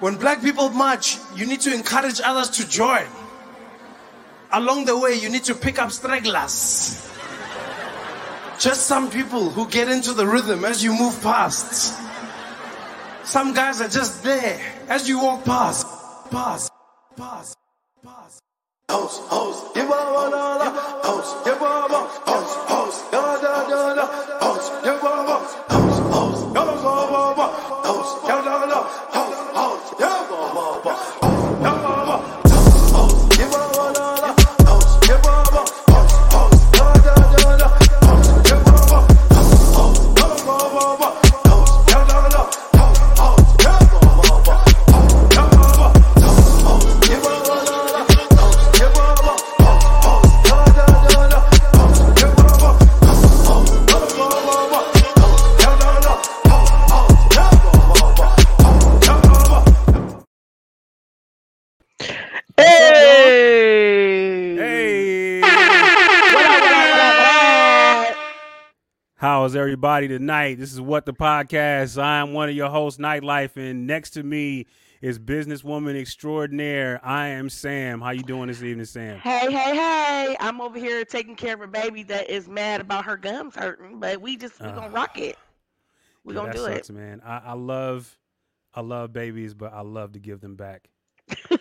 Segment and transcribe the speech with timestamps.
[0.00, 3.06] When black people march, you need to encourage others to join.
[4.52, 7.10] Along the way, you need to pick up stragglers.
[8.58, 11.98] Just some people who get into the rhythm as you move past.
[13.24, 15.86] Some guys are just there as you walk past.
[16.30, 16.70] Past,
[17.16, 17.56] past,
[18.04, 18.40] past.
[18.90, 20.08] Host, host, give up
[21.04, 21.88] host, give up
[23.10, 24.37] da da da da,
[69.68, 70.58] everybody tonight?
[70.58, 72.02] This is what the podcast.
[72.02, 74.64] I'm one of your hosts, Nytelife, and next to me
[75.02, 76.98] is businesswoman extraordinaire.
[77.04, 78.00] I am Sam.
[78.00, 79.18] How you doing this evening, Sam?
[79.18, 80.36] Hey, hey, hey!
[80.40, 84.00] I'm over here taking care of a baby that is mad about her gums hurting,
[84.00, 84.74] but we just we Ah.
[84.74, 85.36] gonna rock it.
[86.24, 86.94] We Yeah, gonna do sucks, it.
[86.94, 87.20] man.
[87.22, 88.18] I, I love,
[88.72, 90.88] I love babies, but I love to give them back.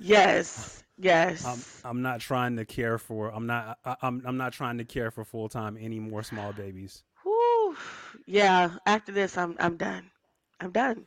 [0.00, 1.44] Yes, yes.
[1.84, 3.30] I'm, I'm not trying to care for.
[3.30, 3.78] I'm not.
[3.84, 4.22] I, I'm.
[4.26, 7.02] I'm not trying to care for full time any more small babies.
[7.22, 7.76] Whew.
[8.26, 8.76] Yeah.
[8.86, 10.10] After this, I'm I'm done.
[10.60, 11.06] I'm done.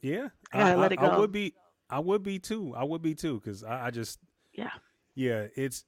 [0.00, 1.06] Yeah, I gotta let it go.
[1.06, 1.54] I would be.
[1.88, 2.74] I would be too.
[2.76, 4.18] I would be too, because I, I just.
[4.52, 4.70] Yeah.
[5.14, 5.84] Yeah, it's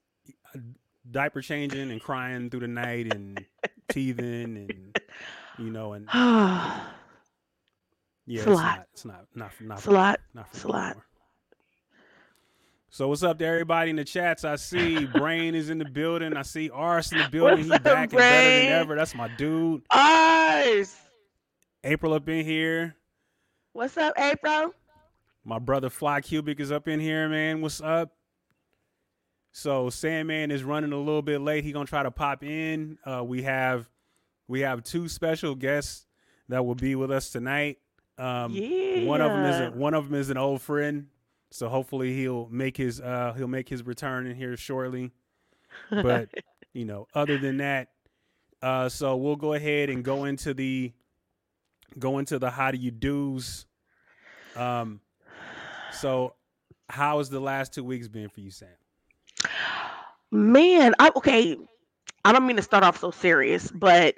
[1.10, 3.44] diaper changing and crying through the night and
[3.88, 4.98] teething and
[5.58, 6.84] you know and yeah,
[8.26, 8.62] It's it's, a lot.
[8.62, 8.86] not.
[8.92, 9.26] It's not.
[9.34, 9.52] Not.
[9.60, 9.74] Not.
[9.78, 10.20] It's for a lot.
[10.34, 10.96] Not for It's a lot.
[12.94, 14.44] So what's up to everybody in the chats?
[14.44, 16.36] I see Brain is in the building.
[16.36, 17.56] I see Ars in the building.
[17.56, 18.94] What's He up, back and better than ever.
[18.94, 19.82] That's my dude.
[19.90, 20.96] Eyes.
[21.82, 22.94] April up in here.
[23.72, 24.72] What's up, April?
[25.44, 27.62] My brother Fly Cubic is up in here, man.
[27.62, 28.12] What's up?
[29.50, 31.64] So Sandman is running a little bit late.
[31.64, 32.98] He gonna try to pop in.
[33.04, 33.88] Uh, we have
[34.46, 36.06] we have two special guests
[36.48, 37.78] that will be with us tonight.
[38.18, 38.54] Um,
[39.04, 41.08] One of them is a, one of them is an old friend,
[41.54, 45.12] so hopefully he'll make his uh, he'll make his return in here shortly.
[45.90, 46.28] But
[46.72, 47.90] you know, other than that,
[48.60, 50.92] uh, so we'll go ahead and go into the
[51.96, 53.66] go into the how do you do's.
[54.56, 55.00] Um,
[55.92, 56.34] so
[56.88, 58.68] how has the last two weeks been for you, Sam?
[60.32, 61.56] Man, I okay.
[62.24, 64.16] I don't mean to start off so serious, but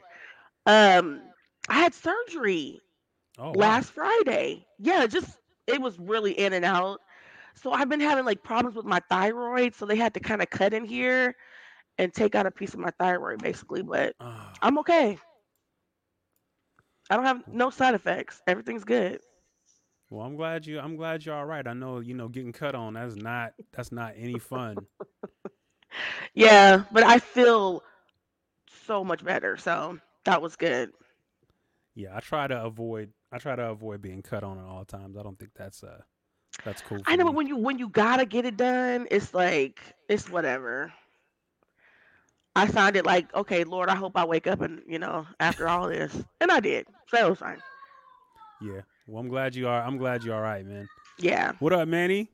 [0.64, 1.20] um
[1.68, 2.80] I had surgery
[3.38, 3.54] Oh, wow.
[3.54, 4.66] last Friday.
[4.78, 5.36] Yeah, just
[5.66, 7.00] it was really in and out.
[7.56, 10.50] So I've been having like problems with my thyroid, so they had to kind of
[10.50, 11.34] cut in here
[11.98, 15.18] and take out a piece of my thyroid basically, but Ah, I'm okay.
[17.08, 18.42] I don't have no side effects.
[18.46, 19.20] Everything's good.
[20.10, 20.78] well, I'm glad you.
[20.80, 21.66] I'm glad you're all right.
[21.66, 22.94] I know you know getting cut on.
[22.94, 23.52] That's not.
[23.72, 24.86] That's not any fun.
[26.34, 27.82] Yeah, but I feel
[28.84, 29.56] so much better.
[29.56, 30.90] So that was good.
[31.94, 33.12] Yeah, I try to avoid.
[33.32, 35.16] I try to avoid being cut on at all times.
[35.16, 36.02] I don't think that's uh,
[36.64, 36.98] that's cool.
[37.06, 40.92] I know, but when you when you gotta get it done, it's like it's whatever.
[42.54, 45.68] I signed it like, okay, Lord, I hope I wake up and you know after
[45.68, 47.62] all this, and I did, so it was fine.
[48.60, 48.80] Yeah.
[49.06, 49.82] Well, I'm glad you are.
[49.82, 50.88] I'm glad you're all right, man.
[51.18, 52.30] Yeah, What up, Manny?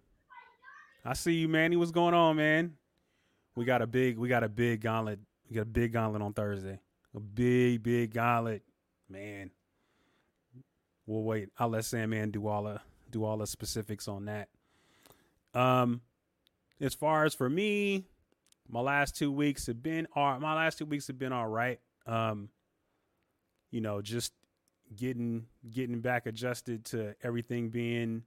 [1.04, 1.76] I see you, Manny.
[1.76, 2.74] What's going on, man?
[3.54, 4.18] We got a big.
[4.18, 5.20] We got a big gauntlet.
[5.48, 6.80] We got a big gauntlet on Thursday.
[7.14, 8.62] A big, big gauntlet,
[9.08, 9.50] man.
[11.06, 11.50] We'll wait.
[11.58, 12.80] I'll let Sandman do all the
[13.12, 14.48] do all the specifics on that.
[15.54, 16.00] Um,
[16.80, 18.06] as far as for me,
[18.68, 20.40] my last two weeks have been all.
[20.40, 21.78] My last two weeks have been all right.
[22.06, 22.48] Um,
[23.70, 24.32] you know, just
[24.96, 28.24] getting getting back adjusted to everything being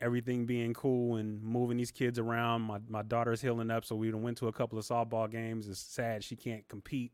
[0.00, 2.62] everything being cool and moving these kids around.
[2.62, 5.68] My my daughter's healing up, so we went to a couple of softball games.
[5.68, 7.12] It's sad she can't compete,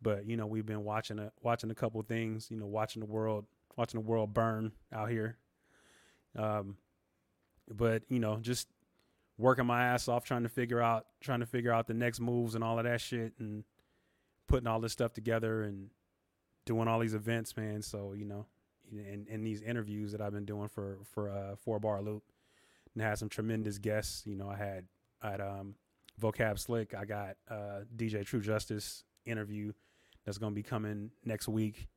[0.00, 2.50] but you know we've been watching a watching a couple things.
[2.50, 3.46] You know, watching the world
[3.76, 5.38] watching the world burn out here.
[6.38, 6.76] Um,
[7.68, 8.68] but you know, just
[9.36, 12.54] working my ass off trying to figure out trying to figure out the next moves
[12.54, 13.64] and all of that shit and
[14.46, 15.90] putting all this stuff together and
[16.64, 17.82] doing all these events, man.
[17.82, 18.46] So you know,
[18.90, 22.22] and, and these interviews that I've been doing for for uh, Four Bar Loop,
[22.94, 24.22] and had some tremendous guests.
[24.26, 24.84] You know, I had
[25.20, 25.74] I had um,
[26.20, 26.94] Vocab Slick.
[26.94, 29.72] I got uh, DJ True Justice interview
[30.24, 31.88] that's gonna be coming next week.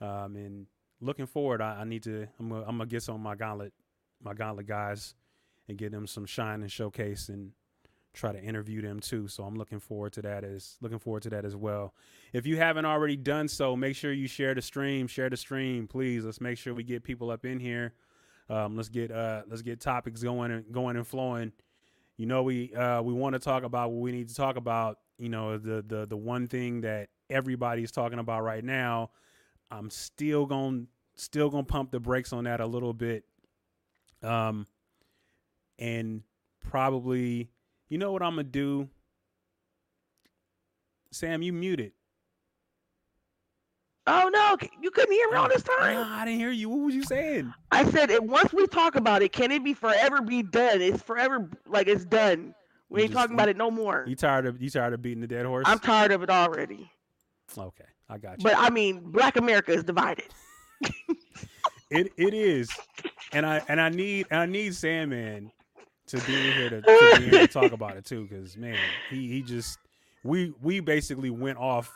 [0.00, 0.66] Um, and
[1.02, 2.26] looking forward, I, I need to.
[2.40, 3.72] I'm gonna, I'm get some of my gauntlet,
[4.22, 5.14] my gauntlet guys,
[5.68, 7.52] and get them some shine and showcase and
[8.14, 9.26] try to interview them too.
[9.28, 11.94] So I'm looking forward to that as looking forward to that as well.
[12.32, 15.06] If you haven't already done so, make sure you share the stream.
[15.06, 16.24] Share the stream, please.
[16.24, 17.94] Let's make sure we get people up in here.
[18.48, 21.52] Um, let's get uh, let's get topics going and going and flowing.
[22.16, 24.98] You know, we uh, we want to talk about what we need to talk about.
[25.18, 29.10] You know, the the the one thing that everybody's talking about right now.
[29.72, 33.24] I'm still going still gonna pump the brakes on that a little bit.
[34.22, 34.66] Um,
[35.78, 36.22] and
[36.60, 37.50] probably
[37.88, 38.88] you know what I'm gonna do?
[41.10, 41.92] Sam, you muted.
[44.06, 45.96] Oh no, you couldn't hear me all this time.
[46.10, 46.68] I didn't hear you.
[46.68, 47.52] What was you saying?
[47.70, 50.82] I said once we talk about it, can it be forever be done?
[50.82, 52.54] It's forever like it's done.
[52.88, 54.04] We You ain't just- talking about it no more.
[54.06, 55.64] You tired of you tired of beating the dead horse?
[55.66, 56.90] I'm tired of it already.
[57.56, 58.44] okay, I got you.
[58.44, 60.26] But I mean, Black America is divided.
[61.92, 62.70] It it is,
[63.34, 65.52] and I and I need I need Sandman
[66.06, 68.78] to be here to, to be here to talk about it too, because man,
[69.10, 69.78] he he just
[70.24, 71.92] we we basically went off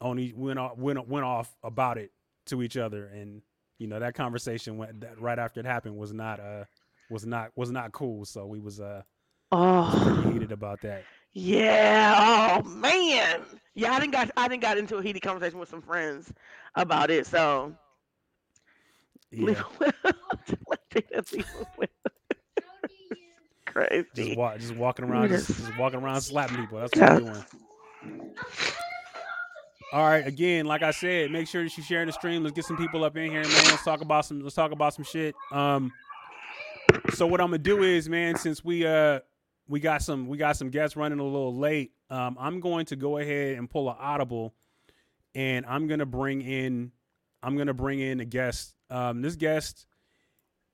[0.00, 2.12] on each went off went went off about it
[2.46, 3.42] to each other, and
[3.78, 6.64] you know that conversation went that right after it happened was not uh
[7.10, 8.24] was not was not cool.
[8.24, 9.02] So we was uh
[9.52, 11.04] Oh pretty heated about that.
[11.34, 12.60] Yeah.
[12.62, 13.42] Oh man.
[13.74, 16.32] Yeah, I didn't got I didn't got into a heated conversation with some friends
[16.76, 17.26] about it.
[17.26, 17.74] So
[19.32, 20.12] leave Yeah,
[21.10, 21.32] it.
[21.32, 21.46] Leave
[21.80, 21.90] it.
[23.66, 24.06] Crazy.
[24.14, 26.78] just walk just walking around just, just walking around slapping people.
[26.78, 27.44] That's what I'm doing.
[29.92, 32.42] All right, again, like I said, make sure that you share the stream.
[32.42, 33.70] Let's get some people up in here, man.
[33.70, 34.40] Let's talk about some.
[34.40, 35.36] Let's talk about some shit.
[35.52, 35.92] Um,
[37.14, 39.20] so what I'm gonna do is, man, since we uh
[39.68, 42.96] we got some we got some guests running a little late, um, I'm going to
[42.96, 44.54] go ahead and pull an audible,
[45.34, 46.92] and I'm gonna bring in
[47.42, 48.74] I'm gonna bring in a guest.
[48.90, 49.86] Um, this guest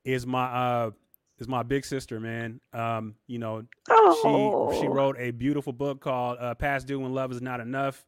[0.05, 0.91] is my uh
[1.39, 2.61] is my big sister, man.
[2.73, 4.71] Um, you know, Oh.
[4.73, 8.05] she she wrote a beautiful book called uh, "Past Due When Love Is Not Enough,"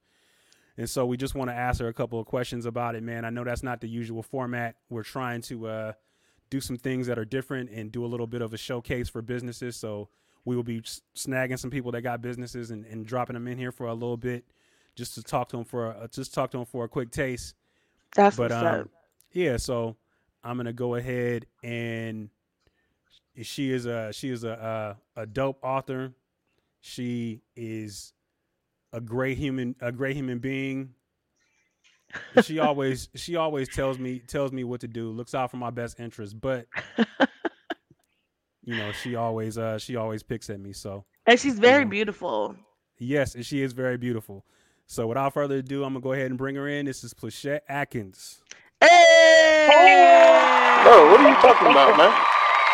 [0.76, 3.24] and so we just want to ask her a couple of questions about it, man.
[3.24, 4.76] I know that's not the usual format.
[4.90, 5.92] We're trying to uh,
[6.50, 9.22] do some things that are different and do a little bit of a showcase for
[9.22, 9.76] businesses.
[9.76, 10.08] So
[10.44, 10.80] we will be
[11.16, 14.16] snagging some people that got businesses and, and dropping them in here for a little
[14.16, 14.44] bit,
[14.96, 17.54] just to talk to them for a, just talk to them for a quick taste.
[18.14, 18.88] That's But um, up.
[19.32, 19.96] yeah, so
[20.44, 22.28] I'm gonna go ahead and
[23.40, 26.12] she is a she is a a, a dope author.
[26.80, 28.12] She is
[28.92, 30.94] a great human a great human being.
[32.42, 35.10] She always she always tells me tells me what to do.
[35.10, 36.66] Looks out for my best interest, but
[38.64, 40.72] you know she always uh she always picks at me.
[40.72, 41.90] So And she's very know.
[41.90, 42.56] beautiful.
[42.98, 44.44] yes, and she is very beautiful.
[44.86, 46.86] So without further ado, I'm gonna go ahead and bring her in.
[46.86, 48.42] This is Pleshette Adkins.
[48.80, 50.80] Hey!
[50.84, 52.12] Bro, what are you talking about, man?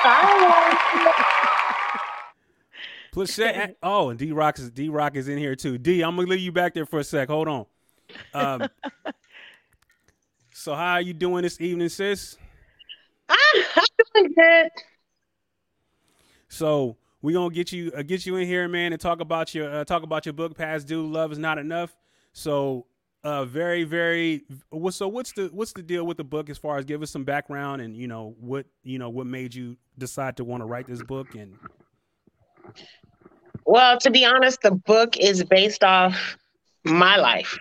[3.14, 3.74] Pleshette.
[3.82, 5.78] Oh, and D Roc is D Roc is in here too.
[5.78, 7.28] D, I'm gonna leave you back there for a sec.
[7.28, 7.66] Hold on.
[8.34, 8.68] Um,
[10.52, 12.36] so how are you doing this evening, sis?
[13.28, 13.36] I'm
[14.14, 14.70] doing good.
[16.48, 19.70] So we gonna get you uh, get you in here, man, and talk about your
[19.70, 21.94] uh, talk about your book, Past Due, Love is Not Enough.
[22.32, 22.86] So,
[23.24, 24.44] uh, very very.
[24.90, 27.24] So what's the what's the deal with the book as far as give us some
[27.24, 30.86] background and you know what you know what made you decide to want to write
[30.86, 31.58] this book and
[33.64, 36.36] Well, to be honest, the book is based off
[36.84, 37.58] my life.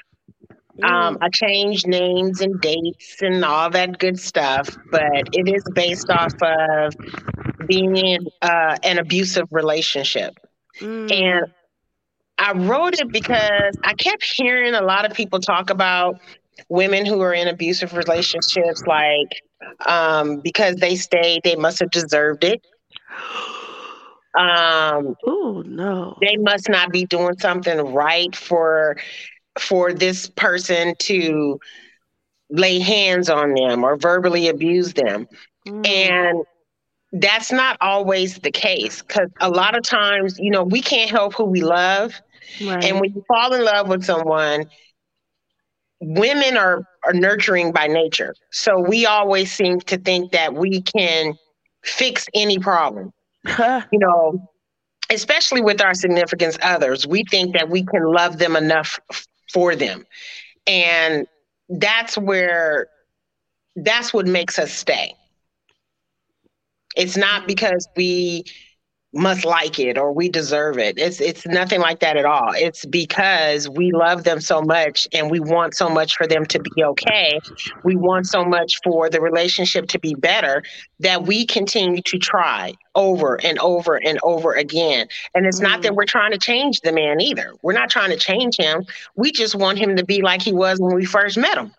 [0.84, 6.10] Um, I changed names and dates and all that good stuff, but it is based
[6.10, 6.94] off of
[7.68, 10.36] being in uh, an abusive relationship.
[10.80, 11.12] Mm.
[11.12, 11.46] And
[12.38, 16.20] I wrote it because I kept hearing a lot of people talk about
[16.70, 19.42] women who are in abusive relationships, like
[19.88, 22.62] um, because they stayed, they must have deserved it.
[24.38, 26.16] Um, Oh no.
[26.22, 28.96] they must not be doing something right for
[29.60, 31.60] for this person to
[32.50, 35.28] lay hands on them or verbally abuse them.
[35.68, 35.86] Mm.
[35.86, 36.46] and
[37.22, 41.34] that's not always the case because a lot of times you know we can't help
[41.34, 42.14] who we love.
[42.64, 42.84] Right.
[42.86, 44.66] and when you fall in love with someone
[46.00, 48.36] women are are nurturing by nature.
[48.52, 51.36] So we always seem to think that we can
[51.84, 53.12] fix any problem.
[53.92, 54.50] You know,
[55.10, 59.00] especially with our significant others, we think that we can love them enough
[59.52, 60.06] for them.
[60.68, 61.28] And
[61.70, 62.88] that's where
[63.76, 65.14] that's what makes us stay.
[66.96, 68.46] It's not because we
[69.14, 70.98] must like it or we deserve it.
[70.98, 72.52] It's it's nothing like that at all.
[72.54, 76.60] It's because we love them so much and we want so much for them to
[76.60, 77.40] be okay.
[77.84, 80.64] We want so much for the relationship to be better
[81.00, 85.08] that we continue to try over and over and over again.
[85.34, 85.96] And it's not that mm.
[85.96, 87.54] we're trying to change the man either.
[87.62, 88.86] We're not trying to change him.
[89.16, 91.74] We just want him to be like he was when we first met him.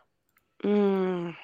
[0.64, 1.36] Mm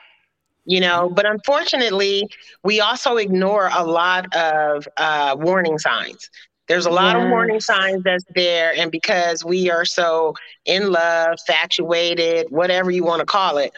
[0.65, 2.29] you know but unfortunately
[2.63, 6.31] we also ignore a lot of uh, warning signs
[6.67, 7.25] there's a lot yes.
[7.25, 13.05] of warning signs that's there and because we are so in love infatuated whatever you
[13.05, 13.73] want to call it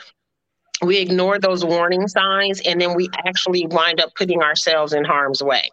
[0.83, 5.43] we ignore those warning signs and then we actually wind up putting ourselves in harm's
[5.43, 5.69] way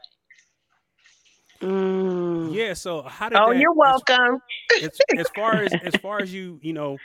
[1.61, 2.53] mm.
[2.53, 4.39] yeah so how did oh that, you're welcome
[4.81, 6.97] as, as, as far as as far as you you know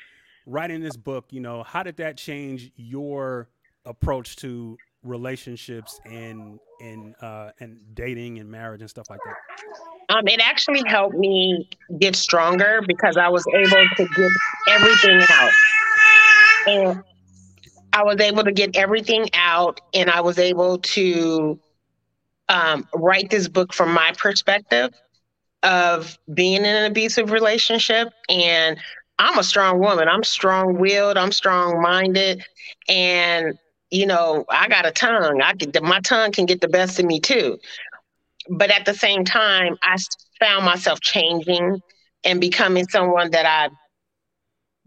[0.46, 3.48] writing this book you know how did that change your
[3.88, 10.16] approach to relationships and and uh, and dating and marriage and stuff like that?
[10.16, 11.68] Um, it actually helped me
[11.98, 14.30] get stronger because I was able to get
[14.68, 15.52] everything out,
[16.66, 17.02] and
[17.92, 21.58] I was able to get everything out, and I was able to
[22.48, 24.92] um, write this book from my perspective
[25.62, 28.78] of being in an abusive relationship and
[29.18, 30.08] I'm a strong woman.
[30.08, 31.16] I'm strong willed.
[31.16, 32.44] I'm strong minded.
[32.88, 33.58] And
[33.90, 35.40] you know, I got a tongue.
[35.42, 37.58] I could, my tongue can get the best of me too.
[38.50, 39.96] But at the same time, I
[40.40, 41.82] found myself changing
[42.24, 43.70] and becoming someone that I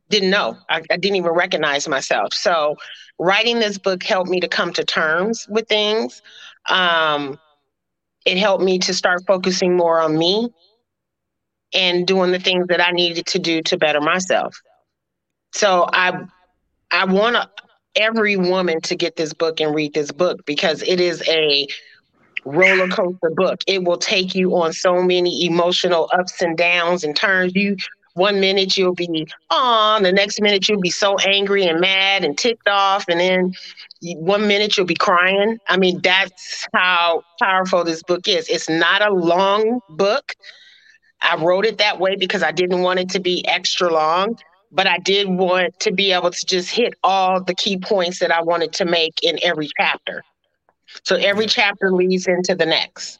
[0.09, 0.57] didn't know.
[0.69, 2.33] I, I didn't even recognize myself.
[2.33, 2.75] So,
[3.17, 6.21] writing this book helped me to come to terms with things.
[6.69, 7.39] Um,
[8.25, 10.49] it helped me to start focusing more on me
[11.73, 14.55] and doing the things that I needed to do to better myself.
[15.53, 16.25] So I
[16.91, 17.49] I want to
[17.95, 21.67] every woman to get this book and read this book because it is a
[22.45, 23.61] roller coaster book.
[23.67, 27.55] It will take you on so many emotional ups and downs and turns.
[27.55, 27.77] You
[28.13, 32.37] one minute you'll be on, the next minute you'll be so angry and mad and
[32.37, 33.53] ticked off, and then
[34.01, 35.57] one minute you'll be crying.
[35.69, 38.49] I mean, that's how powerful this book is.
[38.49, 40.33] It's not a long book.
[41.21, 44.37] I wrote it that way because I didn't want it to be extra long
[44.71, 48.31] but I did want to be able to just hit all the key points that
[48.31, 50.23] I wanted to make in every chapter.
[51.03, 53.19] So every chapter leads into the next.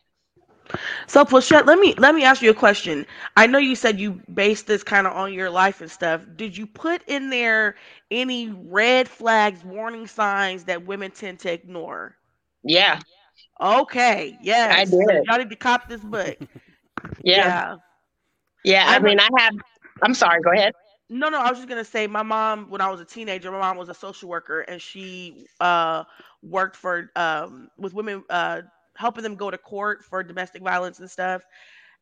[1.08, 3.06] So Pleshette, let me let me ask you a question.
[3.36, 6.26] I know you said you based this kind of on your life and stuff.
[6.36, 7.76] Did you put in there
[8.10, 12.16] any red flags, warning signs that women tend to ignore?
[12.64, 13.00] Yeah.
[13.60, 14.38] Okay.
[14.42, 14.74] Yes.
[14.74, 14.92] I did.
[14.92, 16.38] So y'all need to cop this book.
[17.24, 17.54] yeah.
[17.54, 17.78] Yeah.
[18.64, 19.54] yeah I mean, I have.
[20.02, 20.42] I'm sorry.
[20.42, 20.74] Go ahead.
[21.14, 23.60] No, no, I was just gonna say my mom when I was a teenager, my
[23.60, 26.06] mom was a social worker and she uh
[26.42, 28.62] worked for um with women uh
[28.96, 31.44] helping them go to court for domestic violence and stuff.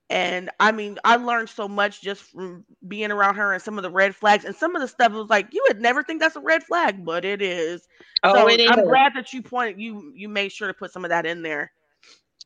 [0.10, 3.84] And I mean, I learned so much just from being around her and some of
[3.84, 6.36] the red flags and some of the stuff was like you would never think that's
[6.36, 7.88] a red flag, but it is.
[8.24, 8.70] Oh, so it is.
[8.70, 11.42] I'm glad that you pointed you you made sure to put some of that in
[11.42, 11.72] there.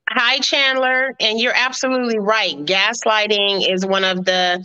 [0.09, 2.55] Hi, Chandler, and you're absolutely right.
[2.55, 4.63] Gaslighting is one of the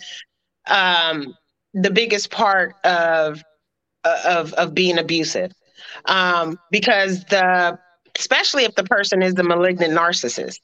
[0.66, 1.34] um
[1.74, 3.42] the biggest part of
[4.04, 5.52] of of being abusive
[6.06, 7.78] um, because the
[8.18, 10.60] especially if the person is the malignant narcissist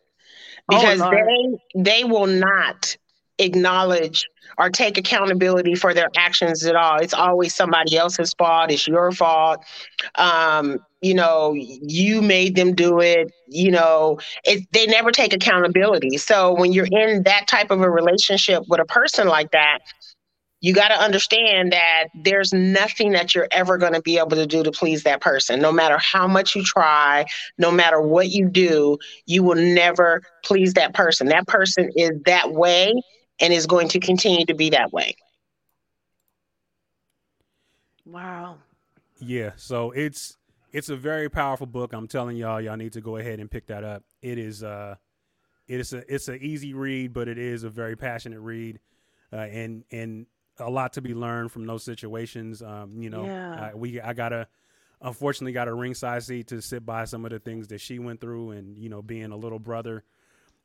[0.70, 2.96] oh, because oh, they they will not
[3.38, 4.26] acknowledge
[4.58, 6.98] or take accountability for their actions at all.
[7.00, 8.70] It's always somebody else's fault.
[8.70, 9.64] It's your fault.
[10.14, 13.32] Um, you know, you made them do it.
[13.48, 16.18] You know, it, they never take accountability.
[16.18, 19.80] So when you're in that type of a relationship with a person like that,
[20.64, 24.46] you got to understand that there's nothing that you're ever going to be able to
[24.46, 25.60] do to please that person.
[25.60, 27.26] No matter how much you try,
[27.58, 31.26] no matter what you do, you will never please that person.
[31.26, 32.94] That person is that way
[33.40, 35.14] and is going to continue to be that way.
[38.06, 38.56] Wow.
[39.18, 40.38] Yeah, so it's
[40.72, 41.92] it's a very powerful book.
[41.92, 44.02] I'm telling y'all, y'all need to go ahead and pick that up.
[44.22, 44.94] It is uh
[45.68, 48.80] it is a it's an easy read, but it is a very passionate read.
[49.30, 50.26] Uh, and and
[50.58, 52.62] a lot to be learned from those situations.
[52.62, 53.70] Um, you know, yeah.
[53.70, 54.48] I, we I gotta
[55.00, 58.20] unfortunately got a ringside seat to sit by some of the things that she went
[58.20, 60.04] through, and you know, being a little brother,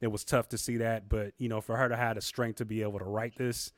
[0.02, 1.10] it was tough to see that.
[1.10, 3.72] But you know, for her to have the strength to be able to write this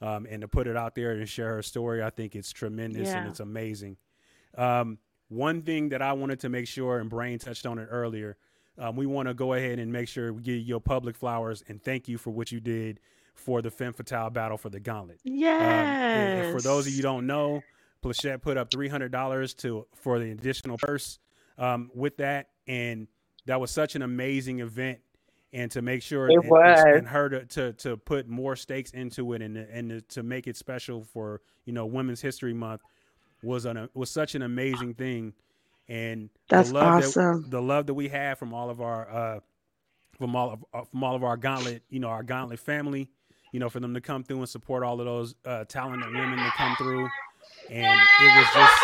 [0.00, 3.08] um, and to put it out there and share her story, I think it's tremendous
[3.08, 3.18] yeah.
[3.18, 3.96] and it's amazing.
[4.56, 8.36] Um, one thing that I wanted to make sure, and Brain touched on it earlier,
[8.78, 11.82] um, we want to go ahead and make sure we give your public flowers and
[11.82, 13.00] thank you for what you did
[13.34, 15.20] for the Femme Fatale battle for the Gauntlet.
[15.24, 16.46] Yes.
[16.46, 17.62] Um, for those of you don't know,
[18.02, 21.18] Pleshette put up three hundred dollars to for the additional purse
[21.58, 23.06] um, with that, and
[23.46, 25.00] that was such an amazing event.
[25.52, 26.82] and to make sure It and, was.
[26.86, 30.56] and her to, to to put more stakes into it and and to make it
[30.56, 32.80] special for you know Women's History Month
[33.42, 35.32] was an was such an amazing thing,
[35.88, 37.42] and That's the love awesome.
[37.42, 39.40] That, the love that we have from all of our uh,
[40.18, 43.10] from all of uh, from all of our gauntlet, you know, our gauntlet family,
[43.52, 46.36] you know, for them to come through and support all of those uh, talented women
[46.38, 47.08] to come through,
[47.70, 48.82] and it was just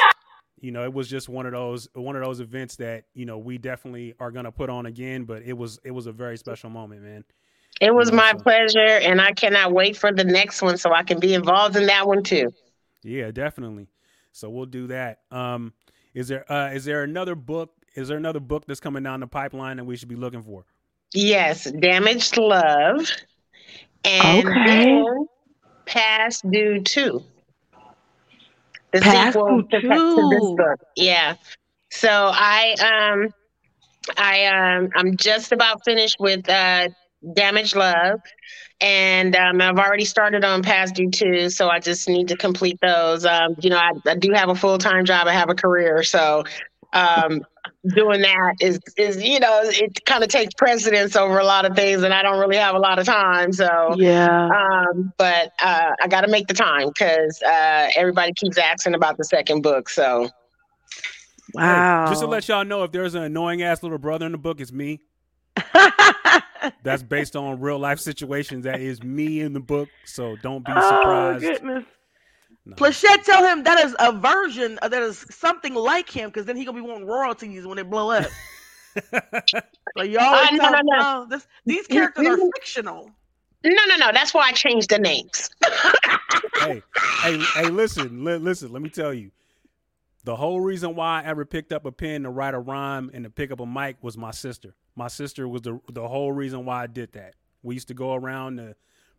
[0.61, 3.39] you know it was just one of those one of those events that you know
[3.39, 6.69] we definitely are gonna put on again but it was it was a very special
[6.71, 7.25] moment man.
[7.81, 10.93] It was Yeah, my so- pleasure, and I cannot wait for the next one so
[10.93, 12.53] I can be involved in that one too.
[13.05, 13.87] yeah definitely.
[14.33, 15.21] So we'll do that.
[15.31, 15.73] Um
[16.15, 19.27] is there uh is there another book is there another book that's coming down the
[19.29, 20.65] pipeline that we should be looking for?
[21.15, 23.09] Yes, damaged love,
[24.05, 25.03] and Okay.
[25.87, 27.25] past due two.
[28.93, 30.57] The Past sequel Due to, to this 2.
[30.57, 30.79] book.
[30.97, 31.35] Yeah.
[31.91, 33.29] So I um
[34.17, 36.89] I um I'm just about finished with uh
[37.35, 38.21] damaged love.
[38.81, 42.79] And um, I've already started on past due two, so I just need to complete
[42.81, 43.25] those.
[43.25, 45.27] Um, you know, I, I do have a full time job.
[45.27, 46.45] I have a career, so
[46.93, 47.41] um,
[47.95, 51.77] doing that is is you know it kind of takes precedence over a lot of
[51.77, 54.49] things and i don't really have a lot of time so Yeah.
[54.49, 59.25] um but uh i gotta make the time because uh everybody keeps asking about the
[59.25, 60.29] second book so
[61.57, 62.07] Hey, Wow.
[62.09, 64.61] just to let y'all know if there's an annoying ass little brother in the book
[64.61, 65.01] it's me
[66.83, 70.73] that's based on real life situations that is me in the book so don't be
[70.77, 71.85] oh surprised goodness.
[72.69, 72.77] No.
[72.77, 76.67] Pleshette tell him that is a version, that is something like him, because then he
[76.67, 78.27] gonna be wanting royalties when they blow up.
[79.97, 80.99] So y'all, Uh, no, tell no, no.
[80.99, 83.11] no, this, these characters are fictional.
[83.65, 85.49] no no no that's why i changed the names
[86.61, 86.83] hey,
[87.23, 88.71] hey, hey, listen, li- listen.
[88.73, 89.31] Let me tell you,
[90.25, 93.25] the whole reason why I ever picked up a pen to write a rhyme and
[93.25, 94.75] to pick up a mic was my sister.
[94.95, 97.35] My sister was the the whole reason why I did that.
[97.63, 98.77] We used to go around the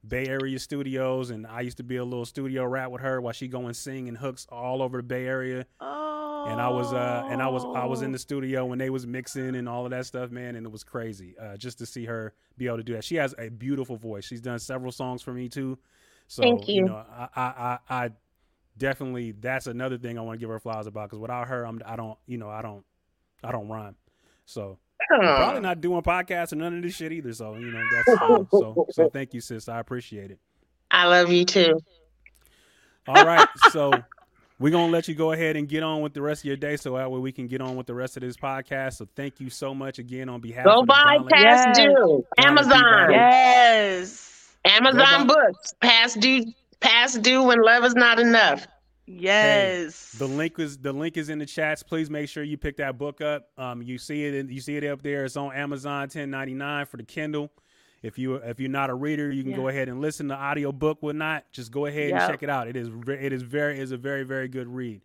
[0.08, 3.34] Bay Area studios, and I used to be a little studio rat with her while
[3.34, 5.66] she go and sing and hooks all over the Bay Area.
[5.80, 6.46] Oh.
[6.48, 9.06] And I was, uh, and I was, I was in the studio when they was
[9.06, 10.56] mixing and all of that stuff, man.
[10.56, 13.04] And it was crazy, uh, just to see her be able to do that.
[13.04, 14.24] She has a beautiful voice.
[14.24, 15.78] She's done several songs for me too.
[16.28, 16.86] So Thank you.
[16.86, 18.10] know, I, I, I, I
[18.78, 21.82] definitely that's another thing I want to give her flowers about because without her, I'm,
[21.86, 22.86] I don't, you know, I don't,
[23.44, 23.96] I don't rhyme.
[24.46, 24.80] So
[25.12, 27.34] I'm probably not doing podcasts or none of this shit either.
[27.34, 28.88] So you know, that's uh, so.
[28.92, 29.68] So thank you, sis.
[29.70, 30.40] I appreciate it.
[30.92, 31.80] i love you too
[33.08, 34.04] All right, so
[34.60, 36.76] we're gonna let you go ahead and get on with the rest of your day,
[36.78, 38.94] so that way we can get on with the rest of this podcast.
[38.96, 41.34] So thank you so much again on behalf go of the buy Gauntlet.
[41.34, 41.78] past Yes.
[41.78, 44.56] due Gauntlet amazon Yes.
[44.66, 46.46] amazon books past due
[46.82, 48.68] past due when love is not enough
[49.12, 50.12] Yes.
[50.20, 51.82] The link is the link is in the chats.
[51.82, 53.48] Please make sure you pick that book up.
[53.58, 55.26] Um, you see it in, you see it up there.
[55.26, 57.52] It's on Amazon, ten ninety nine for the Kindle.
[58.04, 59.58] If you if you're not a reader, you can Yeah.
[59.58, 61.00] go ahead and listen to audio book.
[61.02, 62.68] Whatnot, just go ahead and check it out.
[62.68, 65.02] It is ve- it is very is a very very good read.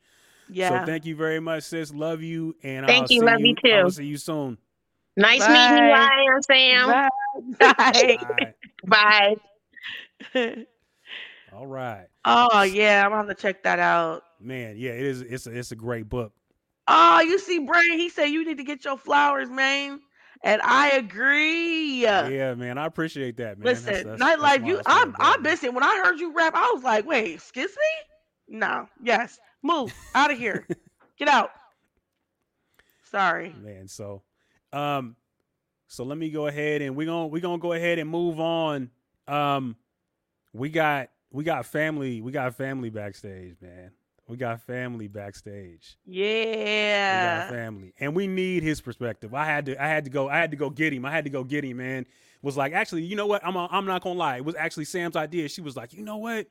[0.50, 0.80] Yeah.
[0.80, 1.92] So thank you very much, sis.
[1.94, 3.20] Love you, and Thank I'll you.
[3.20, 3.72] see Love you too.
[3.72, 4.58] I'll see you soon.
[5.16, 5.52] nice Bye.
[5.70, 8.18] meeting you ryan sam Bye.
[8.20, 8.54] All right.
[10.34, 10.56] bye
[11.54, 12.06] All right.
[12.24, 14.22] oh yeah, I'm gonna have to check that out.
[14.40, 16.32] Man, yeah, it is it's a, it's a great book.
[16.88, 20.00] Oh, you see, Brain, he said you need to get your flowers, man.
[20.42, 22.02] And I agree.
[22.02, 23.64] Yeah, man, I appreciate that, man.
[23.64, 25.16] Listen, That's- that's- that's Nytelife, my- you I'm.
[25.18, 25.72] I'm missing.
[25.74, 28.58] When I heard you rap, I was like, wait, excuse me?
[28.58, 29.38] No, yes.
[29.62, 30.66] Move out of here.
[31.18, 31.50] Get out.
[33.10, 33.54] Sorry.
[33.62, 33.88] man.
[33.88, 34.22] So,
[34.72, 35.16] um,
[35.86, 38.90] so let me go ahead and we're gonna we're gonna go ahead and move on.
[39.28, 39.76] Um,
[40.52, 43.90] we got we got family we got family backstage, man.
[44.26, 45.98] We got family backstage.
[46.06, 47.44] Yeah.
[47.44, 49.34] We got family, and we need his perspective.
[49.34, 51.04] I had to I had to go I had to go get him.
[51.04, 52.06] I had to go get him, man.
[52.40, 53.44] Was like, actually, you know what?
[53.44, 54.36] I'm I'm not gonna lie.
[54.36, 55.48] It was actually Sam's idea.
[55.48, 56.46] She was like, you know what?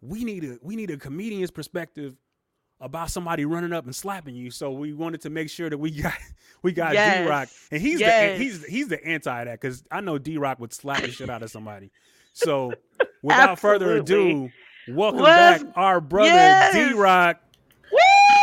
[0.00, 2.16] We need a we need a comedian's perspective
[2.80, 4.50] about somebody running up and slapping you.
[4.50, 6.12] So we wanted to make sure that we got
[6.62, 7.24] we got Yes.
[7.24, 8.38] D Roc, and he's Yes.
[8.38, 11.30] the he's he's the anti that because I know D Roc would slap the shit
[11.30, 11.90] out of somebody.
[12.36, 12.74] So
[13.22, 14.50] without further ado,
[14.88, 16.74] welcome Let's- back our brother Yes.
[16.74, 17.38] D Roc.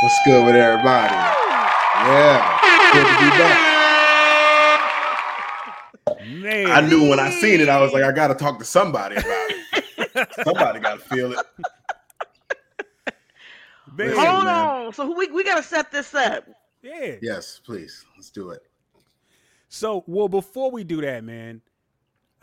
[0.01, 1.13] What's good with everybody?
[1.13, 2.59] Yeah,
[2.91, 3.61] good to be back.
[6.27, 8.65] Man, I knew when I seen it, I was like, I got to talk to
[8.65, 10.27] somebody about it.
[10.43, 11.45] somebody got to feel it.
[13.95, 14.07] man.
[14.09, 14.65] Listen, Hold man.
[14.87, 14.93] on.
[14.93, 16.45] So we we gotta set this up.
[16.81, 17.17] Yeah.
[17.21, 18.63] Yes, please, let's do it.
[19.69, 21.61] So, well, before we do that, man,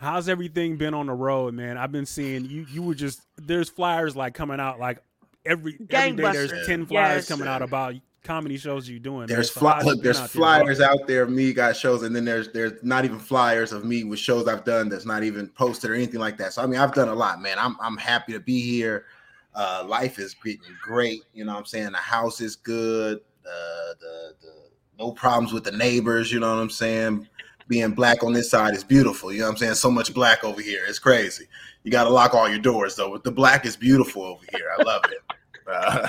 [0.01, 1.77] how's everything been on the road, man?
[1.77, 2.65] I've been seeing you.
[2.69, 4.99] You were just there's flyers like coming out like
[5.45, 6.31] every every day.
[6.31, 7.27] There's ten flyers Yes.
[7.29, 9.27] coming out about comedy shows you doing?
[9.27, 9.51] There's?
[9.51, 10.87] So fly, look, there's out there, flyers bro?
[10.87, 14.03] out there of me got shows, and then there's there's not even flyers of me
[14.03, 16.53] with shows I've done that's not even posted or anything like that.
[16.53, 17.57] So I mean, I've done a lot, man.
[17.59, 19.05] I'm I'm happy to be here.
[19.53, 21.23] Uh, life is getting great.
[21.33, 21.91] You know what I'm saying?
[21.91, 23.19] The house is good.
[23.45, 24.53] Uh, the the
[24.97, 26.31] no problems with the neighbors.
[26.31, 27.27] You know what I'm saying?
[27.67, 29.31] Being black on this side is beautiful.
[29.31, 29.73] You know what I'm saying?
[29.75, 30.83] So much black over here.
[30.87, 31.47] It's crazy.
[31.83, 33.11] You got to lock all your doors though.
[33.11, 34.69] But the black is beautiful over here.
[34.77, 35.19] I love it.
[35.71, 36.07] Uh,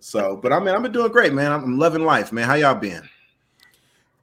[0.00, 1.52] so, but I mean, I've been doing great, man.
[1.52, 2.46] I'm, I'm loving life, man.
[2.46, 3.06] How y'all been?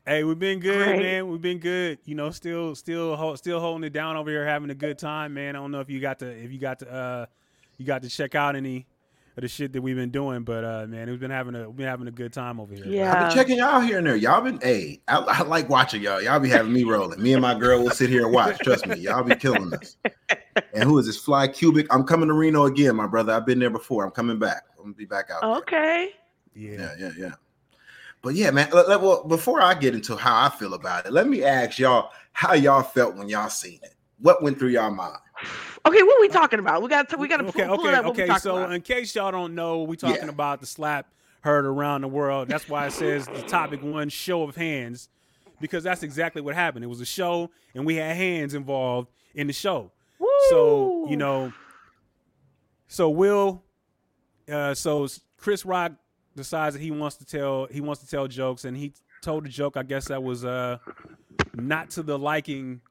[0.08, 1.02] Hey, we've been good, Great.
[1.04, 1.28] man.
[1.28, 2.00] We've been good.
[2.06, 5.36] You know, still, still, ho- still holding it down over here, having a good time,
[5.36, 5.56] man.
[5.56, 7.26] I don't know if you got to, if you got to, uh,
[7.78, 8.88] you got to check out any
[9.40, 11.78] of the shit that we've been doing, but uh, man, we've been having a, we've
[11.78, 12.86] been having a good time over here.
[12.86, 12.94] man.
[12.94, 13.28] I've Yeah.
[13.28, 14.16] been checking y'all here and there.
[14.16, 16.22] Y'all been, hey, I, I like watching y'all.
[16.22, 17.22] Y'all be having me rolling.
[17.22, 18.60] Me and my girl will sit here and watch.
[18.60, 19.98] Trust me, y'all be killing us.
[20.74, 21.18] And who is this?
[21.18, 21.88] Fly Cubic.
[21.90, 23.34] I'm coming to Reno again, my brother.
[23.34, 24.04] I've been there before.
[24.06, 24.64] I'm coming back.
[24.78, 25.42] I'm gonna be back out.
[25.42, 25.56] there.
[25.58, 26.10] Okay.
[26.54, 26.72] Yeah.
[26.72, 27.32] Yeah, yeah, yeah.
[28.22, 28.70] But yeah, man.
[28.74, 31.80] let- let- well, before I get into how I feel about it, let me ask
[31.80, 33.96] y'all how y'all felt when y'all seen it.
[34.20, 35.16] What went through y'all mind?
[35.86, 36.82] Okay, what are we talking about?
[36.82, 38.06] We got to we got to okay, pull, okay, it up.
[38.08, 38.28] Okay.
[38.40, 38.74] So, about.
[38.74, 40.30] in case y'all don't know, we talking Yeah.
[40.30, 41.08] about the slap
[41.42, 42.50] heard around the world.
[42.50, 45.08] That's why it says the topic one show of hands,
[45.62, 46.84] because that's exactly what happened.
[46.84, 49.92] It was a show, and we had hands involved in the show.
[50.50, 51.54] So you know,
[52.88, 53.64] so Will,
[54.52, 55.94] uh, so Chris Rock
[56.36, 59.50] decides that he wants to tell he wants to tell jokes, and he told a
[59.50, 59.78] joke.
[59.78, 60.78] I guess that was uh
[61.56, 62.82] not to the liking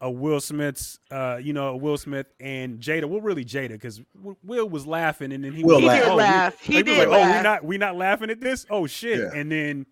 [0.00, 3.04] of Will Smith's, uh, you know, Will Smith and Jada.
[3.06, 4.00] Well, really Jada, because
[4.44, 6.60] Will was laughing, and then he Will was he like, did oh, we- laugh.
[6.60, 7.42] He he did like, oh, we laugh.
[7.42, 8.66] not we not laughing at this.
[8.70, 9.18] Oh shit!
[9.18, 9.38] Yeah.
[9.38, 9.86] And then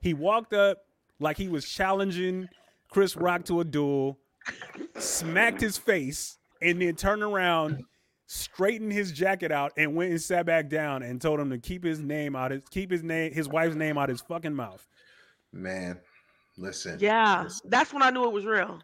[0.00, 0.78] he walked up
[1.20, 2.48] like he was challenging
[2.90, 4.18] Chris Rock to a duel,
[4.98, 7.84] smacked his face, and then turned around,
[8.26, 11.84] straightened his jacket out, and went and sat back down and told him to keep
[11.84, 14.84] his name out his keep his name his wife's name out his fucking mouth.
[15.52, 16.00] Man,
[16.58, 16.98] listen.
[17.00, 17.70] yeah, listen.
[17.70, 18.80] that's when I knew it was real.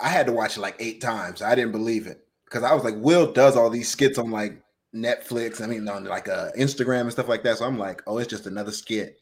[0.00, 1.42] I had to watch it like eight times.
[1.42, 4.60] I didn't believe it because I was like, Will does all these skits on like
[4.94, 5.60] Netflix.
[5.60, 7.58] I mean, on like uh, Instagram and stuff like that.
[7.58, 9.18] So I'm like, oh, it's just another skit.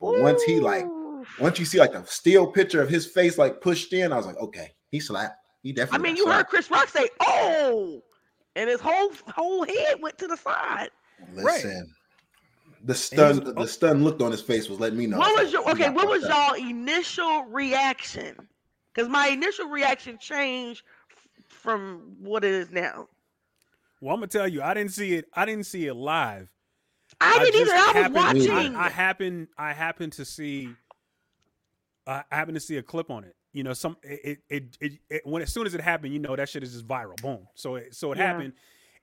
[0.00, 0.84] But once he like,
[1.40, 4.26] once you see like a still picture of his face like pushed in, I was
[4.26, 5.36] like, okay, he slapped.
[5.62, 6.08] He definitely.
[6.08, 6.46] I mean, got you heard.
[6.48, 8.02] Chris Rock say, "Oh,"
[8.56, 10.90] and his whole whole head went to the side.
[11.34, 11.94] Listen,
[12.84, 15.18] the stun, was- the stun look on his face was letting me know.
[15.18, 15.88] what was your okay?
[15.90, 18.48] What was y'all initial reaction?
[18.94, 23.08] Because my initial reaction changed f- from what it is now.
[24.00, 25.26] Well, I'm gonna tell you, I didn't see it.
[25.34, 26.50] I didn't see it live.
[27.20, 27.98] I, didn't just either.
[27.98, 28.12] I was
[28.48, 28.76] watching.
[28.76, 29.48] I, I happened.
[29.58, 30.70] I happened to see.
[32.06, 33.36] I happened to see a clip on it.
[33.52, 36.34] You know, some it it, it it when as soon as it happened, you know
[36.34, 37.20] that shit is just viral.
[37.22, 37.46] Boom.
[37.54, 38.26] So it so it Yeah.
[38.32, 38.54] happened,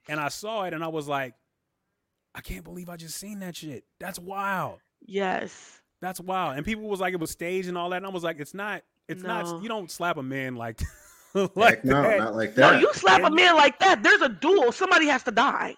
[0.07, 1.33] and I saw it, and I was like,
[2.35, 3.85] I can't believe I just seen that shit.
[3.99, 4.79] That's wild.
[5.05, 5.81] yes.
[6.01, 6.55] That's wild.
[6.55, 8.53] And people was like it was staged and all that, and I was like, it's
[8.53, 8.83] not.
[9.09, 9.27] It's No.
[9.41, 9.61] not.
[9.63, 10.79] You don't slap a man like
[11.33, 12.17] like Heck no, that.
[12.19, 12.73] not like that.
[12.73, 14.01] No, you slap a man like that.
[14.03, 14.71] There's a duel.
[14.71, 15.75] Somebody has to die.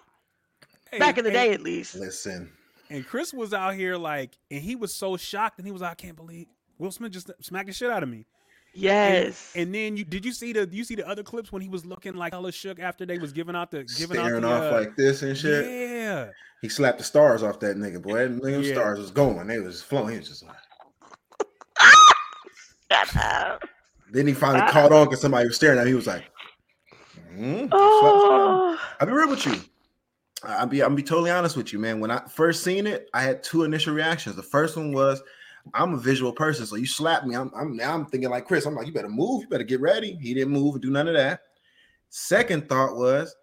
[0.90, 1.94] Hey, Back in the and- day, at least.
[1.96, 2.52] Listen,
[2.90, 5.90] And Chris was out here like, and he was so shocked, and he was like,
[5.92, 6.46] I can't believe
[6.78, 8.26] Will Smith just smacked the shit out of me.
[8.74, 9.52] Yes.
[9.54, 11.84] And, then you did you see the you see the other clips when he was
[11.84, 14.62] looking like hella shook after they was giving out the giving out staring the off
[14.72, 15.66] uh, like this and shit.
[15.66, 16.28] yeah.
[16.62, 18.18] He slapped the stars off that nigga, boy.
[18.20, 18.72] Them them Yeah.
[18.72, 19.46] stars was going.
[19.46, 20.12] They was flowing.
[20.14, 20.56] He was just like.
[22.92, 23.62] Shut up.
[24.10, 24.70] Then he finally Ah.
[24.70, 25.88] caught on because somebody was staring at him.
[25.88, 26.24] He was like,
[27.34, 28.78] "Hmm, Oh.
[29.00, 29.54] I'll be real with you.
[30.44, 32.00] I'll be I'll be totally honest with you, man.
[32.00, 34.36] When I first seen it, I had two initial reactions.
[34.36, 35.22] The first one was,
[35.72, 37.36] I'm a visual person, so you slap me.
[37.36, 38.66] I'm, I'm now I'm thinking like Chris.
[38.66, 40.18] I'm like, you better move, you better get ready.
[40.20, 41.42] He didn't move and do none of that.
[42.10, 43.34] Second thought was,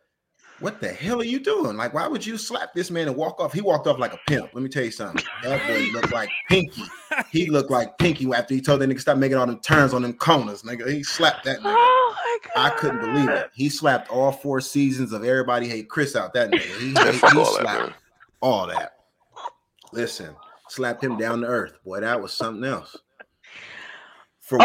[0.59, 1.77] what the hell are you doing?
[1.77, 3.53] Like, why would you slap this man and walk off?
[3.53, 4.49] He walked off like a pimp.
[4.53, 5.23] Let me tell you something.
[5.43, 6.83] That boy looked like Pinky.
[7.31, 10.01] He looked like Pinky after he told that nigga stop making all them turns on
[10.01, 10.89] them corners, nigga.
[10.89, 11.75] He slapped that nigga.
[11.75, 12.15] Oh
[12.55, 13.49] my I couldn't believe it.
[13.53, 16.79] He slapped all four seasons of Everybody Hate Chris out that nigga.
[16.79, 17.93] He, he, he slapped
[18.41, 18.93] all that.
[19.91, 20.35] Listen,
[20.67, 21.79] slapped him down to earth.
[21.83, 22.95] Boy, that was something else.
[24.39, 24.57] For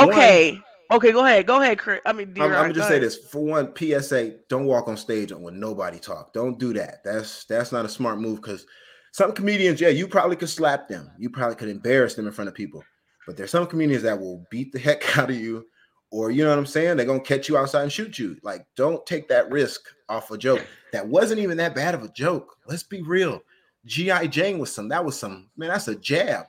[0.53, 1.13] one, Okay.
[1.13, 1.47] Go ahead.
[1.47, 2.01] Go ahead, Chris.
[2.05, 3.17] I mean, I'm, I'm gonna just say this.
[3.17, 6.33] For one, PSA: Don't walk on stage when nobody talk.
[6.33, 7.05] Don't do that.
[7.05, 8.67] That's that's not a smart move because
[9.13, 11.11] some comedians, yeah, you probably could slap them.
[11.19, 12.83] You probably could embarrass them in front of people.
[13.27, 15.67] But there's some comedians that will beat the heck out of you,
[16.11, 16.97] or you know what I'm saying?
[16.97, 18.37] They're gonna catch you outside and shoot you.
[18.43, 20.67] Like, don't take that risk off a joke.
[20.93, 22.57] That wasn't even that bad of a joke.
[22.67, 23.41] Let's be real.
[23.87, 24.27] G.I.
[24.29, 26.47] Jane was some, that was some, man, that's a jab.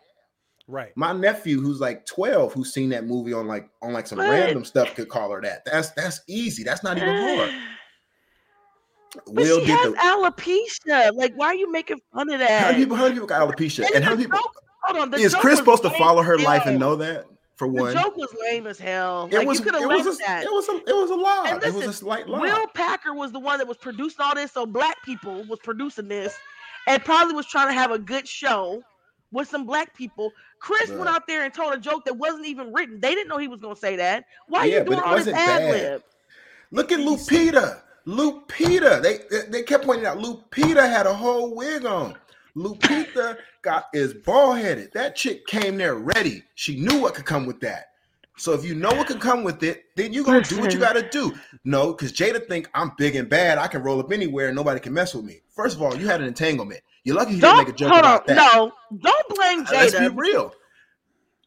[0.67, 0.91] Right.
[0.95, 4.29] My nephew, who's like 12, who's seen that movie on like on like some What?
[4.29, 5.63] random stuff, could call her that.
[5.65, 6.63] That's that's easy.
[6.63, 7.51] That's not even hard.
[9.27, 11.15] But Will she has the, alopecia.
[11.15, 12.63] Like, why are you making fun of that?
[12.63, 12.97] How many people?
[12.97, 13.85] How many people got alopecia?
[13.85, 14.39] And, and how many people?
[14.39, 15.19] Joke, hold on.
[15.21, 17.25] Is Chris supposed to follow her life and know that?
[17.55, 19.29] For one, the joke was lame as hell.
[19.31, 19.59] It like, was.
[19.59, 20.43] You could have left a, that.
[20.43, 20.67] It was.
[20.67, 21.53] A, it was a lie.
[21.53, 22.41] Listen, it was a slight lie.
[22.41, 26.09] Will Packer was the one that was producing all this, so black people was producing
[26.09, 26.37] this,
[26.87, 28.83] and probably was trying to have a good show
[29.35, 30.31] with some black people.
[30.59, 32.99] Chris went out there and told a joke that wasn't even written.
[32.99, 34.25] They didn't know he was going to say that.
[34.47, 36.03] Why yeah, are you doing all this ad lib?
[36.71, 37.81] Look at Lupita.
[38.07, 39.01] Lupita.
[39.01, 39.19] They
[39.49, 42.15] they kept pointing out Lupita had a whole wig on.
[42.55, 44.91] Lupita got is bald headed.
[44.93, 46.43] That chick came there ready.
[46.55, 47.87] She knew what could come with that.
[48.37, 50.79] So if you know what could come with it, then you're gonna do what you
[50.87, 51.33] gotta do.
[51.63, 53.57] No, because Jada think I'm big and bad.
[53.57, 55.41] I can roll up anywhere and nobody can mess with me.
[55.49, 56.81] First of all, you had an entanglement.
[57.03, 58.53] You're lucky he don't, didn't make a joke about on, that.
[58.53, 59.71] No, don't blame Jada.
[59.71, 60.53] Let's be real.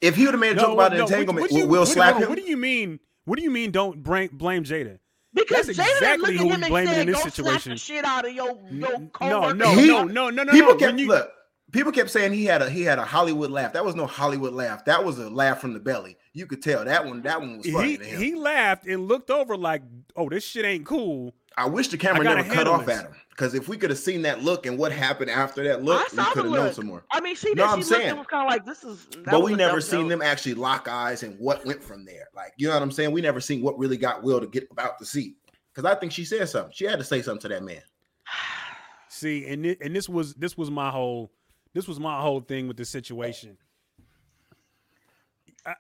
[0.01, 1.67] If he would have made a no, joke about no, an entanglement, what, what you,
[1.67, 2.29] we'll what, slap him.
[2.29, 3.01] What do you mean?
[3.25, 3.71] What do you mean?
[3.71, 4.99] Don't blame blame Jada?
[5.35, 7.77] Because That's Jada exactly who we blaming in this situation.
[7.77, 10.53] shit out of your, your no, no, no, no, no, no.
[10.53, 10.77] People no.
[10.77, 11.31] kept you, look.
[11.71, 13.75] People kept saying he had a he had a Hollywood laugh.
[13.75, 14.87] That was no Hollywood laugh.
[14.87, 16.17] That was a laugh from the belly.
[16.33, 17.23] You could tell that one.
[17.23, 17.99] That one was funny.
[18.03, 19.83] He, he laughed and looked over like,
[20.17, 22.99] "Oh, this shit ain't cool." I wish the camera never cut off this.
[22.99, 25.83] at him because if we could have seen that look and what happened after that
[25.83, 27.05] look, we could have known some more.
[27.11, 29.07] I mean, she no, I'm saying it was kind of like this is.
[29.25, 30.09] But we never seen note.
[30.09, 32.29] them actually lock eyes and what went from there.
[32.35, 33.13] Like you know what I'm saying?
[33.13, 35.37] We never seen what really got Will to get about the seat
[35.75, 36.73] because I think she said something.
[36.75, 37.83] She had to say something to that man.
[39.09, 41.33] See, and it, and this was this was my whole
[41.75, 43.59] this was my whole thing with the situation.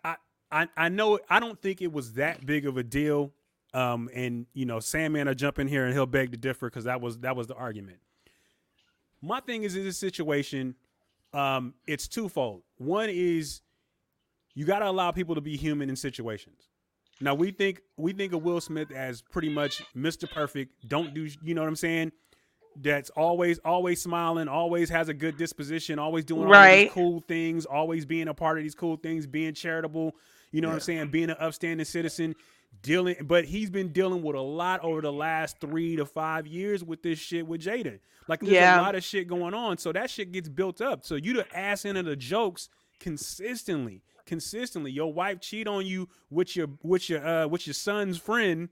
[0.05, 0.17] I,
[0.51, 3.33] I I know I don't think it was that big of a deal.
[3.75, 6.85] Um, and you know, Sandman will jump in here and he'll beg to differ because
[6.85, 7.99] that was that was the argument.
[9.21, 10.75] My thing is in this situation,
[11.33, 12.63] um, it's twofold.
[12.77, 13.61] One is
[14.55, 16.69] you got to allow people to be human in situations.
[17.21, 20.31] Now we think we think of Will Smith as pretty much Mr.
[20.31, 20.89] Perfect.
[20.89, 22.13] Don't do you know what I'm saying?
[22.81, 26.85] That's always always smiling, always has a good disposition, always doing all right.
[26.85, 30.15] these cool things, always being a part of these cool things, being charitable.
[30.53, 30.73] You know yeah.
[30.73, 31.09] what I'm saying?
[31.09, 32.35] Being an upstanding citizen,
[32.83, 33.17] dealing.
[33.23, 37.03] But he's been dealing with a lot over the last three to five years with
[37.03, 37.99] this shit with Jaden.
[38.29, 38.81] Like there's yeah.
[38.81, 41.05] a lot of shit going on, so that shit gets built up.
[41.05, 42.69] So you the ass into the jokes
[43.01, 44.93] consistently consistently.
[44.93, 48.69] Your wife cheat on you with your with your uh with your son's friend,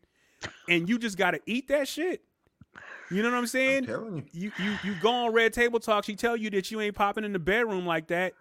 [0.68, 2.22] and you just gotta eat that shit.
[3.10, 3.88] You know what I'm saying?
[3.90, 4.24] I'm you.
[4.32, 6.04] you you you go on Red Table Talk.
[6.04, 8.34] She tell you that you ain't popping in the bedroom like that.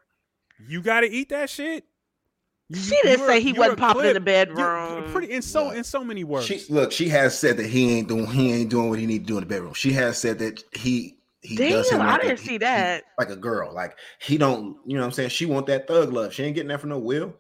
[0.68, 1.86] You gotta eat that shit.
[2.70, 4.16] You, she didn't say he wasn't popping clip.
[4.16, 5.12] in the bedroom.
[5.12, 6.48] pretty in so in so many words.
[6.48, 9.20] She, look, she has said that he ain't doing he ain't doing what he need
[9.20, 9.74] to do in the bedroom.
[9.74, 13.04] She has said that he he Damn, does him like I didn't a, see that.
[13.04, 13.72] He, like a girl.
[13.72, 15.30] Like he don't, you know what I'm saying?
[15.30, 16.34] She want that thug love.
[16.34, 17.36] She ain't getting that from no Will.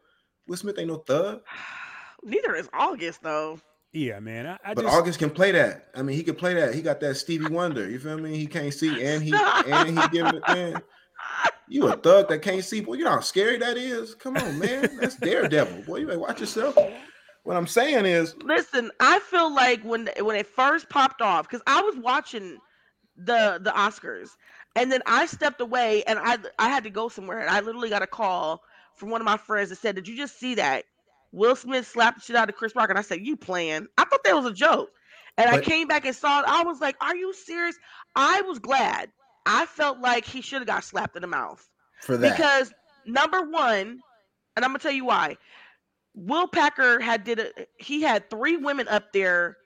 [0.48, 1.42] Will Smith ain't no thug.
[2.24, 3.60] Neither is August though.
[3.96, 4.46] Yeah, man.
[4.46, 4.94] I, I but just...
[4.94, 5.88] August can play that.
[5.96, 6.76] I mean, he can play that.
[6.76, 7.90] He got that Stevie Wonder.
[7.90, 8.36] You feel me?
[8.36, 10.44] He can't see, and he and he giving it.
[10.50, 10.82] Man,
[11.70, 12.82] you a thug that can't see.
[12.82, 14.14] Boy, you know how scary that is.
[14.14, 14.98] Come on, man.
[15.00, 15.84] That's Daredevil.
[15.84, 16.78] Boy, you better watch yourself.
[17.44, 18.92] What I'm saying is, listen.
[19.00, 22.58] I feel like when when it first popped off, because I was watching
[23.16, 24.32] the the Oscars,
[24.76, 27.90] and then I stepped away, and I I had to go somewhere, and I literally
[27.90, 28.62] got a call
[28.96, 30.84] from one of my friends that said, Did you just see that?
[31.36, 32.90] Will Smith slapped the shit out of Chris Rock.
[32.90, 33.88] And I said, You playing?
[33.98, 34.90] I thought that was a joke.
[35.38, 36.46] And but, I came back and saw it.
[36.48, 37.76] I was like, Are you serious?
[38.16, 39.12] I was glad.
[39.46, 41.68] I felt like he should have got slapped in the mouth.
[42.02, 42.32] For that.
[42.38, 42.74] Because
[43.06, 44.00] number one,
[44.56, 45.38] and I'm gonna tell you why.
[46.16, 49.58] Will Packer had did a he had three women up there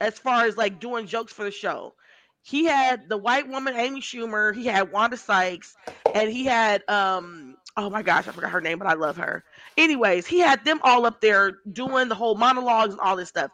[0.00, 1.94] as far as like doing jokes for the show.
[2.42, 5.76] He had the white woman Amy Schumer, he had Wanda Sykes,
[6.12, 9.44] and he had um oh my gosh, I forgot her name, but I love her.
[9.76, 13.50] Anyways, he had them all up there doing the whole monologues and all this stuff.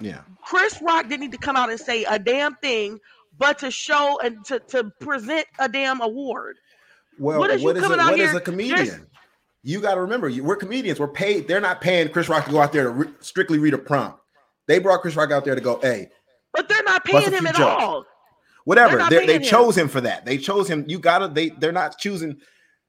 [0.00, 0.20] Yeah.
[0.44, 2.98] Chris Rock didn't need to come out and say a damn thing,
[3.38, 6.56] but to show and to, to present a damn award.
[7.18, 9.06] Well, what is, what is, a, what is a comedian?
[9.64, 11.00] You got to remember, we're comedians.
[11.00, 11.48] We're paid.
[11.48, 14.20] They're not paying Chris Rock to go out there to re- strictly read a prompt.
[14.66, 16.08] They brought Chris Rock out there to go, hey.
[16.52, 17.82] But they're not paying him at jokes.
[17.82, 18.06] all.
[18.64, 18.98] Whatever.
[19.10, 20.24] They chose him for that.
[20.24, 20.84] They chose him.
[20.88, 21.28] You gotta.
[21.28, 22.40] They they're not choosing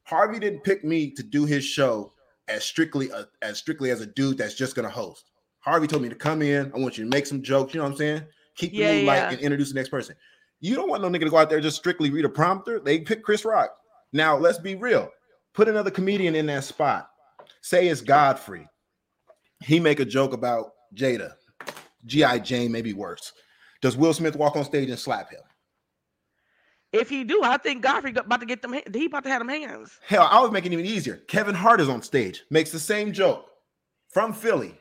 [0.10, 2.13] Harvey didn't pick me to do his show
[2.48, 5.30] as strictly a, as strictly as a dude that's just gonna host.
[5.60, 6.72] Harvey told me to come in.
[6.74, 7.76] I want you to make some jokes.
[7.76, 8.24] You know what I'm saying?
[8.56, 9.12] Keep yeah, the mood yeah.
[9.12, 10.15] light and introduce the next person.
[10.62, 12.80] You don't want no nigga to go out there just strictly read a prompter.
[12.80, 13.69] They pick Chris Rock.
[14.12, 15.12] Now let's be real.
[15.54, 17.08] Put another comedian in that spot.
[17.62, 18.67] Say it's Godfrey.
[19.63, 21.34] He make a joke about Jada.
[22.06, 22.39] G.I.
[22.39, 23.32] Jane, maybe worse.
[23.82, 25.41] Does Will Smith walk on stage and slap him?
[26.91, 28.73] If he do, I think Godfrey about to get them.
[28.93, 29.91] He about to have them hands.
[30.08, 31.17] Hell, I was making it even easier.
[31.28, 33.45] Kevin Hart is on stage, makes the same joke
[34.10, 34.73] from Philly.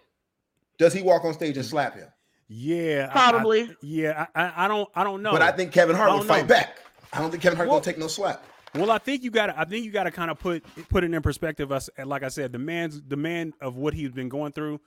[0.78, 2.08] Does he walk on stage and slap him?
[2.48, 3.62] Yeah, Probably.
[3.62, 5.32] I, I, yeah, I, I don't I don't know.
[5.32, 6.48] But I think Kevin Hart I will fight know.
[6.48, 6.78] back.
[7.12, 8.42] I don't think Kevin Hart Well- gonna take no slap.
[8.74, 9.58] Well, I think you got to.
[9.58, 11.72] I think you got to kind of put put it in perspective.
[11.72, 14.78] Us, like I said, the man's the man of what he's been going through.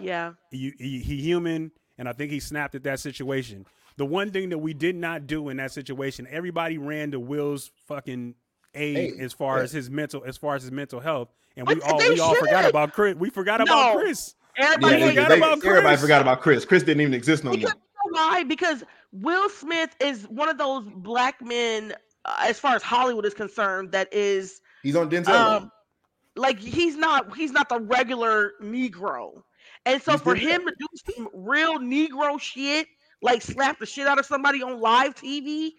[0.00, 0.32] Yeah.
[0.50, 3.64] He, he, he human, and I think he snapped at that situation.
[3.96, 7.70] The one thing that we did not do in that situation, everybody ran to Will's
[7.86, 8.34] fucking
[8.74, 9.64] aid Hey, as far yeah.
[9.64, 12.20] as his mental as far as his mental health, and But we all they we
[12.20, 13.16] all forgot about Chris.
[13.16, 14.34] We forgot about Chris.
[14.56, 16.00] Everybody Yeah, forgot they- about everybody Chris.
[16.00, 16.64] forgot about Chris.
[16.64, 17.58] Chris didn't even exist no more.
[17.58, 18.44] Because you know why?
[18.44, 23.34] Because Will Smith is one of those black men, uh, as far as Hollywood is
[23.34, 25.28] concerned, that is He's on Denzel.
[25.28, 25.70] um,
[26.34, 29.42] like he's not he's not the regular Negro,
[29.84, 30.38] and so He's for Denzel.
[30.40, 32.86] him to do some real Negro shit,
[33.22, 35.70] like slap the shit out of somebody on live TV,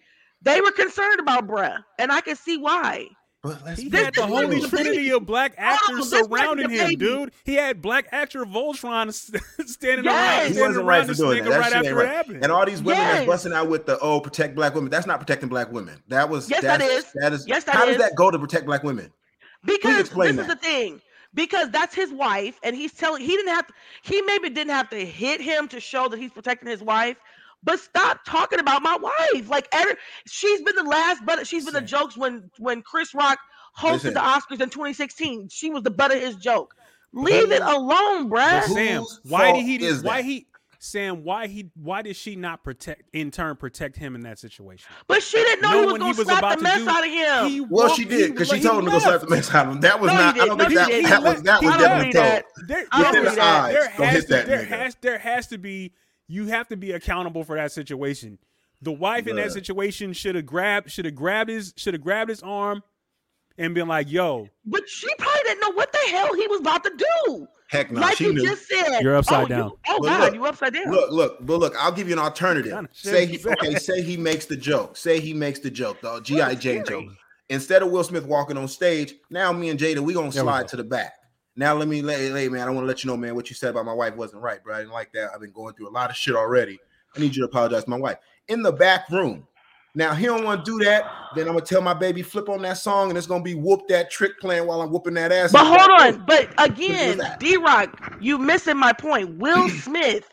[0.42, 3.08] they were concerned about bruh, and I can see why.
[3.42, 6.70] but let's He had the this holy trinity of black actors oh, this wasn't surrounding
[6.70, 6.96] him, baby.
[6.96, 7.32] dude.
[7.46, 9.12] He had black actor Voltron
[9.68, 10.46] standing Yes.
[10.46, 11.50] around, standing around for nigga that.
[11.50, 12.06] That right after right.
[12.06, 12.44] it happened.
[12.44, 13.14] And all these women Yes.
[13.18, 14.90] that's busting out with the oh protect black women.
[14.90, 16.02] That's not protecting black women.
[16.08, 17.06] That was Yes, that's, is.
[17.16, 17.48] That is.
[17.48, 17.98] Yes, that how is.
[17.98, 19.12] does that go to protect black women?
[19.66, 20.48] Because this is that.
[20.48, 21.02] the thing.
[21.36, 24.88] Because that's his wife, and he's telling he didn't have to, he maybe didn't have
[24.92, 27.18] to hit him to show that he's protecting his wife.
[27.64, 29.50] But stop talking about my wife.
[29.50, 29.96] Like every,
[30.28, 33.40] she's been the last, but she's been the jokes when when Chris Rock
[33.78, 34.14] hosted Listen.
[34.16, 35.50] the Oscars in 2016.
[35.50, 36.76] She was the butt of his joke.
[37.14, 38.64] Leave it alone, bruh.
[38.64, 39.84] Sam, why did he?
[39.86, 40.26] is Why that?
[40.26, 40.48] he?
[40.80, 41.70] Sam, why he?
[41.76, 43.04] Why did she not protect?
[43.14, 44.90] In turn, protect him in that situation.
[45.08, 47.50] But she didn't know he was going to slap the mess out of him.
[47.52, 49.68] He Well, walked- she did because she told him to go slap the mess out
[49.68, 49.82] of him.
[49.82, 50.36] That was No, not.
[50.42, 52.44] I don't No, think he that, that was that He was I don't definitely that.
[52.58, 52.68] told.
[52.68, 53.72] There, I don't there- that.
[53.72, 54.68] there Don't has hit to, that there nigga.
[54.68, 55.94] has there has to be
[56.28, 58.38] you have to be accountable for that situation.
[58.82, 62.30] The wife in that situation should have grabbed should have grabbed his should have grabbed
[62.30, 62.84] his arm
[63.58, 66.84] and been like, "Yo, but she probably didn't know what the hell he was about
[66.84, 66.92] to
[67.26, 67.48] do.
[67.70, 68.46] Heck no, like she you knew.
[68.46, 69.00] just said.
[69.02, 69.70] You're upside oh, down.
[69.70, 70.92] You, oh But God, look, you upside down.
[70.92, 72.88] Look, look, but look, I'll give you an alternative.
[72.92, 74.96] Say he okay, say he makes the joke.
[74.98, 76.56] Say he makes the joke, the G.I.
[76.56, 77.06] Jane joke.
[77.50, 80.50] Instead of Will Smith walking on stage, now me and Jada, we gonna There we
[80.50, 80.68] slide go.
[80.70, 81.14] to the back.
[81.56, 83.56] Now let me let hey man, I want to let you know, man, what you
[83.56, 84.76] said about my wife wasn't right, bro.
[84.76, 85.32] I didn't like that.
[85.34, 86.80] I've been going through a lot of shit already.
[87.16, 88.18] I need you to apologize to my wife.
[88.48, 89.48] In the back room.
[89.96, 91.06] Now he don't want to do that.
[91.36, 93.88] Then I'm gonna tell my baby flip on that song, and it's gonna be whoop
[93.90, 95.52] that trick playing while I'm whooping that ass.
[95.52, 96.22] But hold back room.
[96.22, 96.26] on.
[96.26, 97.22] But again.
[97.40, 99.30] D Roc, you missing my point.
[99.38, 100.28] Will Smith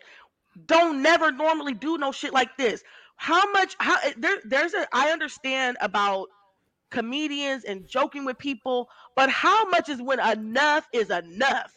[0.64, 2.82] don't never normally do no shit like this.
[3.16, 3.76] How much?
[3.80, 4.38] How eh, there?
[4.44, 4.86] There's a.
[4.94, 6.28] I understand about
[6.90, 11.72] comedians and joking with people, but how much is when enough is enough?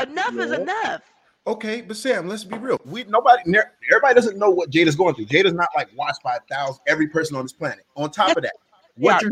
[0.00, 1.02] Enough is enough.
[1.46, 2.80] Okay, but Sam, let's be real.
[2.86, 3.42] We nobody,
[3.90, 5.26] everybody doesn't know what Jada's going through.
[5.26, 7.84] Jada's not like watched by a thousand every person on this planet.
[7.96, 8.54] On top of that,
[8.96, 9.30] what Yeah, you're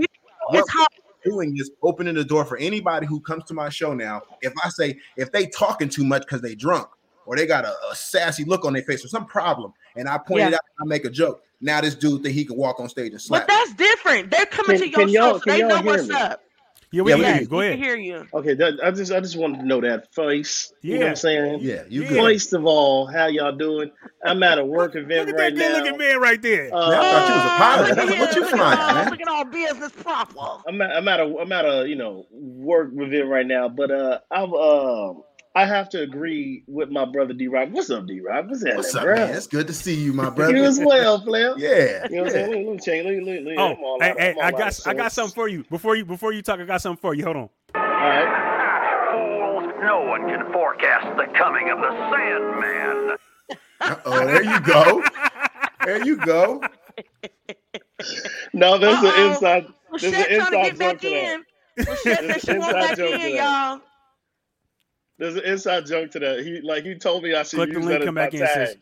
[0.53, 0.89] It's what
[1.25, 4.23] you're doing is opening the door for anybody who comes to my show now.
[4.43, 6.89] If I say if they talking too much because they drunk
[7.25, 10.19] or they got a, a sassy look on their face or some problem, and I
[10.19, 10.57] point it Yeah.
[10.57, 11.43] out, I make a joke.
[11.63, 13.47] Now this dude think he can walk on stage and slap.
[13.47, 14.31] But that's different.
[14.31, 16.15] They're coming Can- to your can show, so they y'all know hear what's me?
[16.17, 16.43] up.
[16.91, 17.47] yeah, we Yeah, can hear you.
[17.49, 18.27] Go we ahead." can hear you.
[18.35, 20.73] Okay, that, I just I just wanted to know that face.
[20.83, 21.11] You know what Yeah.
[21.11, 21.59] I'm saying?
[21.63, 22.09] yeah, you Yeah.
[22.23, 23.91] First of all, how y'all doing?
[24.25, 25.79] I'm at a work Look event at right that good now.
[25.85, 26.69] looking man right there.
[26.75, 27.89] Uh, Man, I thought you was a pilot.
[27.89, 29.11] look at What you look at flying, all- man?
[29.11, 30.63] Look at all business proper.
[30.69, 33.91] I'm at, I'm at a I'm at a you know work event right now, but
[33.91, 35.23] uh I've um
[35.55, 37.69] I have to agree with my brother D Roc.
[37.73, 38.47] What's up, D Roc?
[38.49, 39.15] What's happening, What's up, bro?
[39.17, 39.35] man?
[39.37, 40.57] It's good to see you, my brother.
[40.57, 41.55] You as well, Flair.
[41.59, 42.51] Yeah, You know what I'm saying?
[42.51, 43.05] Let me, let check.
[43.05, 45.13] Let me, let oh, I'm Oh, hey, hey, I'm all I out got I got
[45.13, 45.65] something for you.
[45.69, 47.25] Before you before you talk, I got something for you.
[47.25, 47.49] Hold on.
[47.75, 49.11] All right.
[49.13, 53.17] Fools, no one can forecast the coming of the Sandman.
[54.07, 55.03] Oh, there you go.
[55.85, 56.63] There you go.
[58.53, 59.07] No, there's Uh-oh.
[59.27, 59.67] an inside.
[60.01, 61.35] There's an Pleshette trying to inside get joke back to that.
[61.35, 61.85] in.
[61.85, 63.81] Pleshette said she an want back in, y'all.
[65.23, 66.41] There's an inside joke to that.
[66.41, 68.25] He like he told me I should Click the use link, that as come my
[68.25, 68.67] in, tag.
[68.67, 68.77] sis.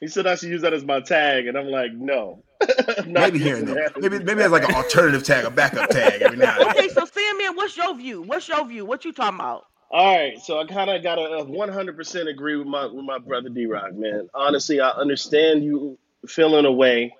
[0.00, 2.42] He said I should use that as my tag, and I'm like, no.
[3.06, 3.90] Maybe here and using there.
[3.90, 4.00] that.
[4.00, 6.70] Maybe maybe it's like an alternative tag, a backup tag every now and then.
[6.70, 8.22] Okay, so Sandman, what's your view?
[8.22, 8.86] What's your view?
[8.86, 9.66] What you talking about?
[9.90, 13.50] All right, so I kind of got to 100% agree with my with my brother
[13.50, 14.30] D Roc, man.
[14.32, 17.14] Honestly, I understand you feeling away.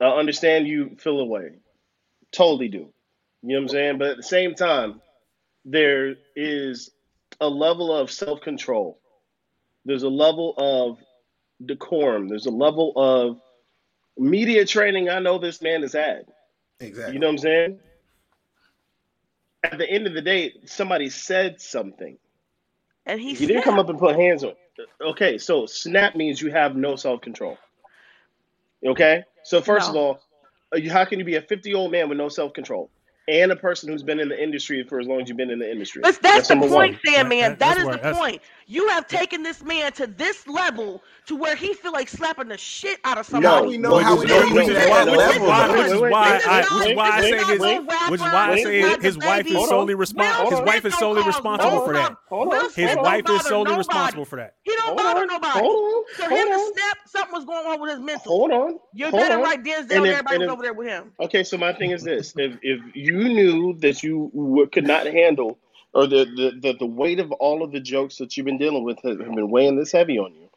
[0.00, 1.56] I understand you feel away.
[2.32, 2.78] Totally do.
[2.78, 2.88] You
[3.42, 3.98] know what I'm saying?
[3.98, 5.02] But at the same time,
[5.66, 6.90] there is
[7.40, 8.98] a level of self control.
[9.84, 10.98] There's a level of
[11.64, 12.28] decorum.
[12.28, 13.40] There's a level of
[14.18, 16.26] media training I know this man has had.
[16.80, 17.14] Exactly.
[17.14, 17.80] You know what I'm saying?
[19.64, 22.18] At the end of the day, somebody said something.
[23.06, 24.52] And he You didn't come up and put hands on.
[25.00, 27.58] Okay, so snap means you have no self control.
[28.84, 30.20] Okay, so first of all,
[30.72, 32.90] uh, how can you be a 50 year old man with no self control?
[33.28, 35.58] And a person who's been in the industry for as long as you've been in
[35.58, 36.00] the industry.
[36.02, 37.14] But that's, the number point, one.
[37.14, 37.40] Sandman.
[37.40, 38.42] That- That that's the that's- point.
[38.70, 42.58] You have taken this man to this level to where he feel like slapping the
[42.58, 43.68] shit out of No, How somebody.
[43.68, 45.48] we know how we know is- he which is at why- that which is level?
[45.48, 47.48] why- which is why I, wait, is why I say his,
[48.10, 49.98] which is why I say his wife is solely on.
[49.98, 50.50] responsible.
[50.50, 52.16] His wife is solely responsible for that.
[52.28, 52.70] Hold Will on.
[52.74, 54.54] His wife is solely responsible for that.
[54.64, 55.60] He don't bother nobody.
[55.60, 56.14] Hold on.
[56.28, 58.32] For him to snap, something was going on with his mental.
[58.32, 58.78] Hold on.
[58.92, 59.42] You Hold better on.
[59.42, 59.96] like Denzel.
[59.96, 61.12] And everybody was over there with him.
[61.20, 65.06] Okay, so my thing is this: if if you knew that you w- could not
[65.06, 65.58] handle,
[65.94, 68.84] or the, the the the weight of all of the jokes that you've been dealing
[68.84, 70.50] with have have been weighing this heavy on you,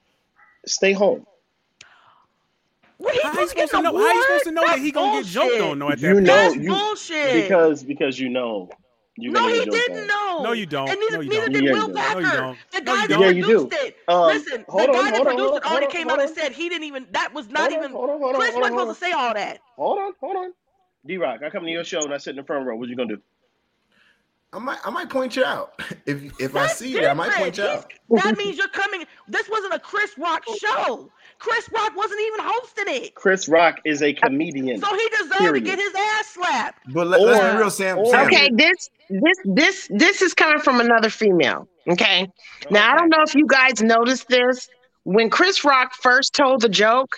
[0.67, 1.25] stay home.
[2.97, 3.93] What, he How you supposed to supposed to get know?
[3.93, 5.61] an How you supposed to know that That's he gonna get joked bullshit.
[5.61, 5.79] on?
[5.79, 7.19] though at You that know, That's you bullshit.
[7.31, 8.69] because because you know
[9.17, 10.39] you're no, he didn't know.
[10.39, 10.93] No, you don't.
[10.93, 11.51] And neither, No, you neither don't.
[11.51, 12.11] did Yeah, Will you don't.
[12.11, 12.59] No, you don't.
[12.73, 13.17] The guy you that.
[13.17, 13.95] Yeah, produced it.
[14.07, 16.11] Um, Listen, the on, guy that hold on, produced hold it already hold came on,
[16.11, 17.07] out and said he didn't even.
[17.11, 17.91] That was not Hold on, even.
[17.91, 19.61] hold on, hold Chris on, wasn't hold supposed to say all that.
[19.77, 20.53] Hold on, hold on.
[21.05, 22.75] D Roc, I come to your show and I sit in the front row.
[22.75, 23.21] What you gonna do?
[24.53, 27.07] I might I might point you out if if I That's see it.
[27.07, 27.85] I might point you different.
[27.85, 28.23] out.
[28.23, 29.05] That means you're coming.
[29.27, 31.09] This wasn't a Chris Rock show.
[31.39, 33.15] Chris Rock wasn't even hosting it.
[33.15, 34.79] Chris Rock is a comedian.
[34.79, 35.53] So he deserved Period.
[35.53, 36.93] to get his ass slapped.
[36.93, 37.97] But let, us be real, Sam.
[37.99, 41.67] or- Sam Okay, this this this this is coming from another female.
[41.89, 42.29] Okay.
[42.69, 44.67] Now I don't know if you guys noticed this.
[45.03, 47.15] When Chris Rock first told the joke,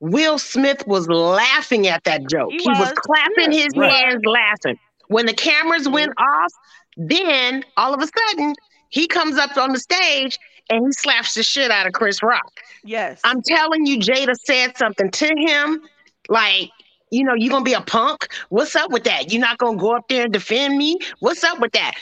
[0.00, 2.50] Will Smith was laughing at that joke.
[2.50, 2.78] He He, was.
[2.78, 2.92] was.
[2.96, 3.92] clapping Yeah, his right.
[3.92, 4.78] hands laughing.
[5.08, 5.92] When the cameras mm-hmm.
[5.94, 6.52] went off,
[6.96, 8.54] then all of a sudden
[8.88, 10.38] he comes up on the stage
[10.70, 12.60] and he slaps the shit out of Chris Rock.
[12.84, 13.20] Yes.
[13.24, 15.82] I'm telling you, Jada said something to him,
[16.28, 16.70] like,
[17.10, 18.28] you know, you're gonna be a punk?
[18.50, 19.32] What's up with that?
[19.32, 20.98] You're not gonna go up there and defend me?
[21.18, 21.94] What's up with that?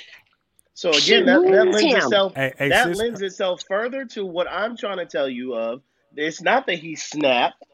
[0.75, 1.97] So She again, that, that lends him.
[1.97, 5.55] itself Hey, hey, that sis, lends itself further to what I'm trying to tell you
[5.55, 5.83] of.
[6.15, 7.65] It's not that he snapped.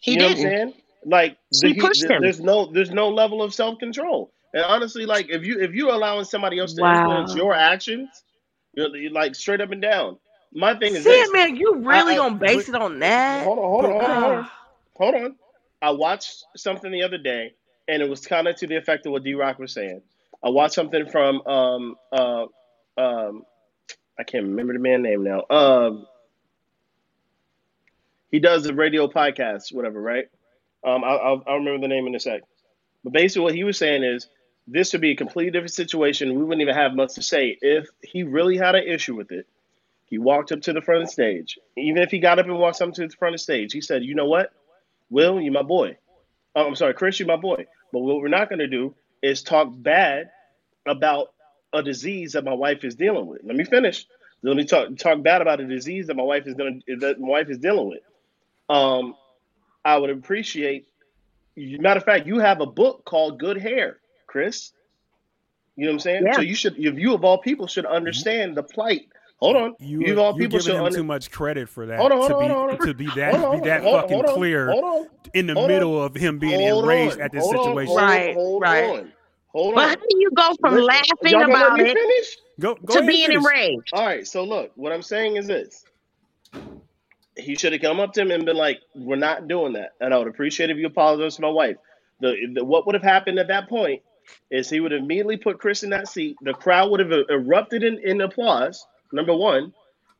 [0.00, 0.38] He you didn't.
[0.38, 0.74] what I'm saying?
[1.04, 2.20] Like the- pushed him.
[2.22, 4.32] there's no there's no level of self control.
[4.54, 6.92] And honestly, like if you if you're allowing somebody else to Wow.
[6.94, 8.08] influence your actions,
[8.74, 10.18] you're, you're like straight up and down.
[10.52, 11.28] My thing is this.
[11.28, 13.44] Sandman, you really I- I- gonna base it on that?
[13.44, 14.50] Hold on, hold on, hold on, hold on.
[14.96, 15.36] Hold on.
[15.82, 17.52] I watched something the other day,
[17.86, 20.00] and it was kind of to the effect of what D Roc was saying.
[20.42, 22.46] I watched something from um uh
[22.96, 23.42] um
[24.18, 25.44] I can't remember the man name now.
[25.50, 26.06] Um,
[28.30, 30.26] he does the radio podcast, whatever, right?
[30.84, 32.42] Um, I'll, I'll, remember the name in a sec.
[33.02, 34.28] But basically, what he was saying is
[34.66, 36.34] this would be a completely different situation.
[36.34, 39.46] We wouldn't even have much to say if he really had an issue with it.
[40.06, 41.58] He walked up to the front of the stage.
[41.76, 43.80] Even if he got up and walked up to the front of the stage, he
[43.80, 44.52] said, "You know what,
[45.10, 45.96] Will, you my boy.
[46.54, 47.66] Oh, I'm sorry, Chris, you my boy.
[47.92, 50.30] But what we're not going to do is talk bad
[50.86, 51.32] about
[51.72, 53.42] a disease that my wife is dealing with.
[53.44, 54.06] Let me finish.
[54.42, 57.28] Let me talk talk bad about a disease that my wife is to that my
[57.28, 58.00] wife is dealing with.
[58.68, 59.14] Um,
[59.84, 60.86] I would appreciate.
[61.56, 64.72] Matter of fact, you have a book called Good Hair, Chris.
[65.76, 66.22] You know what I'm saying?
[66.26, 66.34] Yeah.
[66.36, 69.08] So you should, if you of all people should understand the plight.
[69.40, 71.86] Hold on, You, you of all people giving should him under, too much credit for
[71.86, 72.86] that Hold on, hold on, to on, be hold on.
[72.86, 75.06] to be that Hold on, be that hold- fucking hold on, clear hold on.
[75.34, 75.68] in the Hold on.
[75.68, 77.94] middle of him being enraged on, at this hold on, situation.
[77.94, 78.90] hold on, Right, hold right.
[78.90, 79.12] on,
[79.48, 81.98] hold But how do you go from Listen, laughing y'all gonna let about me it
[81.98, 82.36] finish?
[82.60, 83.44] Go go to being finish.
[83.44, 83.92] enraged?
[83.92, 85.84] All right, so look, what I'm saying is this.
[87.36, 90.14] He should have come up to him and been like, "We're not doing that," and
[90.14, 91.76] I would appreciate if you apologize to my wife.
[92.20, 94.02] The, the what would have happened at that point
[94.50, 96.36] is he would have immediately put Chris in that seat.
[96.40, 98.86] The crowd would have er, erupted in, in applause.
[99.12, 99.72] Number one,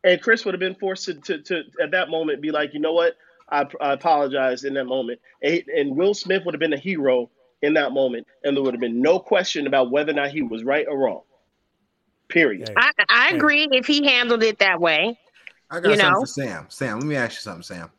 [0.04, 2.80] and Chris would have been forced to, to, to at that moment be like, "You
[2.80, 3.14] know what?
[3.48, 7.30] I, I apologize." In that moment, and, and Will Smith would have been a hero
[7.62, 10.42] in that moment, and there would have been no question about whether or not he
[10.42, 11.22] was right or wrong.
[12.28, 12.70] Period.
[12.76, 15.18] I, I agree if he handled it that way.
[15.70, 16.20] I got You something know?
[16.20, 16.66] for Sam.
[16.68, 17.90] Sam, let me ask you something, Sam.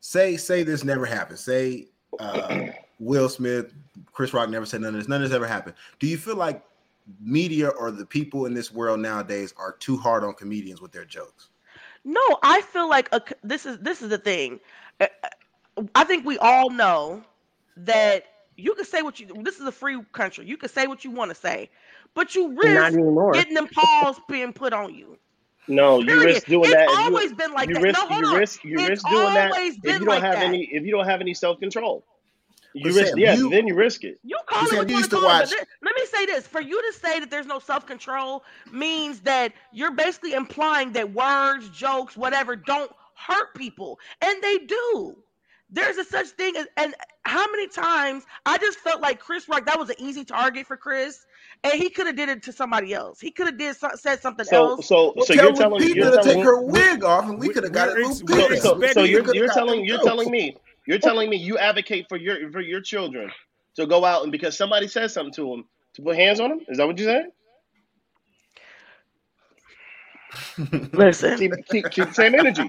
[0.00, 1.38] Say say this never happened.
[1.38, 1.88] Say
[2.18, 2.58] uh,
[2.98, 3.72] Will Smith,
[4.12, 5.08] Chris Rock never said none of this.
[5.08, 5.74] None of this ever happened.
[5.98, 6.64] Do you feel like
[7.20, 11.04] media or the people in this world nowadays are too hard on comedians with their
[11.04, 11.50] jokes?
[12.04, 14.60] No, I feel like a, c- this is this is the thing.
[15.00, 17.22] Uh, uh, I think we all know
[17.76, 18.24] that
[18.56, 19.28] you can say what you.
[19.42, 20.46] This is a free country.
[20.46, 21.70] You can say what you want to say,
[22.14, 22.98] but you risk
[23.32, 25.18] getting them paws being put on you.
[25.68, 26.24] No, you Period.
[26.24, 26.84] risk doing it's that.
[26.84, 27.82] if you- always been like you that.
[27.82, 28.36] risk no, hold you on.
[28.38, 30.42] risk you it's risk doing that if you don't like have that.
[30.44, 32.04] any if you don't have any self control.
[32.74, 34.18] You But risk Sam, yes, you- then you risk it.
[34.24, 35.32] You call it what you you want to to call it.
[35.40, 39.20] watch- but let me say this: for you to say that there's no self-control means
[39.20, 45.16] that you're basically implying that words, jokes, whatever, don't hurt people, and they do.
[45.70, 46.94] There's a such thing as, and
[47.24, 50.76] how many times I just felt like Chris Rock that was an easy target for
[50.76, 51.24] Chris,
[51.64, 53.20] and he could have did it to somebody else.
[53.20, 54.86] He could have did so- said something So else.
[54.86, 57.38] so Well, so tell you're telling me you're to take telling her wig off, and
[57.38, 57.94] we We- could have got it.
[57.96, 60.06] we're ex- so, so, so you're you're telling you're jokes.
[60.06, 60.56] telling me
[60.86, 63.30] you're telling me you advocate for your for your children
[63.76, 66.60] to go out and because somebody says something to them to put hands on them.
[66.68, 67.30] Is that what you're saying?
[70.92, 71.38] Listen.
[71.38, 72.62] Keep, keep, keep the same energy.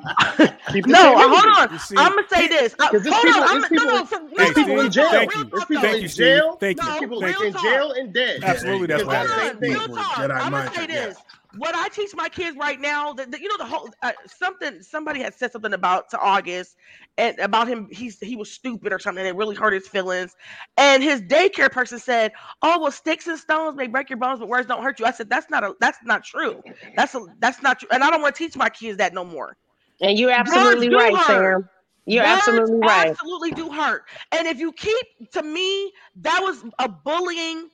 [0.71, 1.73] Keep the No, same uh, hold energy.
[1.73, 1.79] on.
[1.79, 2.75] See- I'm gonna say this.
[2.79, 3.49] Uh, 'Cause there's hold people- on.
[3.49, 5.09] I'm, there's no, no, for, Hey, no, Steve, in jail.
[5.11, 5.43] thank you.
[5.45, 6.57] There's people Thank you, in jail.
[6.59, 6.87] Thank you.
[6.89, 8.43] No, people Thank in jail and dead.
[8.43, 9.61] Absolutely, that's what on, happened.
[9.61, 11.05] real Jedi I'm gonna mind say trick, yeah.
[11.07, 11.17] this.
[11.57, 14.81] What I teach my kids right now, that, that- you know, the whole uh, something.
[14.81, 16.75] Somebody had said something about to August
[17.17, 17.87] and about him.
[17.91, 19.25] He's he was stupid or something.
[19.25, 20.35] It really hurt his feelings.
[20.77, 22.31] And his daycare person said,
[22.63, 25.11] "Oh well, sticks and stones may break your bones, but words don't hurt you." I
[25.11, 26.63] said, "That's not a that's not true.
[26.95, 29.23] That's a that's not true." And I don't want to teach my kids that no
[29.23, 29.55] more.
[30.01, 31.15] And you're absolutely right.
[31.19, 31.69] Sam.
[32.05, 33.07] You're Words absolutely right.
[33.09, 34.03] Absolutely do hurt.
[34.31, 37.69] And if you keep to me, that was a bullying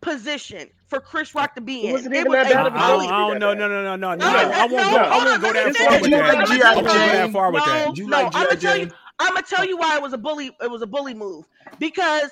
[0.00, 1.92] position for Chris Rock to be It in.
[1.92, 3.54] wasn't It was that a bad I, of a I bullying- don't, I don't know.
[3.54, 4.14] No, no, no, no, no.
[4.14, 4.96] No, I won't no, go.
[4.96, 6.22] I won't go that far with that.
[6.24, 6.74] I G.I.
[6.74, 7.32] won't go that Jane?
[7.32, 7.86] far with that.
[7.88, 8.44] No, You no, like I'm G.I.
[8.44, 8.90] gonna tell you.
[9.18, 10.50] I'm gonna tell you why it was a bully.
[10.60, 11.46] It was a bully move
[11.78, 12.30] because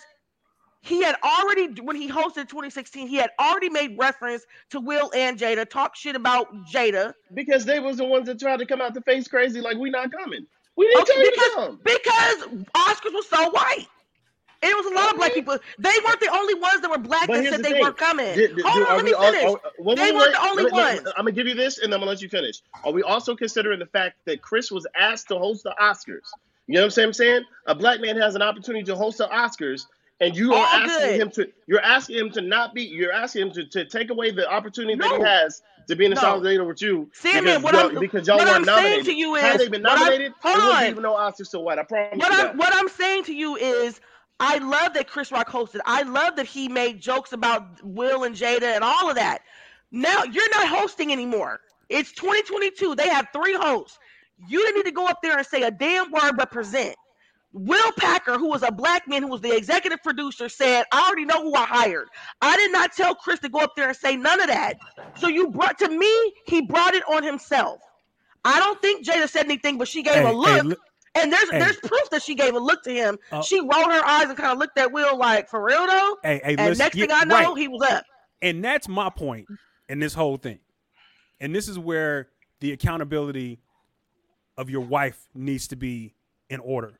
[0.82, 5.38] he had already when he hosted 2016, he had already made reference to Will and
[5.38, 8.92] Jada, talk shit about Jada Because they was the ones that tried to come out
[8.92, 10.46] the face crazy like we not coming.
[10.76, 11.80] We didn't Okay, tell you to come.
[11.84, 13.86] because Oscars was so white.
[14.64, 15.58] It was a lot of black people.
[15.78, 17.82] They weren't the only ones that were black But that said the they thing.
[17.82, 18.34] weren't coming.
[18.34, 19.44] Did- did- Hold are on, let me all- finish.
[19.44, 21.08] are- wait, They weren't the only Let me- let ones.
[21.16, 22.60] I'm gonna give you this, and I'm gonna let you finish.
[22.84, 26.28] Are we also considering the fact that Chris was asked to host the Oscars?
[26.66, 27.06] You know what I'm saying?
[27.08, 29.86] I'm saying a black man has an opportunity to host the Oscars,
[30.20, 31.20] and you are All asking good.
[31.20, 31.48] him to.
[31.66, 32.82] You're asking him to not be.
[32.84, 36.10] You're asking him to, to take away the opportunity that he has to be in
[36.12, 36.20] the No.
[36.22, 37.10] solidarity with you.
[37.12, 39.04] Sammy, because what y'all, I'm- because y'all what I'm saying nominated.
[39.04, 40.90] to you had is- they been nominated, hold there wouldn't on.
[40.90, 41.78] even no Oscars so white.
[41.78, 42.56] I promise What that.
[42.56, 44.00] what I'm saying to you is
[44.40, 45.80] I love that Chris Rock hosted.
[45.86, 49.42] I love that he made jokes about Will and Jada and all of that.
[49.92, 51.60] Now you're not hosting anymore.
[51.90, 52.96] It's 2022.
[52.96, 53.98] They have three hosts.
[54.38, 56.96] You didn't need to go up there and say a damn word but present.
[57.52, 61.24] Will Packer, who was a black man who was the executive producer, said, I already
[61.26, 62.08] know who I hired.
[62.42, 64.76] I did not tell Chris to go up there and say none of that.
[65.14, 67.80] So you brought to me, he brought it on himself.
[68.44, 70.62] I don't think Jada said anything, but she gave Hey, a hey, look.
[70.62, 70.76] li-
[71.16, 71.58] And there's Hey.
[71.60, 73.18] there's proof that she gave a look to him.
[73.30, 76.16] Uh, she rolled her eyes and kind of looked at Will like, for real though?
[76.22, 77.58] Hey, hey, And listen, next thing yeah, I know, right.
[77.58, 78.04] he was up.
[78.42, 79.46] and that's my point
[79.88, 80.58] in this whole thing.
[81.40, 82.28] And this is where
[82.60, 83.60] the accountability
[84.56, 86.14] of your wife needs to be
[86.50, 86.98] in order.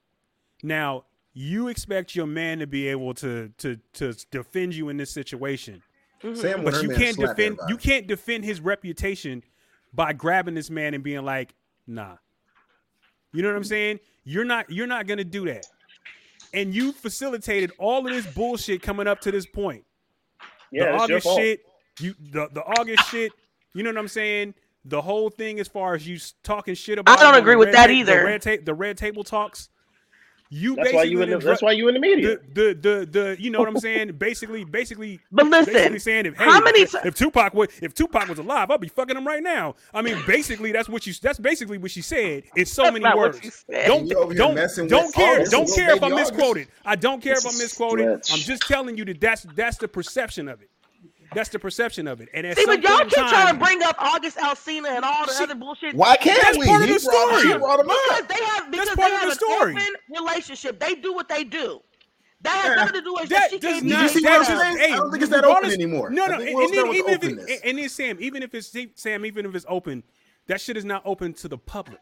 [0.63, 5.11] Now, you expect your man to be able to to to defend you in this
[5.11, 5.83] situation,
[6.35, 7.73] Sam but you can't defend everybody.
[7.73, 9.43] you can't defend his reputation
[9.93, 11.55] by grabbing this man and being like,
[11.87, 12.17] "Nah."
[13.35, 14.01] You know what I'm saying?
[14.25, 15.67] You're not you're not going to do that.
[16.55, 19.85] And you facilitated all of this bullshit coming up to this point
[20.71, 21.41] Yeah, the it's your August fault.
[21.41, 21.61] shit,
[22.01, 23.33] you the the August shit.
[23.75, 24.55] You know what I'm saying?
[24.87, 27.87] The whole thing, as far as you talking shit about, I don't agree with that
[27.87, 28.19] ta- either.
[28.21, 29.69] The red, ta- the red table talks.
[30.57, 32.39] You That's why you in the, that's why you in the media.
[32.55, 34.13] the, the the the you know what I'm saying?
[34.19, 37.95] basically, basically, But listen, basically saying if hey, how many if, if Tupac was if
[37.95, 39.75] Tupac was alive, I'd be fucking him right now.
[39.93, 43.05] I mean, basically, that's what you that's basically what she said in so That's many
[43.05, 43.41] not what words.
[43.43, 43.87] she said.
[43.87, 44.57] Don't You over here don't
[44.89, 46.33] don't care don't care if I'm August.
[46.35, 46.69] misquoted.
[46.85, 48.11] I don't care if I'm misquoted.
[48.25, 48.33] stretch.
[48.33, 50.71] I'm just telling you that that's that's the perception of it.
[51.35, 52.29] That's the perception of it.
[52.35, 55.05] And at See, but y'all point keep in trying to bring up August Alcina and
[55.05, 55.95] all the She- other bullshit.
[55.95, 56.67] Why can't That's we?
[56.67, 57.43] part of the story.
[57.49, 58.29] He brought him Because up.
[58.29, 59.73] they have because That's they of have the an story.
[59.73, 60.79] open relationship.
[60.81, 61.81] They do what they do.
[62.43, 64.45] That has nothing to do with that she does can't Did you see that Will
[64.45, 64.81] does- Smith?
[64.81, 66.11] hey, I don't think it's that open anymore.
[66.11, 68.17] No, I no, think and, Will and then, was even if it, and then Sam,
[68.21, 70.03] even if it's Sam, even if it's open,
[70.47, 72.01] that shit is not open to the public.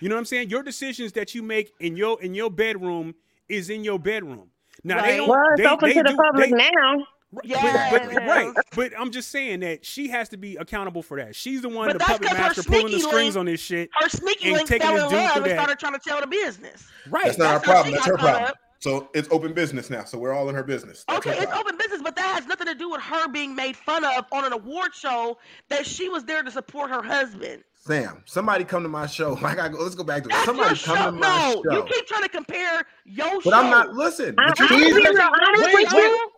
[0.00, 0.50] You know what I'm saying?
[0.50, 3.14] Your decisions that you make in your in your bedroom
[3.48, 4.50] is in your bedroom.
[4.84, 5.16] Now they Right.
[5.18, 5.28] don't.
[5.28, 7.06] Well, it's they, open they to the do- public they- now.
[7.30, 8.54] Right, Yeah, but, but, right.
[8.74, 11.36] But I'm just saying that she has to be accountable for that.
[11.36, 13.44] She's the one, But the that's puppet 'cause her master, pulling the strings link- on
[13.46, 13.90] this shit.
[14.00, 15.54] Her sneaky And link taking fell this in dude love and that.
[15.58, 16.88] started trying to tell the business.
[17.10, 17.26] Right.
[17.26, 17.94] That's not our That's how problem.
[18.02, 18.44] she her problem.
[18.44, 18.56] up.
[18.80, 20.04] So it's open business now.
[20.04, 21.04] So we're all in her business.
[21.08, 23.54] That's Okay, her it's open business, but that has nothing to do with her being
[23.54, 25.36] made fun of on an award show
[25.68, 27.64] that she was there to support her husband.
[27.88, 29.34] Sam, somebody come to my show.
[29.42, 29.82] I gotta go.
[29.82, 30.32] Let's go back to it.
[30.32, 31.04] That's Somebody your come show.
[31.06, 31.62] to my show.
[31.64, 33.52] No, you keep trying to compare your But show.
[33.54, 33.94] I'm not.
[33.94, 34.34] Listen.
[34.38, 35.92] I- But, you, I'm He's being the- real honest wait, wait,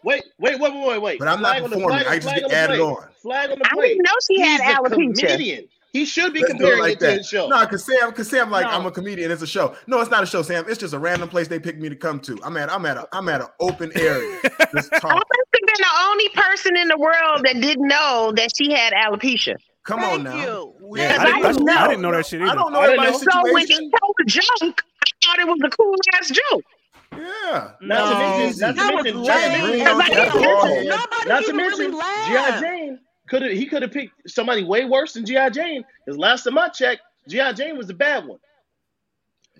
[0.05, 1.18] wait, wait, wait, wait, wait, wait.
[1.18, 1.98] But I'm not Flag on the- performing.
[2.05, 2.80] flag I just flag get on added plate.
[2.86, 3.09] on.
[3.22, 5.26] Flag on the I didn't know she He's had the alopecia.
[5.26, 5.68] comedian.
[5.92, 7.16] He should be let's do it comparing like it to that.
[7.18, 7.48] his show.
[7.48, 8.70] No, because Sam, because Sam, like No.
[8.70, 9.28] I'm a comedian.
[9.32, 9.74] It's a show.
[9.88, 10.64] No, it's not a show, Sam.
[10.68, 12.38] It's just a random place they picked me to come to.
[12.44, 12.70] I'm at.
[12.70, 12.96] I'm at.
[12.96, 14.38] A, I'm at an open area.
[14.72, 15.14] Just I talk.
[15.14, 18.92] must have been the only person in the world that didn't know that she had
[18.92, 19.57] alopecia.
[19.85, 20.37] Come Thank on now.
[20.37, 20.74] you.
[20.97, 21.89] Yeah, I I, didn't, didn't I know.
[21.89, 22.51] didn't know that shit either.
[22.51, 23.43] I don't know I didn't everybody's know.
[23.45, 26.64] So when he told the joke, I thought it was a cool ass joke.
[27.12, 27.70] Yeah.
[27.81, 28.39] Not to No.
[28.39, 29.61] mention, not to mention, lame.
[29.70, 31.91] Green on not to mention- not to mention.
[31.93, 35.85] GI Jane could have he could have picked somebody way worse than GI Jane.
[36.05, 38.39] Because last time I checked, GI Jane was the bad one.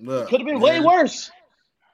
[0.03, 1.31] Look, Could have been way worse.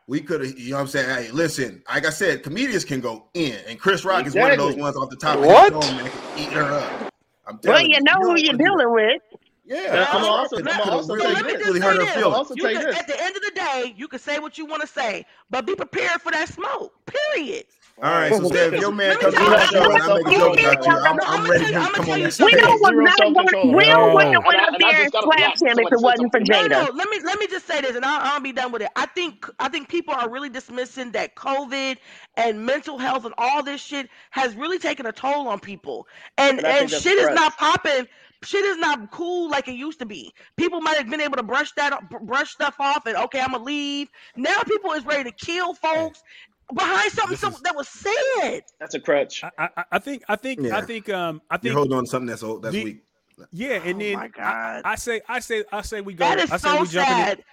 [0.07, 1.09] we could have, you know what I'm saying?
[1.27, 4.59] Hey, listen, like I said, comedians can go in, and Chris Rock is one of
[4.59, 5.72] those ones off the top What?
[5.72, 7.05] of his dome that can eat her up.
[7.47, 9.22] I'm Well, telling you know who you're dealing with.
[9.64, 12.24] Yeah, I'm also- That I'm could've also really, you let me just really say this.
[12.24, 12.97] Also You can, this.
[12.99, 15.66] at the end of the day, you can say what you want to say, but
[15.66, 16.92] be prepared for that smoke.
[17.07, 17.64] Period.
[18.03, 20.03] All right, so Steph, if your man Let me comes tell on the show and
[20.03, 20.14] I something.
[20.14, 22.28] make a joke about you, I'm, I'm ready tell to I'ma come tell on you
[22.28, 22.61] the something.
[22.61, 22.80] Will stage.
[22.80, 23.49] was Zero not going.
[23.49, 23.72] self-control.
[23.72, 24.14] Will No.
[24.14, 26.68] wouldn't have went up there and gotta slapped him if it wasn't for said No,
[26.68, 26.68] Jada.
[26.68, 26.90] no.
[26.94, 28.90] Let me let me just say this, and I'll, I'll be done with it.
[28.97, 31.99] I think I think people are really dismissing that COVID
[32.36, 36.07] and mental health and all this shit has really taken a toll on people,
[36.38, 38.07] and And I and, shit is not popping.
[38.44, 40.32] Shit is not cool like it used to be.
[40.57, 43.53] People might have been able to brush that br- brush stuff off, and okay, I'm
[43.53, 44.09] gonna leave.
[44.36, 46.22] Now people is ready to kill folks
[46.75, 48.62] behind something This so, is- that was said.
[48.81, 49.45] That's a crutch.
[49.45, 50.77] I, I, I think I think Yeah.
[50.77, 53.03] I think um I You're think holding on to something that's old, that's The- weak.
[53.53, 54.83] yeah, and Oh then my I, God.
[54.85, 57.09] I say I say I say we go That is I say so we jump
[57.11, 57.45] in the, sad.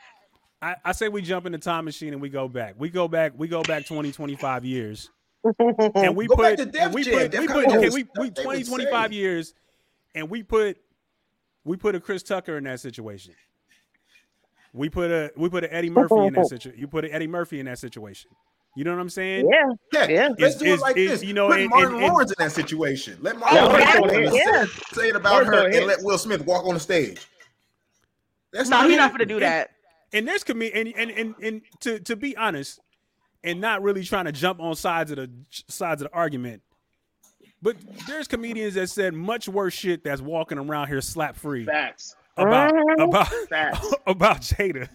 [0.61, 2.76] I, I say we jump in the time machine and we go back.
[2.78, 3.34] We go back.
[3.36, 5.09] We go back 20, 25 years,
[5.59, 9.09] and we Go put and we put we put okay, we, we they 20, 25
[9.11, 9.16] say.
[9.16, 9.53] years,
[10.16, 10.78] and we put
[11.66, 13.34] we put a Chris Tucker in that situation.
[14.72, 16.80] We put a we put a Eddie Murphy in that situation.
[16.80, 18.32] You put a Eddie Murphy in that situation.
[18.76, 19.47] You know what I'm saying?
[19.51, 20.28] Yeah, Yeah, Yeah.
[20.39, 21.24] let's Is- do it is- like is, this.
[21.24, 23.17] you know, Put and- Martin and- and- Lawrence in that situation.
[23.21, 26.01] Let Martin Martin Lawrence throwing say, say it about her and let.
[26.01, 27.28] Will Smith walk on the stage.
[28.51, 29.71] That's No, not he's not gonna do that.
[30.11, 32.80] And there's com- and, and and and to to be honest,
[33.43, 35.30] and not really trying to jump on sides of the
[35.69, 36.61] sides of the argument.
[37.61, 42.15] But there's comedians that said much worse shit that's walking around here slap free Facts.
[42.38, 43.03] about Mhm.
[43.07, 43.93] about Facts.
[44.07, 44.89] about Jada.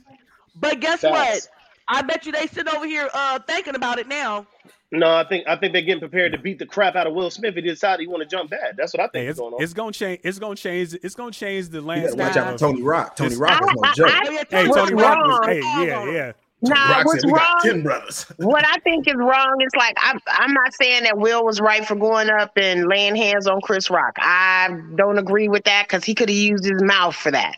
[0.55, 1.49] But guess Facts.
[1.49, 1.49] what?
[1.89, 4.47] I bet you they sitting over here uh thinking about it now.
[4.91, 7.30] No, I think I think they're getting prepared to beat the crap out of Will
[7.30, 8.76] Smith if he decides he want to jump back.
[8.76, 9.62] That's what I think Hey, is it's, going on.
[9.62, 10.20] it's gonna change.
[10.24, 10.95] It's gonna change.
[11.03, 12.18] It's gonna change the You better landscape.
[12.20, 13.16] watch out for Tony Rock.
[13.16, 14.09] Tony This- Rock is no I- joke.
[14.11, 15.47] I- Oh, yeah, Hey, Tony Rock was.
[15.47, 16.32] Hey, yeah, yeah.
[16.61, 17.61] Nah, Rock what's we got wrong?
[17.62, 18.26] ten brothers.
[18.39, 21.86] What I think is wrong is like I'm I'm not saying that Will was right
[21.86, 24.14] for going up and laying hands on Chris Rock.
[24.18, 27.57] I don't agree with that because he could have used his mouth for that.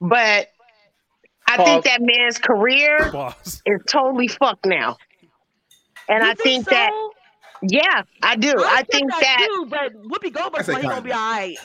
[0.00, 0.50] But
[1.48, 3.62] I think that man's career Boss.
[3.66, 4.96] is totally fucked now.
[6.08, 7.12] And You I think that so?
[7.62, 8.54] yeah, I do.
[8.58, 11.56] I think that too, but Whoopi Goldberg's say gonna be all right.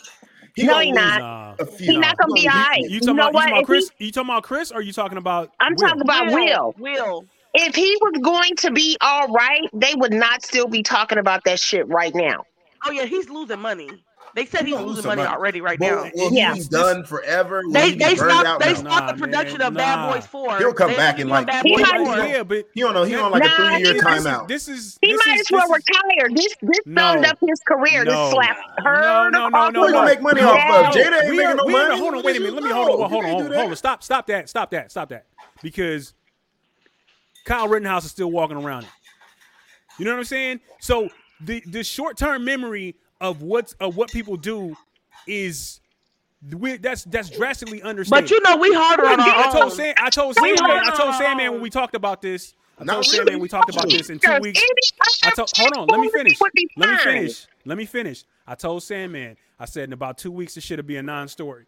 [0.56, 1.20] He No, gonna he lose not.
[1.20, 1.66] Nah.
[1.80, 2.78] He's not gonna be all right.
[2.80, 2.88] all.
[2.88, 3.42] You You talking know about, you what?
[3.42, 3.92] talking about If he- Chris?
[4.00, 5.50] You talking about Chris or you talking about?
[5.60, 5.78] I'm Will?
[5.88, 6.76] talking about Will.
[6.78, 7.26] Will.
[7.56, 11.44] If he was going to be all right, they would not still be talking about
[11.46, 12.44] that shit right now.
[12.86, 13.90] Oh yeah, he's losing money.
[14.36, 15.36] They said he's losing money money.
[15.36, 16.12] already right Will, now.
[16.16, 16.54] will Yeah.
[16.54, 17.62] he be done forever?
[17.66, 20.14] Will They he they stopped they stopped Nah, the production man, of Bad nah.
[20.14, 20.58] Boys Four.
[20.58, 22.18] He'll come They back in like Bad Boys Four.
[22.18, 24.48] Yeah, but He on a he on like a three year timeout.
[24.48, 26.30] This is He this might is, as well this retire.
[26.36, 27.14] This this No.
[27.14, 28.06] summed up his career.
[28.06, 28.12] No.
[28.12, 30.06] This slap No, her no, no, across no, Who the you gonna no.
[30.06, 30.94] make money off of?
[30.94, 32.00] Jada ain't we making are, no money.
[32.00, 32.54] hold on, wait a minute.
[32.56, 33.70] Let me hold on, hold on, hold on, hold on.
[33.70, 33.78] that.
[33.78, 35.26] Stop, stop that, stop that, stop that.
[35.62, 36.14] Because
[37.46, 38.90] Kyle Rittenhouse is still walking around it.
[39.98, 40.60] You know what I'm saying?
[40.80, 41.10] So
[41.40, 44.76] the the short term memory of what's of what people do
[45.28, 45.80] is
[46.52, 48.24] we, that's that's drastically understated.
[48.26, 49.72] But you know we harder on I told own.
[49.72, 51.18] Sam, I told We Sandman, I told on.
[51.18, 52.54] Sandman when we talked about this.
[52.78, 53.18] I told really.
[53.18, 54.62] Sandman we talked about this in two weeks.
[55.24, 56.40] I told, hold on, let me finish.
[56.42, 57.48] Let me finish.
[57.66, 58.26] Let me finish.
[58.46, 61.66] I told Sandman, I said in about two weeks this shit'll be a non-story.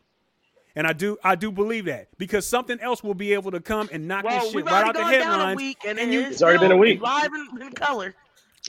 [0.77, 3.87] And I do I do believe that because something else will be able to come
[3.93, 5.55] and knock Well, this shit right out the gone down a headlines.
[5.55, 7.01] week, and, and you- it's It's already been a week.
[7.01, 8.13] live in, in color.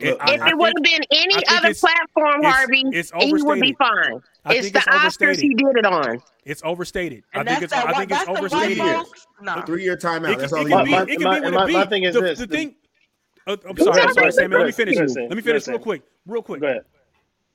[0.00, 3.10] And Look, If I it would have been any other it's- platform, it's- Harvey, it's
[3.18, 4.20] he would be fine.
[4.44, 6.22] I it's the it's Oscars he did it on.
[6.44, 7.24] It's overstated.
[7.32, 8.78] And I think it's that I think it's that's the overstated.
[8.78, 9.26] folks.
[9.40, 9.62] Nah.
[9.64, 10.34] Three year timeout.
[10.34, 10.90] It, That's it all he can can be.
[10.90, 12.56] My- It can my- be with my- a my thing is the, this, the the-
[12.56, 12.74] thing.
[13.46, 14.00] Uh, I'm sorry.
[14.02, 14.50] I'm sorry, Sam.
[14.50, 14.96] Let me finish.
[14.96, 16.02] Let me finish real quick.
[16.26, 16.62] Real quick.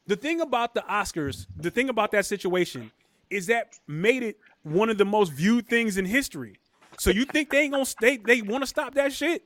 [0.08, 2.92] The thing about the Oscars, the thing about that situation
[3.30, 6.58] is that made it one of the most viewed things in history.
[6.98, 8.18] So you think they ain't gonna stay?
[8.18, 9.44] They want to stop that shit?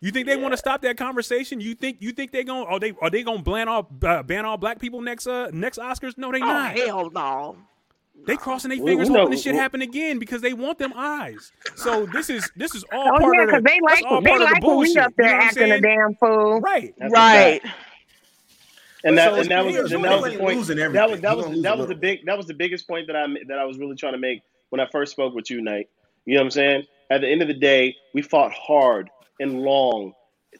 [0.00, 1.60] You think they want to stop that conversation?
[1.60, 4.44] You think you think they gonna are they are they gonna ban all uh, ban
[4.44, 6.18] all black people next uh next Oscars?
[6.18, 6.76] No, they Oh not.
[6.76, 7.56] hell no.
[8.26, 11.52] They crossing their fingers hoping this shit we- happen again because they want them eyes.
[11.76, 14.20] So this is this is all Oh part yeah, of because the they like all
[14.20, 14.96] they part of the like when bullshit.
[14.96, 16.60] we up there you know acting a damn fool.
[16.60, 16.94] Right.
[16.98, 17.62] That's Right.
[17.62, 17.76] fact.
[19.04, 20.56] And that So and that was and that was the point.
[20.56, 23.16] losing That was that was that was the big that was the biggest point that
[23.16, 25.88] I that I was really trying to make when I first spoke with you, Nate.
[26.24, 26.84] You know what I'm saying?
[27.10, 29.08] At the end of the day, we fought hard
[29.40, 30.12] and long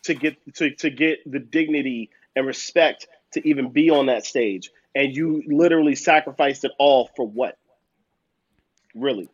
[0.04, 4.70] to get to to get the dignity and respect to even be on that stage,
[4.94, 7.56] and you literally sacrificed it all for what?
[8.94, 9.28] Really?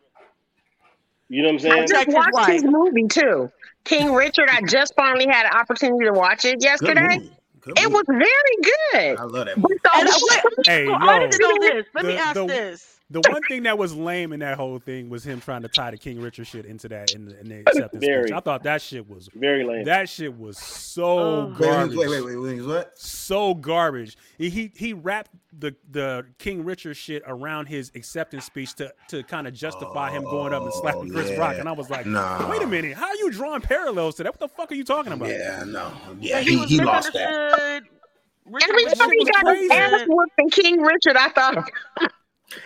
[1.29, 1.83] You know what I'm saying?
[1.83, 2.47] I just watched wife.
[2.53, 3.51] his movie too.
[3.85, 4.49] King Richard.
[4.49, 7.19] I just finally had an opportunity to watch it yesterday.
[7.59, 7.93] Good It movie.
[7.93, 9.19] was very good.
[9.19, 9.75] I love that movie.
[9.83, 11.25] the And, Hey, so I yo.
[11.25, 11.85] need to know this.
[11.93, 12.92] Let me ask the- this.
[13.13, 15.91] The one thing that was lame in that whole thing was him trying to tie
[15.91, 18.23] the King Richard shit into that in the, in the acceptance Very.
[18.27, 18.33] speech.
[18.35, 19.85] I thought that shit was Very lame.
[19.85, 21.55] that shit was so Oh.
[21.57, 21.95] Garbage.
[21.97, 22.97] wait, wait, wait, wait, what?
[22.99, 24.17] So garbage.
[24.37, 29.23] He he, he wrapped the the King Richard shit around his acceptance speech to to
[29.23, 32.05] kind of justify him going up and slapping Chris Oh, Rock, and I was like,
[32.05, 32.49] Nah.
[32.49, 34.33] wait a minute, how are you drawing parallels to that?
[34.33, 35.29] What the fuck are you talking about?
[35.29, 37.29] Yeah, no, yeah, he, he, he lost that.
[37.29, 37.83] misunderstood.
[38.45, 39.73] Richard Every was time he got his crazy.
[39.73, 41.69] ass whooped in King Richard, I thought,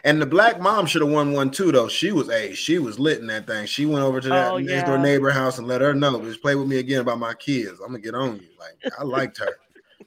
[0.03, 1.87] And the black mom should have won one too, though.
[1.87, 3.65] She was a she was lit in that thing.
[3.65, 6.41] She went over to that Oh, next door neighbor house and let her know, just
[6.41, 7.79] play with me again about my kids.
[7.79, 8.47] I'm gonna get on you.
[8.59, 9.57] Like I liked her.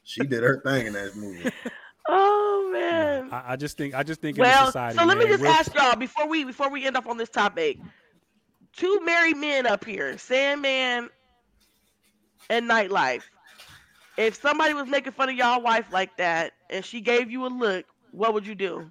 [0.05, 1.51] She did her thing in that movie.
[2.13, 3.29] Oh man.
[3.31, 4.99] I, I just think I just think in Well, society.
[4.99, 7.29] so let me just we're- ask y'all before we before we end up on this
[7.29, 7.79] topic.
[8.75, 11.09] Two married men up here, Sandman
[12.49, 13.23] and Nytelife.
[14.17, 17.49] If somebody was making fun of y'all wife like that and she gave you a
[17.49, 18.91] look, what would you do?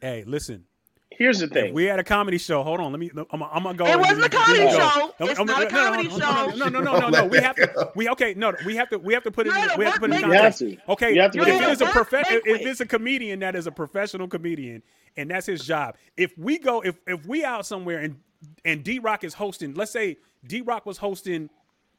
[0.00, 0.64] Hey, listen.
[1.10, 1.74] Here's the If thing.
[1.74, 2.62] we had a comedy show.
[2.62, 3.10] Hold on, let me.
[3.32, 3.86] I'm, I'm gonna go.
[3.86, 4.70] It wasn't a comedy go.
[4.70, 4.78] show.
[5.18, 6.46] I'm- It's I'm- not a no, no, comedy no, show.
[6.56, 7.24] No, no, no, no, no.
[7.26, 7.90] We have to.
[7.96, 8.34] We okay.
[8.34, 8.98] No, we have to.
[8.98, 9.54] We have to put it.
[9.54, 10.62] You're In, at we have to put it in work context.
[10.88, 12.10] Okay, You have to if put it it in is a context.
[12.10, 14.82] prof- if it's a comedian that is a professional comedian
[15.16, 15.96] and that's his job.
[16.16, 18.16] If we go, if if we out somewhere and
[18.64, 21.50] and D Roc is hosting, let's say D Roc was hosting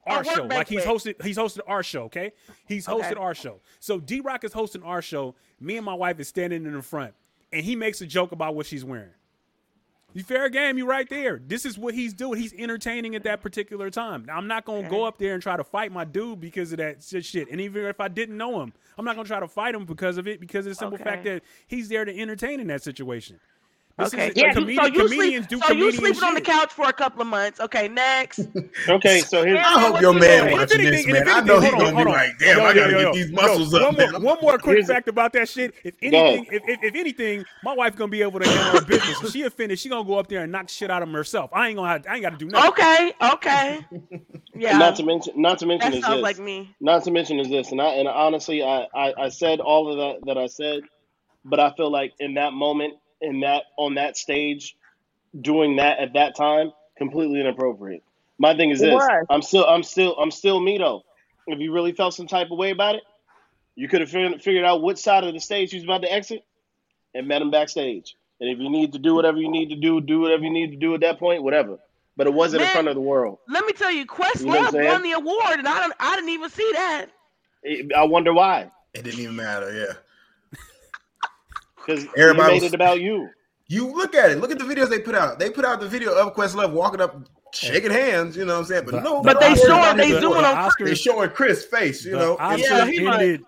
[0.08, 1.18] our show, like he's banquet.
[1.18, 2.04] hosted, he's hosted our show.
[2.04, 2.32] Okay,
[2.68, 3.20] he's hosted Okay.
[3.20, 3.60] our show.
[3.82, 5.36] So D Roc is hosting our show.
[5.60, 7.14] Me and my wife is standing in the front,
[7.52, 9.10] and he makes a joke about what she's wearing.
[10.16, 11.39] You fair game, you right there.
[11.45, 12.39] This is what he's doing.
[12.39, 14.26] He's entertaining at that particular time.
[14.26, 16.80] Now, I'm not gonna go up there and try to fight my dude because of
[16.80, 17.47] that shit- shit.
[17.52, 20.18] And even if I didn't know him, I'm not gonna try to fight him because
[20.18, 20.39] of it.
[20.39, 21.04] Because of the simple Okay.
[21.04, 23.39] fact that he's there to entertain in that situation.
[24.00, 24.32] This Okay.
[24.36, 24.54] Yeah.
[24.54, 25.50] comedi- so you comedians sleep.
[25.50, 27.60] do So you comedian sleeping on the couch for a couple of months.
[27.60, 27.88] Okay.
[27.88, 28.39] Next.
[28.89, 30.39] Okay, so here's I hope your man doing?
[30.39, 31.22] And watching anything- and man.
[31.22, 32.97] if I know anything- he's hold gonna on, be like, damn, Yo, I gotta yo,
[32.97, 33.14] get yo.
[33.14, 33.82] these Yo, muscles up.
[33.82, 34.22] One more, man.
[34.24, 35.74] one more quick Here's the- fact about that shit.
[35.84, 39.22] If anything, if, if, if anything, my wife gonna be able to handle her business.
[39.24, 41.52] If she offended, she gonna go up there and knock shit out of him herself.
[41.54, 41.89] I ain't gonna.
[41.89, 42.70] Have, I ain't got to do nothing.
[42.70, 43.14] Okay.
[43.34, 43.80] Okay.
[44.56, 44.78] Yeah.
[44.78, 46.24] not to mention not to mention that is sounds this.
[46.24, 46.76] like me.
[46.82, 49.97] not to mention is this, and I and honestly, I, I I said all of
[49.97, 50.82] that that I said,
[51.45, 54.76] but I feel like in that moment, in that on that stage,
[55.39, 58.03] doing that at that time, completely inappropriate.
[58.38, 59.26] My thing is It this: was.
[59.30, 61.03] I'm still I'm still I'm still me though.
[61.47, 63.03] If you really felt some type of way about it,
[63.76, 66.11] you could have figured, figured out which side of the stage he was about to
[66.11, 66.45] exit,
[67.13, 68.15] and met him backstage.
[68.39, 70.72] And if you need to do whatever you need to do, do whatever you need
[70.72, 71.80] to do at that point, whatever.
[72.15, 73.39] But it wasn't in front of the world.
[73.47, 74.88] Let me tell you, Questlove You know what I'm saying?
[74.88, 77.05] won the award, and I don't, I didn't even see that.
[77.63, 78.72] It- I wonder why.
[78.93, 79.72] It didn't even matter.
[79.74, 79.93] Yeah.
[81.86, 83.30] Because you Everybody made was- it about you.
[83.72, 84.40] You look at it.
[84.40, 85.38] Look at the videos they put out.
[85.38, 87.16] They put out the video of Questlove walking up,
[87.54, 88.36] shaking hands.
[88.36, 88.86] You know what I'm saying?
[88.86, 90.44] But The- no, But no they words showing- they his doing voice.
[90.46, 92.04] on Oscars- They showing Chris' face.
[92.04, 93.42] You know, Oscars Yeah, he might-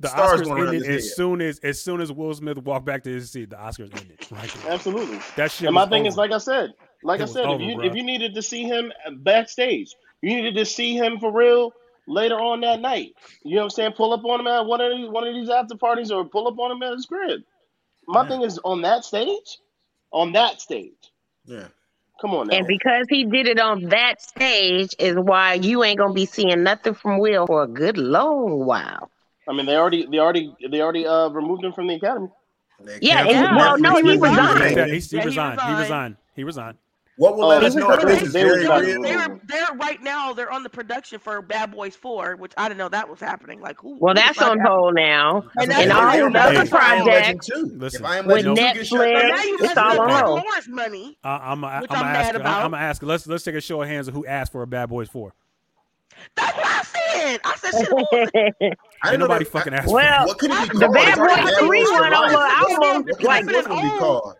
[0.00, 1.02] The Stars Oscars going ended as head.
[1.14, 3.50] soon as as soon as Will Smith walked back to his seat.
[3.50, 4.18] The Oscars ended.
[4.30, 4.54] Right.
[4.68, 5.18] Absolutely.
[5.36, 5.68] That shit.
[5.68, 6.08] And my thing over.
[6.08, 7.84] is, like I said, like It I was said, over, if you bro.
[7.86, 11.72] if you needed to see him backstage, you needed to see him for real
[12.06, 13.14] later on that night.
[13.44, 13.92] You know what I'm saying?
[13.92, 16.48] Pull up on him at one of these one of these after parties, or pull
[16.48, 17.40] up on him at his crib.
[18.06, 18.28] My Yeah.
[18.28, 19.58] thing is on that stage,
[20.12, 20.92] on that stage.
[21.46, 21.68] yeah.
[22.20, 22.54] Come on now.
[22.56, 26.62] and because he did it on that stage, is why you ain't gonna be seeing
[26.62, 29.10] nothing from Will for a good long while.
[29.48, 32.28] I mean, they already they already they already uh removed him from the academy.
[32.80, 34.36] They Yeah, canceled well, no, he He resigned.
[34.36, 34.60] Yeah, resigned.
[34.60, 35.10] he, he Yeah, he resigned.
[35.16, 35.78] He resigned.
[35.78, 36.16] resigned.
[36.36, 36.78] He resigned.
[37.16, 39.02] What will Oh, let us know if gonna- this is they very was They're, real?
[39.02, 40.32] they're, they're right now.
[40.32, 43.60] They're on the production for Bad Boys Four, which I didn't know that was happening.
[43.60, 43.96] Like, who?
[44.00, 44.66] Well, that's on happened?
[44.66, 45.44] hold now.
[45.56, 46.32] And That's that's I'm all saying.
[46.32, 47.76] the Everybody other is I Am projects Legend too.
[47.78, 50.00] Listen, I am with Legend two gets shut So Netflix, down, now you It's all
[50.00, 50.42] on hold.
[50.68, 51.18] Money.
[51.24, 51.64] Uh, I'm.
[51.64, 52.32] I'm Which gonna I'm ask.
[52.32, 52.46] mad I'm.
[52.64, 53.02] I'm gonna ask.
[53.02, 55.34] Let's let's take a show of hands of who asked for a Bad Boys Four.
[56.36, 57.40] That's what I said.
[57.44, 58.78] I said shit.
[59.04, 59.92] I didn't nobody that- fucking asked.
[59.92, 60.88] Well, What could it be the?
[60.88, 62.34] Bad Boys 3 Boys one for over, Life.
[62.34, 63.98] I What almost, could like, it possibly be Oh.
[63.98, 64.36] called?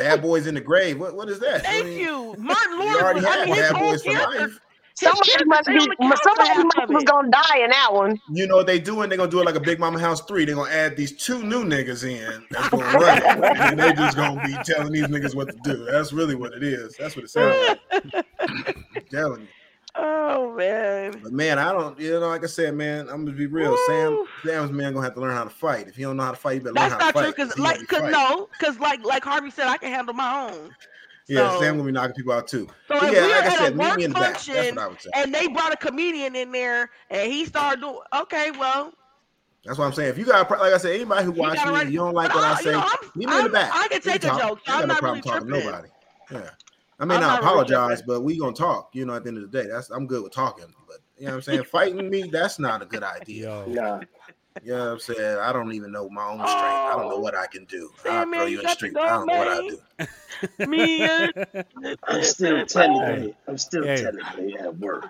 [0.00, 0.98] Bad Boys in the Grave.
[0.98, 1.56] What what is that?
[1.56, 3.02] I Thank mean, you, Martin We Lawrence.
[3.02, 4.12] already was- I mean, Bad Boys for.
[4.12, 4.58] Life.
[4.94, 5.78] somebody must be,
[6.22, 8.18] somebody must was gonna die in that one.
[8.32, 9.08] You know what they doing?
[9.10, 10.44] They're gonna do it like a Big Mama House 3.
[10.46, 13.24] They're gonna add these two new niggas in that's gonna run it.
[13.60, 15.84] And they just gonna be telling these niggas what to do.
[15.84, 16.96] That's really what it is.
[16.98, 18.26] That's what it sounds like.
[18.40, 19.48] I'm telling you.
[19.96, 21.20] Oh man.
[21.22, 23.76] But man, I don't, you know, like I said, man, I'm gonna be real.
[23.86, 25.88] Sam, Sam's man gonna have to learn how to fight.
[25.88, 27.36] If he don't know how to fight, you better That's learn how to true fight.
[27.36, 30.14] because he like gonna be cause no because like like Harvey said I can handle
[30.14, 30.70] my own.
[31.28, 32.66] Yeah, So- Sam gonna be knocking people out too.
[32.88, 34.06] So But if yeah, we like are I at said, a work me.
[34.06, 35.10] That's function what I would say.
[35.14, 38.92] and they brought a comedian in there and he started doing okay, well
[39.64, 40.10] That's what I'm saying.
[40.10, 42.52] If you got, like I said, anybody who watches me, you don't like what I
[42.52, 43.70] I- say, know, meet me in the back.
[43.74, 44.60] I can take a joke.
[44.68, 45.48] I'm not really tripping.
[45.50, 45.88] nobody.
[46.32, 46.50] Yeah.
[47.00, 48.90] I may I'm not not apologize, but we gonna talk.
[48.92, 50.66] You know, at the end of the day, that's I'm good with talking.
[50.86, 51.64] But you know what I'm saying?
[51.64, 53.64] Fighting me, that's not a good idea.
[53.66, 53.74] Yeah.
[53.74, 54.00] Nah.
[54.62, 55.38] You know what I'm saying?
[55.38, 56.48] I don't even know my own strength.
[56.50, 57.90] I don't know oh, what I can do.
[58.04, 58.96] I'll throw you you in the got street.
[58.98, 59.68] I don't know what I
[60.58, 60.66] do.
[60.66, 61.32] Me and
[62.04, 64.02] I'm still technically, I'm still Hey.
[64.02, 65.06] technically at work.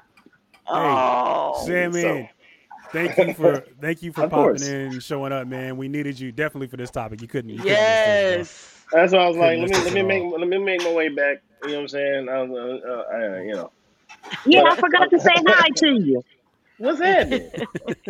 [0.68, 2.28] oh, Sandman,
[2.92, 4.68] thank you for thank you for Of popping course.
[4.68, 5.76] in and showing up, man.
[5.78, 7.22] We needed you definitely for this topic.
[7.22, 7.50] You couldn't.
[7.50, 8.84] You couldn't this, yes.
[8.92, 10.38] That's why I was like, Couldn't let me let me make all.
[10.38, 11.42] let me make my way back.
[11.62, 12.28] You know what I'm saying?
[12.28, 13.70] I, was, uh, uh, I, you know,
[14.46, 16.24] Yeah, I forgot to say hi to you.
[16.78, 17.50] what's happening?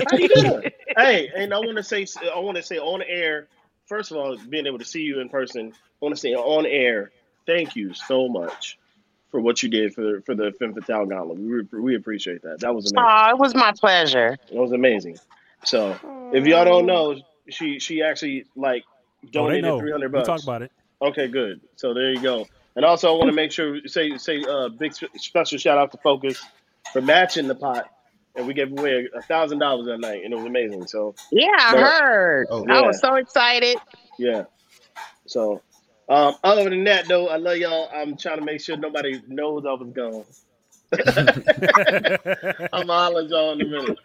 [0.07, 0.71] How you doing?
[0.97, 3.49] hey, and I want to say, I want to say on air.
[3.87, 6.65] First of all, being able to see you in person, I want to say on
[6.65, 7.11] air,
[7.47, 8.79] thank you so much
[9.31, 11.39] for what you did for for the Femme Fatale Gauntlet.
[11.73, 12.61] We we appreciate that.
[12.61, 13.09] That was amazing.
[13.09, 14.39] Oh, it was my pleasure.
[14.51, 15.19] It was amazing.
[15.65, 15.99] So
[16.33, 17.17] if y'all don't know,
[17.49, 18.85] she she actually like
[19.25, 19.81] Oh, donated know.
[19.81, 20.29] three hundred We bucks.
[20.29, 20.73] talk about it.
[21.03, 21.61] Okay, good.
[21.77, 22.47] So there you go.
[22.77, 25.99] And also, I want to make sure say say uh, big special shout out to
[25.99, 26.41] Focus
[26.93, 27.91] for matching the pot,
[28.37, 30.87] and we gave away a thousand dollars that night, and it was amazing.
[30.87, 32.47] So Yeah, I But- heard.
[32.51, 33.77] Oh, I was so excited.
[34.19, 34.45] yeah.
[35.27, 35.63] So
[36.09, 37.89] um, other than that, though, I love y'all.
[37.95, 40.25] I'm trying to make sure nobody knows I was gone.
[42.73, 43.99] I'm gonna holler at y'all in a minute.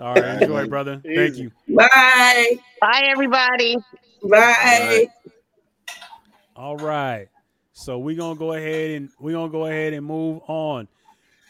[0.00, 1.00] All right, enjoy, brother.
[1.04, 1.52] Thank you.
[1.68, 2.58] Bye.
[2.80, 3.76] Bye, everybody.
[4.28, 5.06] Bye.
[6.56, 7.28] All right.
[7.74, 10.86] So we're gonna go ahead and we're gonna go ahead and move on.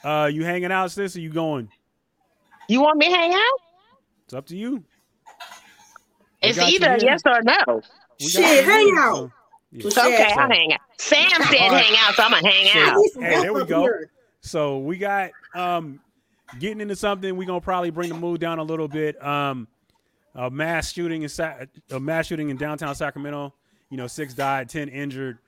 [0.02, 1.16] Uh, you hanging out, sis?
[1.16, 1.68] Or you going?
[2.68, 3.60] You want me to hang out?
[4.24, 4.76] It's up to you.
[6.42, 7.82] We It's you either yes or no.
[8.20, 9.14] We Shit, hang here, out.
[9.16, 9.30] so-
[9.70, 9.84] yeah.
[9.84, 10.38] What's Okay, that?
[10.38, 10.80] I'll hang out.
[10.98, 11.84] Sam said All right.
[11.84, 12.88] hang out, so I'm gonna hang So- out.
[12.88, 13.88] I need some Hey, there we go.
[14.40, 16.00] So we got um
[16.58, 17.36] getting into something.
[17.36, 19.22] We're gonna probably bring the mood down a little bit.
[19.22, 19.68] Um,
[20.34, 21.54] a mass shooting in Sa-
[21.90, 23.52] a mass shooting in downtown Sacramento.
[23.90, 25.38] You know, six died, ten injured.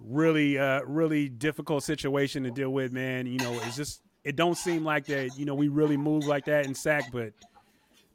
[0.00, 3.26] Really, uh, really difficult situation to deal with, man.
[3.26, 5.36] You know, it's just it don't seem like that.
[5.36, 7.32] You know, we really move like that in Sac, but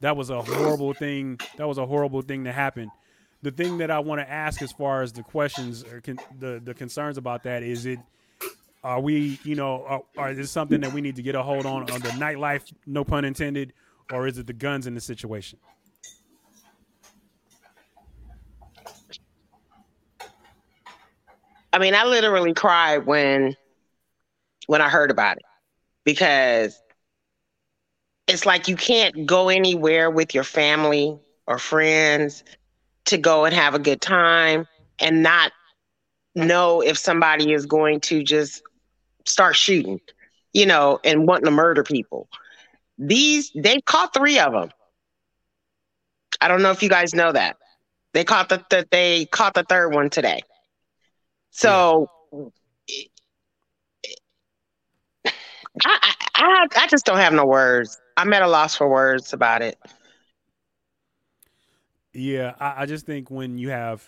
[0.00, 1.38] that was a horrible thing.
[1.56, 2.90] That was a horrible thing to happen.
[3.42, 6.60] The thing that I want to ask, as far as the questions or con- the
[6.62, 8.00] the concerns about that, is it
[8.82, 11.42] are we, you know, are, are is this something that we need to get a
[11.42, 13.72] hold on on the nightlife, no pun intended,
[14.12, 15.58] or is it the guns in the situation?
[21.76, 23.54] I mean, I literally cried when
[24.66, 25.42] when I heard about it
[26.06, 26.80] because
[28.26, 32.44] it's like you can't go anywhere with your family or friends
[33.04, 34.66] to go and have a good time
[35.00, 35.52] and not
[36.34, 38.62] know if somebody is going to just
[39.26, 40.00] start shooting,
[40.54, 42.26] you know, and wanting to murder people.
[42.96, 44.70] These they caught three of them.
[46.40, 47.58] I don't know if you guys know that.
[48.14, 50.40] They caught the, the they caught the third one today.
[51.56, 52.10] So
[55.24, 55.30] I,
[55.86, 57.98] I I I just don't have no words.
[58.18, 59.78] I'm at a loss for words about it.
[62.12, 64.06] Yeah, I, I just think when you have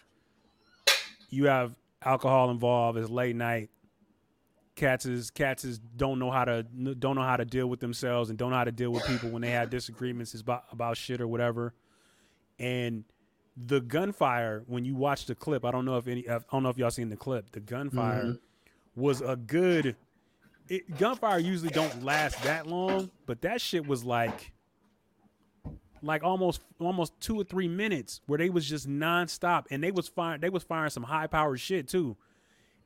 [1.31, 1.75] you have
[2.05, 3.71] alcohol involved, it's late night.
[4.77, 8.29] Cats is cats is don't know how to don't know how to deal with themselves
[8.29, 11.19] and don't know how to deal with people when they have disagreements about about shit
[11.23, 11.73] or whatever.
[12.59, 13.05] And
[13.67, 16.69] the gunfire when you watch the clip, I don't know if any I don't know
[16.69, 17.51] if y'all seen the clip.
[17.53, 19.01] The gunfire mm-hmm.
[19.01, 19.97] was a good.
[20.69, 24.53] It, gunfire usually don't last that long, but that shit was like
[26.03, 30.09] like almost almost two or three minutes where they was just nonstop and they was
[30.09, 32.17] firing they was firing some high powered shit too.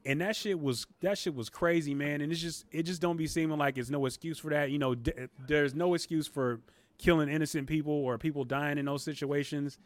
[0.04, 2.20] And that shit was that shit was crazy, man.
[2.20, 4.70] And it's just it just don't be seeming like it's no excuse for that.
[4.70, 5.12] You know, d-
[5.46, 6.60] there's no excuse for
[6.98, 9.78] killing innocent people or people dying in those situations.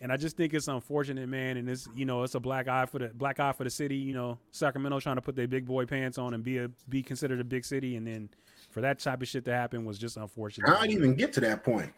[0.00, 1.56] And I just think it's unfortunate, man.
[1.56, 3.96] And it's you know it's a black eye for the black eye for the city.
[3.96, 7.02] You know, Sacramento trying to put their big boy pants on and be a be
[7.02, 8.28] considered a big city, and then
[8.70, 10.68] for that type of shit to happen was just unfortunate.
[10.68, 11.90] How'd it even get to that point?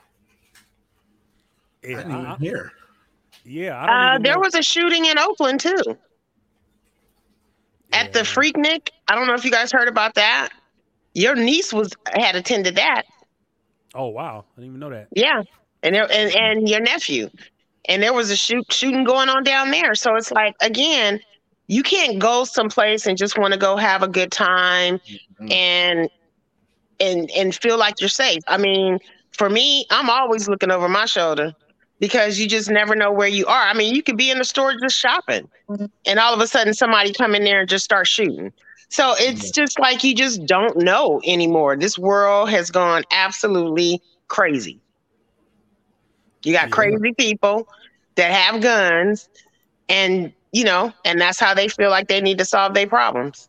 [1.83, 2.73] Yeah, I didn't even I- I- hear.
[3.45, 4.41] yeah, I don't Uh, even there know.
[4.41, 5.99] was a shooting in Oakland too.
[7.93, 8.25] At the Yeah.
[8.25, 8.91] Freaknik.
[9.09, 10.51] I don't know if you guys heard about that.
[11.15, 13.03] Your niece was had attended that.
[13.95, 15.09] Oh wow, I didn't even know that.
[15.13, 15.43] Yeah.
[15.83, 17.31] And there, and, and your nephew.
[17.89, 19.95] And there was a shoot shooting going on down there.
[19.95, 21.21] So it's like again,
[21.67, 25.01] you can't go someplace and just want to go have a good time
[25.41, 25.53] Mhm.
[25.53, 26.11] and
[27.01, 28.43] and and feel like you're safe.
[28.49, 28.99] I mean,
[29.33, 31.53] for me, I'm always looking over my shoulder
[32.01, 33.63] because you just never know where you are.
[33.69, 35.49] I mean, you could be in the store just shopping,
[36.07, 38.53] and all of a sudden somebody come in there and just start shooting.
[38.89, 41.77] So it's just like you just don't know anymore.
[41.77, 44.81] This world has gone absolutely crazy.
[46.43, 46.71] You got Yeah.
[46.71, 47.69] crazy people
[48.17, 49.29] that have guns,
[49.89, 53.49] and you know, and that's how they feel like they need to solve their problems.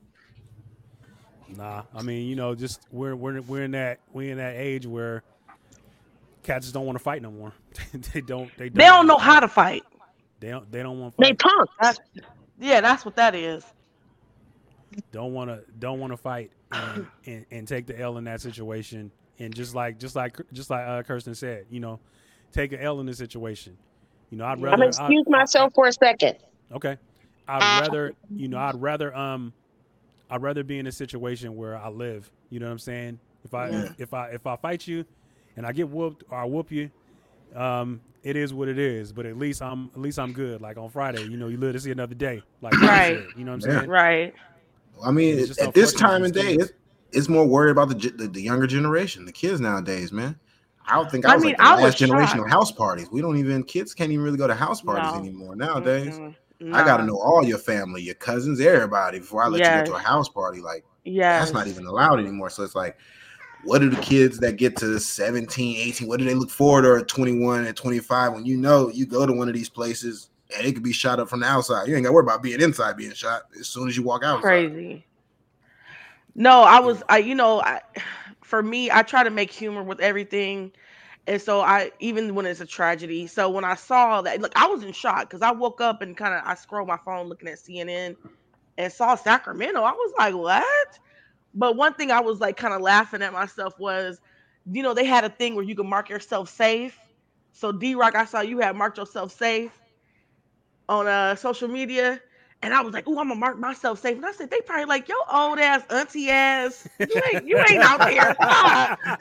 [1.56, 4.86] Nah, I mean, you know, just we're we're we're in that we're in that age
[4.86, 5.24] where
[6.44, 7.54] cats just don't want to fight no more.
[8.14, 8.56] they don't.
[8.58, 9.84] They don't, They don't know how to fight.
[10.39, 10.72] They don't.
[10.72, 11.16] They don't want.
[11.18, 11.39] They Fight.
[11.39, 11.70] punk.
[11.82, 12.00] That's,
[12.60, 13.66] yeah, that's what that is.
[15.12, 15.64] Don't want to.
[15.80, 19.12] Don't want to fight and, and and take the L in that situation.
[19.39, 22.00] And just like just like just like uh, Kirsten said, you know,
[22.52, 23.78] take an L in the situation.
[24.30, 24.78] You know, I'd I'm rather.
[24.78, 26.38] gonna I'd- excuse I- myself for a second.
[26.74, 26.97] Okay.
[27.47, 29.54] I'd rather, you know, I'd rather um
[30.30, 32.32] I'd rather be in a situation where I live.
[32.49, 33.20] You know what I'm saying?
[33.43, 33.89] If I Yeah.
[33.97, 35.04] if I if I fight you
[35.58, 36.89] and I get whooped or I whoop you,
[37.56, 39.12] um, it is what it is.
[39.12, 40.62] But at least I'm at least I'm good.
[40.62, 42.41] Like on Friday, you know, you live to see another day.
[42.62, 43.18] Like Right.
[43.18, 43.78] said, you know what I'm Yeah.
[43.80, 43.89] saying?
[43.89, 44.34] Right.
[45.04, 46.72] I mean, at this time these of day, it's,
[47.12, 50.38] it's more worried about the, the the younger generation, the kids nowadays, man.
[50.88, 52.48] I don't think I I was mean, like the I last generation shocked.
[52.48, 53.08] of house parties.
[53.12, 55.20] We don't even kids can't even really go to house parties No.
[55.20, 56.20] anymore nowadays.
[56.20, 56.36] Mm-mm.
[56.74, 59.88] I got to know all your family, your cousins, everybody before I let you Yes.
[59.88, 60.62] go to a house party.
[60.62, 62.50] Like yeah, that's not even allowed anymore.
[62.50, 62.98] So it's like,
[63.64, 66.96] what do the kids that get to 17, 18, what do they look forward to
[67.02, 70.66] at 21 and 25 when you know you go to one of these places and
[70.68, 71.88] it could be shot up from the outside?
[71.88, 74.24] You ain't got to worry about being inside being shot as soon as you walk
[74.24, 74.42] out.
[74.42, 75.06] crazy.
[76.36, 77.82] No, I was I you know, I
[78.52, 80.74] for me, I try to make humor with everything.
[81.28, 83.28] And so I even when it's a tragedy.
[83.28, 86.18] So when I saw that look, I was in shock because I woke up and
[86.18, 88.18] kind of I scrolled my phone looking at CNN
[88.78, 89.82] and saw Sacramento.
[89.82, 90.99] I was like, what?
[91.54, 94.20] But one thing I was like kind of laughing at myself was,
[94.72, 96.97] you know, they had a thing where you can mark yourself safe.
[97.54, 99.78] So D Roc, I saw you had marked yourself safe
[100.89, 102.22] on uh social media.
[102.64, 104.86] And I was like, "Ooh, I'm gonna mark myself safe." And I said, "They probably
[104.86, 106.88] like your old ass, auntie ass.
[106.99, 109.18] You ain't, you ain't out there." I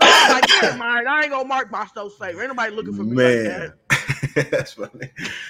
[0.00, 1.08] was like, "Never mind.
[1.08, 2.36] I ain't gonna mark myself safe.
[2.38, 3.72] Ain't nobody looking for me Man,
[4.50, 4.90] that's funny.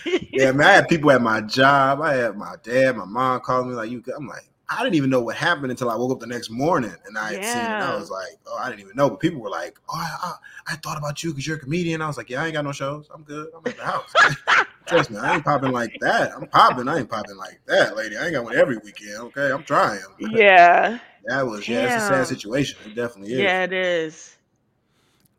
[0.05, 0.67] like Yeah, man.
[0.67, 2.01] I had people at my job.
[2.01, 4.49] I had my dad, my mom calling me like, "You." good?" I'm like,
[4.79, 7.33] I didn't even know what happened until I woke up the next morning and I
[7.33, 7.81] had seen it.
[7.81, 10.73] I was like, "Oh, I didn't even know." But people were like, "Oh, I, I,
[10.73, 12.65] I thought about you because you're a comedian." I was like, "Yeah, I ain't got
[12.65, 13.09] no shows.
[13.15, 13.49] I'm good.
[13.57, 14.13] I'm at the house."
[14.87, 16.33] Trust me, I ain't popping like that.
[16.37, 16.89] I'm popping.
[16.89, 18.17] I ain't popping like that, lady.
[18.19, 19.17] I ain't got one every weekend.
[19.19, 20.01] Okay, I'm trying.
[20.19, 22.79] yeah, That was yeah, it's a sad situation.
[22.85, 23.41] It definitely is.
[23.41, 24.37] yeah, it is.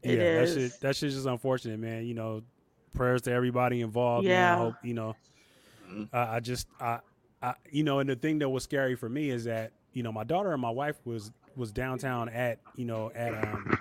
[0.02, 0.56] It yeah, is.
[0.56, 2.06] that shit that shit's just unfortunate, man.
[2.06, 2.42] You know,
[2.96, 4.28] prayers to everybody involved.
[4.28, 4.36] man.
[4.36, 4.58] I Yeah.
[4.58, 5.16] hope, you know,
[5.88, 6.10] Mhm.
[6.12, 7.00] I, I just I,
[7.46, 10.14] I you know, and the thing that was scary for me is that, you know,
[10.14, 13.74] my daughter and my wife was was downtown at, you know, at um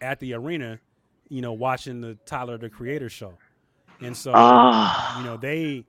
[0.00, 0.80] at the arena,
[1.28, 3.38] you know, watching the Tyler the Creator show.
[4.00, 5.86] And so Oh, you know they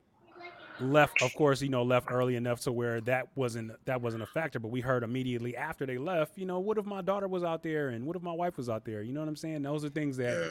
[0.80, 4.28] left of course you know left early enough to where that wasn't that wasn't a
[4.28, 7.44] factor but we heard immediately after they left you know what if my daughter was
[7.44, 9.02] out there and what if my wife was out there?
[9.04, 9.64] You know what i'm saying?
[9.64, 10.42] Those are things that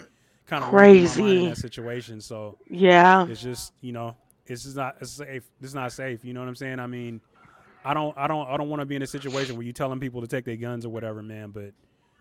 [0.47, 1.47] kind of crazy in Crazy.
[1.47, 2.21] that situation.
[2.21, 6.33] So yeah, it's just you know it's just not it's safe it's not safe you
[6.35, 7.21] know what i'm saying i mean
[7.85, 10.01] i don't i don't i don't want to be in a situation where you telling
[10.01, 11.73] people to take their guns or whatever man but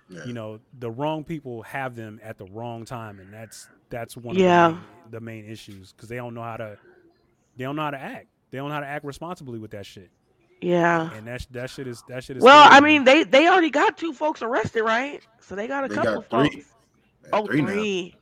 [0.09, 0.25] Yeah.
[0.25, 4.35] you know the wrong people have them at the wrong time and that's that's one
[4.35, 4.67] Yeah.
[4.69, 6.77] of the main, the main issues because they don't know how to
[7.57, 9.85] they don't know how to act they don't know how to act responsibly with that
[9.85, 10.11] shit
[10.61, 11.11] yeah.
[11.13, 12.83] and that that shit is that shit is Well, scary, I man.
[12.83, 15.21] mean, they they already got two folks arrested, right?
[15.39, 16.49] So they got a They couple got three.
[16.51, 16.75] folks.
[17.25, 17.73] Yeah, Oh, three now.
[17.73, 18.20] three.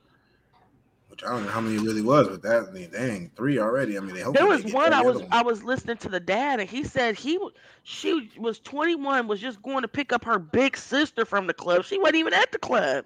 [1.21, 3.59] Which I don't know how many it really was, but that I mean, dang, three
[3.59, 3.97] already.
[3.97, 5.27] I mean, they hope There was one I was one.
[5.31, 7.37] I was listening to the dad and he said he
[7.83, 11.83] she was 21 was just going to pick up her big sister from the club.
[11.83, 13.05] She wasn't even at the club.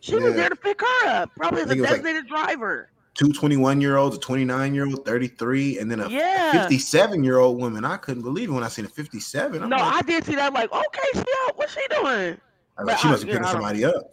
[0.00, 2.90] She was there to pick her up, probably as a was like- designated driver.
[3.14, 6.50] two 21 year olds, a 29 year old, 33, and then a Yeah.
[6.62, 7.84] 57 year old woman.
[7.84, 9.62] I couldn't believe it when I seen a 57.
[9.62, 10.52] I'm No, like, I did see that.
[10.52, 11.56] Like, okay, she out.
[11.56, 12.40] What's she doing?
[12.76, 14.12] I was like, she must be picking somebody up.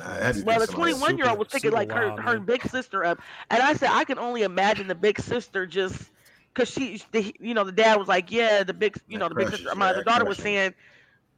[0.00, 0.98] Nah, it had to be Well, the picking somebody up.
[0.98, 2.40] 21 year old was picking like her, wild, her man.
[2.40, 3.20] big sister up,
[3.50, 6.10] and I said I can only imagine the big sister just
[6.54, 9.34] because she, the, you know, the dad was like, yeah, the big, you know, the
[9.34, 9.74] big sister.
[9.74, 10.74] My the that daughter was saying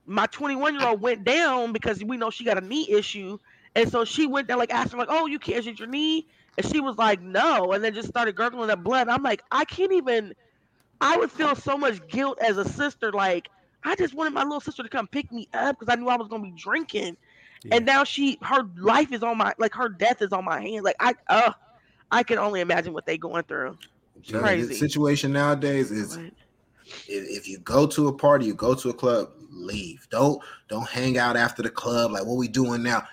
[0.06, 3.38] my 21 year old went down because we know she got a knee issue,
[3.74, 6.26] and so she went down like asked her like, oh, you can't is your knee,
[6.56, 9.08] and she was like, no, and then just started gurgling that blood.
[9.08, 10.34] I'm like, I can't even.
[11.00, 13.48] I would feel so much guilt as a sister, like.
[13.84, 16.16] I just wanted my little sister to come pick me up because I knew I
[16.16, 17.16] was gonna be drinking
[17.70, 20.82] and now she her life is on my like her death is on my hands
[20.84, 21.52] like i uh
[22.10, 23.76] i can only imagine what they going through
[24.24, 24.68] You crazy.
[24.68, 26.32] The situation nowadays is But-
[27.08, 30.06] if if you go to a party, you go to a club, leave.
[30.10, 32.10] Don't don't hang out after the club.
[32.10, 33.06] Like what we doing now?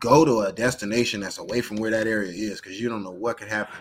[0.00, 3.10] Go to a destination that's away from where that area is because you don't know
[3.10, 3.78] what could happen.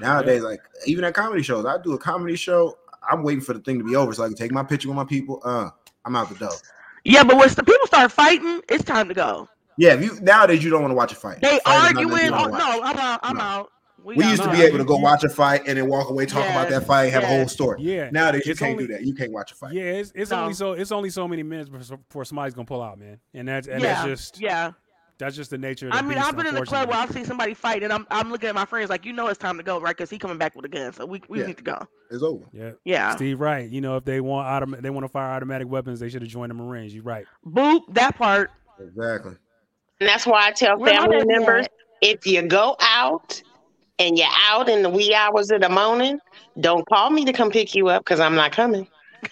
[0.00, 2.76] Nowadays, like even at comedy shows, I do a comedy show.
[3.10, 4.96] I'm waiting for the thing to be over so I can take my picture with
[4.96, 5.40] my people.
[5.44, 5.70] Uh,
[6.04, 6.52] I'm out the door.
[7.04, 10.62] Yeah but once the people start fighting it's time to go Yeah, if you nowadays
[10.64, 11.40] you don't want to watch a fight.
[11.40, 13.42] they Fight arguing oh, no i'm out i'm No.
[13.42, 13.72] out
[14.02, 14.66] We got used to be mine.
[14.66, 17.22] able to go watch a fight and then walk away, talk about that fight, have
[17.22, 17.82] a whole story.
[17.82, 19.02] yeah Nowadays you It's can't only- do that.
[19.04, 19.72] You can't watch a fight.
[19.74, 20.42] yeah it's, it's No.
[20.42, 23.46] only so it's only so many minutes before before somebody's gonna pull out man and
[23.48, 24.72] that's and yeah that's just yeah
[25.20, 26.98] That's just the nature of the I mean, beast, I've been in the club where
[26.98, 29.38] I've seen somebody fight, and I'm I'm looking at my friends like, you know, it's
[29.38, 29.96] time to go, right?
[29.96, 31.46] Because he coming back with a gun, so we we Yeah.
[31.46, 31.78] need to go.
[32.10, 32.44] It's over.
[32.52, 32.72] Yeah.
[32.84, 33.14] Yeah.
[33.14, 33.68] Steve, right?
[33.70, 36.30] You know, if they want autom- they want to fire automatic weapons, they should have
[36.30, 36.92] joined the Marines.
[36.94, 37.26] You're right.
[37.46, 38.50] Boop that part.
[38.80, 39.36] Exactly.
[40.00, 41.72] And that's why I tell Where my family members at?
[42.00, 43.42] if you go out
[43.98, 46.18] and you're out in the wee hours of the morning,
[46.58, 48.88] don't call me to come pick you up because I'm not coming.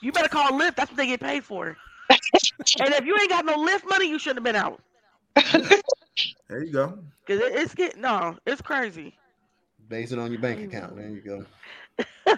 [0.00, 0.76] You better call Lyft.
[0.76, 1.78] That's what they get paid for.
[2.10, 4.80] And if you ain't got no Lyft money, you shouldn't have been out.
[6.48, 6.98] There you go.
[7.26, 9.16] Cause it, it's getting no, it's crazy.
[9.88, 10.96] Base it on your bank account.
[10.96, 11.46] There you go.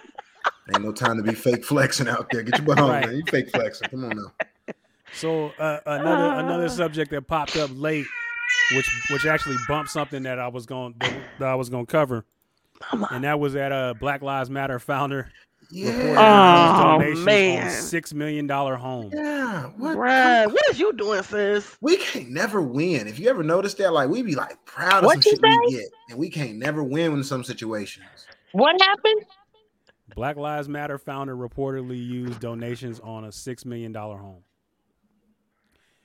[0.68, 2.42] Ain't no time to be fake flexing out there.
[2.42, 3.06] Get your butt home, Right.
[3.06, 3.16] man.
[3.16, 3.88] You fake flexing.
[3.88, 4.74] Come on now.
[5.12, 8.06] So uh, another another subject that popped up late,
[8.74, 11.90] which which actually bumped something that I was going that, that I was going to
[11.92, 12.24] cover,
[13.10, 15.30] and that was that uh Black Lives Matter founder
[15.72, 17.64] reported Oh, man.
[17.64, 19.10] on six million dollar home.
[19.12, 19.64] Yeah.
[19.76, 19.96] What?
[19.96, 21.76] Bruh, what is you doing, sis?
[21.80, 23.06] We can't never win.
[23.08, 25.60] If you ever notice that, like we be like proud of What some you shit
[25.66, 28.06] we get, and we can't never win in some situations.
[28.52, 29.24] What happened?
[30.14, 34.42] Black Lives Matter founder reportedly used donations on a six million dollar home.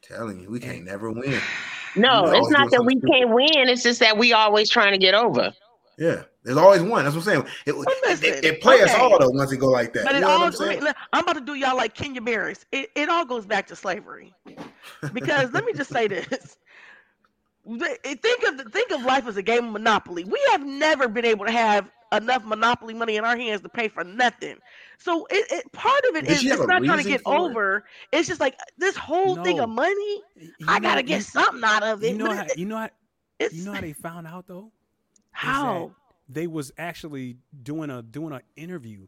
[0.01, 1.39] Telling you, we can't never win.
[1.93, 3.67] No, You it's not that we can't win.
[3.67, 5.51] It's just that we always trying to get over.
[6.01, 7.03] Yeah, there's always one.
[7.03, 7.53] That's what I'm saying.
[7.67, 8.99] It, Well, it, listen, it, it play us okay.
[8.99, 10.03] all though once it go like that.
[10.05, 10.81] But you it know what all I'm saying?
[11.13, 12.65] I'm about to do y'all like Kenya Barris.
[12.71, 14.33] It it all goes back to slavery.
[15.13, 16.57] Because let me just say this.
[17.67, 20.23] Think of think of life as a game of Monopoly.
[20.23, 23.87] We have never been able to have enough Monopoly money in our hands to pay
[23.87, 24.57] for nothing.
[24.97, 27.39] So it, it part of it Did is it's not trying to get for it?
[27.39, 27.83] over.
[28.11, 30.21] It's just like this whole thing of money.
[30.35, 32.13] You I know- gotta get you- something out of it.
[32.13, 32.89] You know but how it- you know how
[33.39, 34.71] it's you know how they found out though.
[35.35, 35.91] Is that how
[36.29, 39.07] they was actually doing a doing an interview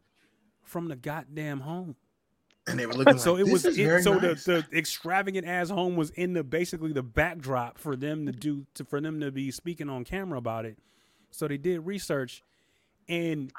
[0.62, 1.96] from the goddamn home.
[2.66, 4.44] And they were looking so like, it this was is it, very so nice.
[4.44, 8.66] the, the extravagant ass home was in the basically the backdrop for them to do
[8.74, 10.78] to for them to be speaking on camera about it.
[11.30, 12.42] So they did research,
[13.08, 13.52] and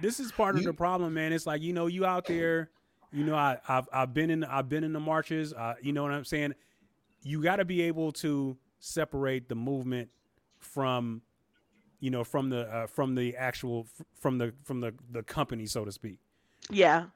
[0.00, 1.32] this is part of You- the problem, man.
[1.32, 2.70] It's like you know you out there,
[3.12, 5.52] you know I I've I've been in I've been in the marches.
[5.52, 6.54] Uh, you know what I'm saying?
[7.22, 10.08] You got to be able to separate the movement
[10.58, 11.20] from
[12.00, 13.86] you know from the uh, from the actual
[14.20, 16.18] from the from the the company so to speak
[16.70, 17.06] yeah.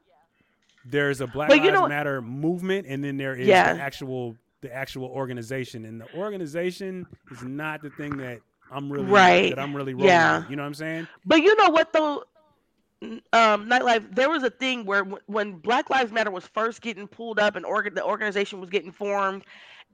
[0.85, 3.73] there's a Black But you Lives know- Matter movement, and then there is Yeah.
[3.73, 8.39] the actual the actual organization, and the organization is not the thing that
[8.71, 9.49] I'm really Right.
[9.53, 10.39] that I'm really rolling Yeah.
[10.39, 10.49] with.
[10.49, 11.07] You know what I'm saying?
[11.25, 12.23] But you know what though,
[13.01, 14.15] um, Nytelife.
[14.15, 17.55] There was a thing where w- when Black Lives Matter was first getting pulled up
[17.57, 19.43] and organ- the organization was getting formed,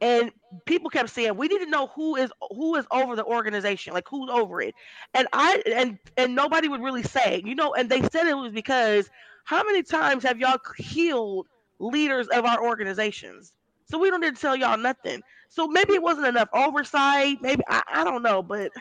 [0.01, 0.31] and
[0.65, 4.07] people kept saying we need to know who is who is over the organization, like
[4.09, 4.73] who's over it,
[5.13, 8.51] and I and and nobody would really say, you know, and they said it was
[8.51, 9.09] because
[9.43, 11.47] how many times have y'all killed
[11.79, 13.53] leaders of our organizations?
[13.85, 15.21] So we don't need to tell y'all nothing.
[15.49, 17.41] So maybe it wasn't enough oversight.
[17.41, 18.71] Maybe I, I don't know, but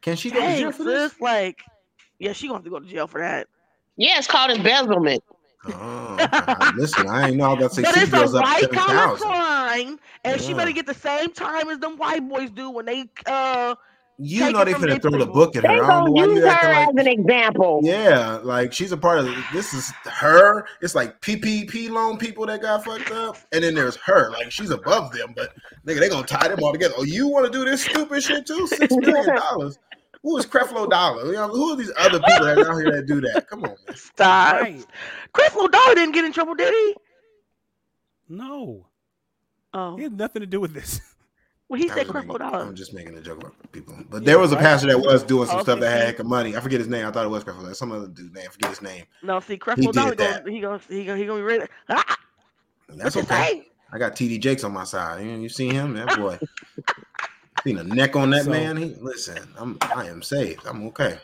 [0.00, 1.20] Can she go to jail for this?
[1.20, 1.62] like,
[2.18, 3.48] yeah, she gonna have to go to jail for that.
[3.96, 5.22] Yeah, it's called embezzlement.
[5.64, 6.70] Oh, okay.
[6.76, 8.60] listen, I ain't know I was about to say But it's a girls up white
[8.62, 12.68] seven collar crime, and she better get the same time as them white boys do
[12.70, 13.76] when they uh
[14.18, 15.70] You know they finna throw the book at her.
[15.70, 17.80] I don't gonna use you her acting as like an example.
[17.84, 20.66] Yeah, like she's a part of this is her.
[20.80, 24.30] It's like PPP loan people that got fucked up, and then there's her.
[24.32, 25.54] Like she's above them, but
[25.86, 26.94] nigga, they gonna tie them all together.
[26.98, 28.66] Oh, you want to do this stupid shit too?
[28.66, 29.78] Six million dollars.
[30.22, 31.26] Who is Creflo Dollar?
[31.26, 33.48] You know, who are these other people that out here that do that?
[33.48, 33.96] Come on, man.
[33.96, 34.60] stop.
[34.60, 34.84] Right?
[35.32, 36.94] Chris Dollar didn't get in trouble, did he?
[38.28, 38.86] No,
[39.74, 41.00] Oh, it had nothing to do with this.
[41.68, 42.58] well, he I said was Chris making- Dollar.
[42.64, 44.62] I'm just making a joke about people, but there was a right.
[44.64, 46.54] pastor that was doing some Oh, stuff that had heck of money.
[46.56, 47.06] I forget his name.
[47.06, 47.74] I thought it was Creflo.
[47.74, 48.44] Some other dude name.
[48.46, 49.04] I forget his name.
[49.22, 50.44] No, see, Chris He did Dollar that.
[50.44, 51.64] gonna he gonna he gonna he gonna be ready.
[51.88, 52.16] Ah,
[52.90, 53.48] That's what you okay.
[53.62, 53.68] say?
[53.94, 55.24] I got TD Jakes on my side.
[55.24, 55.94] You, you see him?
[55.94, 56.38] That boy.
[57.64, 58.76] Seen a neck on that So- man.
[58.76, 59.38] He listen.
[59.58, 60.66] I'm I am saved.
[60.66, 61.18] I'm okay.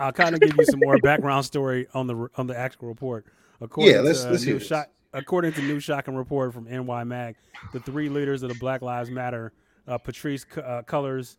[0.00, 3.26] I'll kind of give you some more background story on the on the actual report.
[3.60, 6.66] According Yeah, let's- to, uh, let's hear new shock, according to new shocking report from
[6.68, 7.36] NY Mag,
[7.72, 9.52] the three leaders of the Black Lives Matter,
[9.86, 11.36] uh, Patrisse C- uh, Cullors,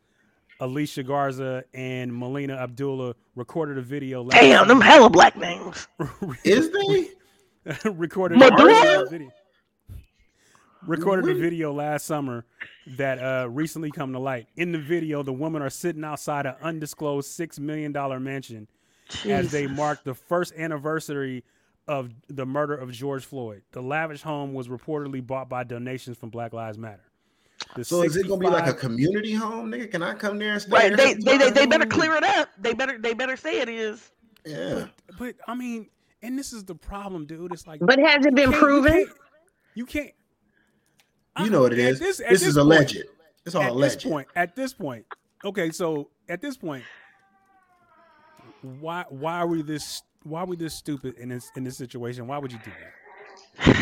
[0.62, 4.24] Alicia Garza, and Melina Abdullah, recorded a video.
[4.24, 5.88] last Damn, them hella black names.
[6.46, 7.10] Is they?
[7.90, 9.04] recorded Madonna?
[9.06, 9.32] a video,
[10.88, 12.46] recorded a video last summer
[12.98, 14.48] that uh, recently come to light.
[14.56, 18.68] In the video, the women are sitting outside an undisclosed six million dollar mansion
[19.26, 19.78] as they Jesus.
[19.78, 21.44] mark the first anniversary
[21.88, 23.62] of the murder of George Floyd.
[23.72, 27.04] The lavish home was reportedly bought by donations from Black Lives Matter.
[27.76, 29.92] The So is it gonna be like a community home, nigga?
[29.92, 30.72] Can I come there and stay?
[30.72, 32.50] Right, they, they, they, they better clear it up.
[32.60, 34.12] They better they better say it is.
[34.46, 34.88] Yeah.
[35.18, 35.88] But I mean,
[36.22, 37.54] and this is the problem, dude.
[37.54, 38.94] It's like But has it been proven?
[38.94, 39.18] You can't.
[39.76, 40.12] You, can't,
[41.44, 42.02] You know what it is.
[42.02, 42.18] at is.
[42.18, 43.04] This, This is point- alleged.
[43.46, 43.96] It's all at alleged.
[43.98, 45.06] this point, at this point,
[45.44, 46.84] okay, so at this point,
[48.62, 52.26] why why are we this why are we this stupid in this in this situation?
[52.28, 53.76] Why would you do that?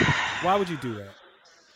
[0.43, 1.11] Why would you do that?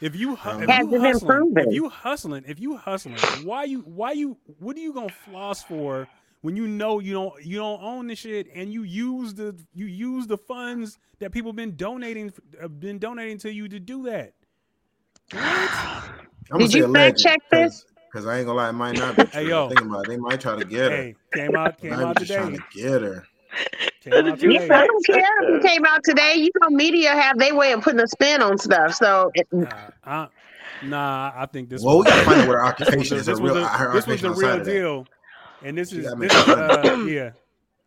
[0.01, 4.11] If you hu- if you hustling, if you hustling, if you hustling, why you why
[4.11, 6.07] you what are you gonna floss for
[6.41, 9.85] when you know you don't you don't own the shit and you use the you
[9.85, 12.31] use the funds that people been donating
[12.61, 14.33] uh, been donating to you to do that?
[15.33, 17.85] I'm Did you fact check this?
[18.11, 19.41] Because I ain't gonna lie, it might not be true.
[19.41, 19.69] Hey, yo.
[19.69, 20.07] Think about it.
[20.07, 20.97] They might try to get her.
[20.97, 22.63] Hey, came out came Might out be just trying today.
[22.71, 23.27] to get her.
[24.01, 24.69] Came out You, today.
[24.71, 26.35] I don't care if it came out today.
[26.37, 28.93] You know, media have their way of putting a spin on stuff.
[28.93, 30.27] So it- Nah, I,
[30.81, 31.83] nah, I think this.
[31.83, 33.25] Well, we gotta find out what her occupation is.
[33.25, 34.71] This was real, the, her this was occupation the real of that.
[34.71, 35.07] deal,
[35.61, 37.31] and this is this is uh, yeah,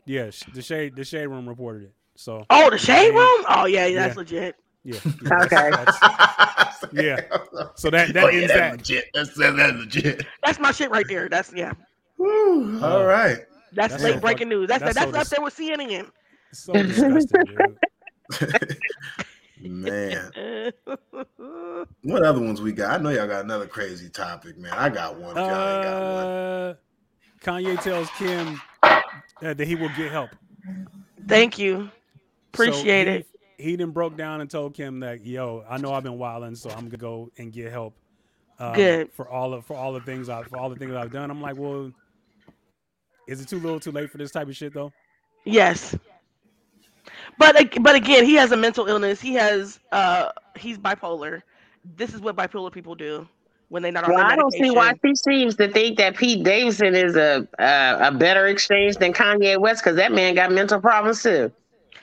[0.05, 0.31] yeah.
[0.53, 1.95] The shade the shade room reported it.
[2.17, 3.45] So Oh, the shade room?
[3.49, 4.19] Oh yeah, that's Yeah.
[4.19, 4.57] legit.
[4.85, 5.71] Yeah, yeah, Okay.
[5.71, 7.21] that's- yeah.
[7.75, 8.73] So that that Oh, yeah, ends that's that.
[8.79, 9.05] legit.
[9.15, 10.27] That's, that's, that's legit.
[10.45, 11.29] That's my shit right there.
[11.29, 11.73] That's yeah.
[12.17, 12.83] Woo.
[12.83, 13.39] All right.
[13.73, 14.69] That's, That's late so breaking news.
[14.69, 16.11] That's that's that's, so up dis- there with CNN.
[16.53, 18.79] So disgusting, dude.
[19.63, 20.31] Man,
[22.03, 22.99] what other ones we got?
[22.99, 24.73] I know y'all got another crazy topic, man.
[24.73, 25.33] I got one.
[25.33, 26.25] If y'all ain't got one.
[26.27, 26.75] Uh,
[27.43, 29.01] Kanye tells Kim uh,
[29.43, 30.31] that he will get help.
[31.29, 31.91] Thank you.
[32.55, 33.27] Appreciate So it.
[33.61, 36.55] He, he then broke down and told Kim that, "Yo, I know I've been wilding,
[36.55, 37.95] so I'm gonna go and get help."
[38.61, 39.13] um, Good.
[39.13, 41.31] for all of for all the things I for all the things I've done.
[41.31, 41.91] I'm like, well,
[43.27, 44.93] is it too little, too late for this type of shit though?
[45.45, 45.97] Yes.
[47.39, 49.21] But but again, he has a mental illness.
[49.21, 51.43] He has uh he's bipolar.
[51.97, 53.27] This is what bipolar people do
[53.71, 56.17] when they're not on well, their I don't see why she seems to think that
[56.17, 60.53] Pete Davidson is a a, a better exchange than Kanye West because that man got
[60.53, 61.51] mental problems too.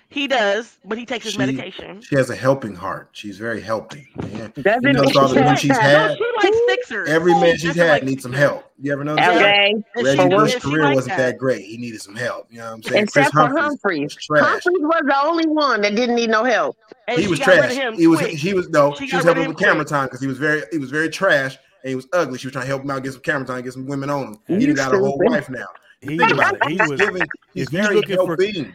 [0.09, 2.01] He does, but he takes his She- medication.
[2.01, 3.09] She has a helping heart.
[3.11, 4.07] She's very helping.
[4.31, 4.47] Yeah.
[4.61, 7.09] Doesn't You notice all the men she's No, she likes fixers.
[7.09, 8.71] Every man she's Doesn't had like needs some help.
[8.79, 9.15] You ever know?
[9.15, 9.35] that?
[9.35, 9.71] Okay.
[9.95, 11.37] And Reggie For Bush's career like wasn't that.
[11.37, 11.65] great.
[11.65, 12.47] He needed some help.
[12.49, 13.03] You know what I'm saying?
[13.03, 14.17] Except Kris for Humphries Humphreys.
[14.29, 14.39] was.
[14.39, 16.77] Humphries was the only one that didn't need no help.
[17.09, 17.95] And he was got rid of trash.
[17.97, 18.31] He was quick.
[18.31, 18.93] he was no.
[18.95, 21.09] She She, was helping him with camera time because he was very he was very
[21.09, 22.37] trash and he was ugly.
[22.37, 24.27] She was trying to help him out, get some camera time, get some women on
[24.27, 24.37] him.
[24.47, 25.65] You He done got a whole wife now.
[25.99, 26.69] He Think was, about it.
[26.69, 27.23] he was giving.
[27.55, 28.71] He's very looking for- helping.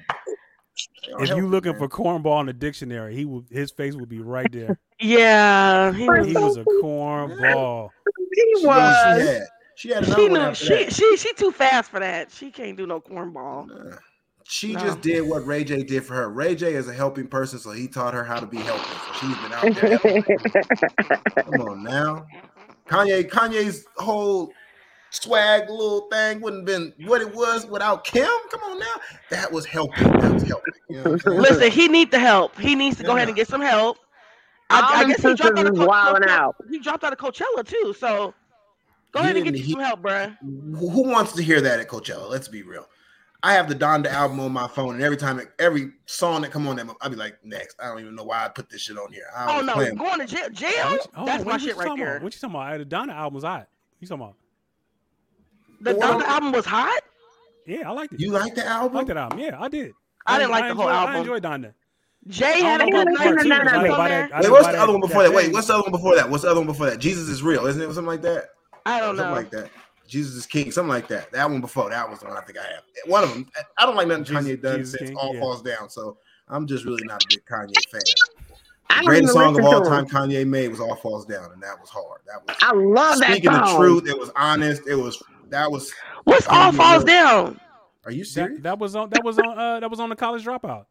[1.03, 4.51] If you looking for cornball in the dictionary, he would his face would be right
[4.53, 4.79] there.
[5.01, 6.27] Yeah, he was.
[6.29, 7.91] He was a cornball.
[8.35, 8.97] He She, was.
[8.97, 9.43] she had.
[9.75, 10.93] She had another She one knew after she that.
[10.93, 12.31] she she too fast for that.
[12.31, 13.69] She can't do no cornball.
[13.71, 13.97] Uh,
[14.45, 14.81] She No.
[14.81, 16.29] just did what Ray J did for her.
[16.29, 18.85] Ray J is a helping person, so he taught her how to be helping.
[18.85, 19.99] So she's been out there.
[21.45, 22.27] Come on now.
[22.89, 24.53] Kanye, Kanye's whole
[25.13, 28.27] swag little thing wouldn't have been what it was without Kim.
[28.51, 28.87] Come on now.
[29.31, 30.05] That was helping.
[30.19, 30.75] That was helping.
[30.89, 31.41] You know what I'm saying?
[31.41, 32.59] Listen, he need the help.
[32.59, 33.99] He needs to go ahead and get some help.
[34.71, 36.57] I, I guess he dropped out of sisters is Co- wilding Coachella- out.
[36.71, 37.95] He dropped out of Coachella too.
[37.99, 38.33] So
[39.13, 40.37] go He ahead and get didn't- you he- some help, bruh.
[40.41, 42.29] Who who wants to hear that at Coachella?
[42.31, 42.89] Let's be real.
[43.45, 46.69] I have the Donda album on my phone, and every time, every song that come
[46.69, 47.75] on, that I'll be like, next.
[47.83, 49.25] I don't even know why I put this shit on here.
[49.37, 49.97] I Oh was no, playing.
[49.97, 50.49] going to jail.
[50.51, 50.71] jail?
[50.91, 52.13] What you- oh, That's my shit right talking there.
[52.19, 52.23] About?
[52.23, 52.73] What you talking about?
[52.75, 53.67] Uh, the Donda album's hot.
[53.99, 54.37] You talking about?
[55.83, 57.03] The The one Donda album was hot.
[57.67, 58.21] Yeah, I liked it.
[58.21, 58.95] You like the I album?
[58.97, 59.39] liked that album.
[59.39, 59.93] Yeah, I did.
[60.27, 61.15] I didn't like the whole enjoyed- album.
[61.15, 61.75] I enjoyed Donda.
[62.29, 63.13] Jay had a good know night.
[63.15, 63.83] about part two, no, but no, no.
[63.83, 65.35] didn't buy on that- Wait, what's the that- other one before that that?
[65.37, 66.31] Wait, what's the other one before that?
[66.31, 66.99] What's the other one before that?
[67.01, 67.87] Jesus is real, isn't it?
[67.87, 68.51] Something like that.
[68.87, 69.23] I don't know.
[69.25, 69.71] Something like that.
[70.07, 71.33] Jesus is King, something like that.
[71.33, 72.83] That one before that was the one I think I have.
[73.07, 73.47] One of them.
[73.77, 75.41] I don't like nothing Jesus- Kanye done Jesus since King, All yeah.
[75.41, 76.19] Falls Down, so
[76.49, 78.01] I'm just really not a big Kanye fan.
[78.91, 80.07] I The greatest song of all time.
[80.07, 82.21] Kanye made was All Falls Down, and that was hard.
[82.27, 84.07] That was I love that speaking the truth.
[84.07, 84.83] It was honest.
[84.87, 85.21] It was
[85.53, 85.93] that was.
[86.25, 87.59] What's all falls down?
[88.05, 88.57] Are you serious?
[88.59, 89.11] That, that was on.
[89.11, 89.59] That was on.
[89.59, 90.87] Uh, that was on the college dropout.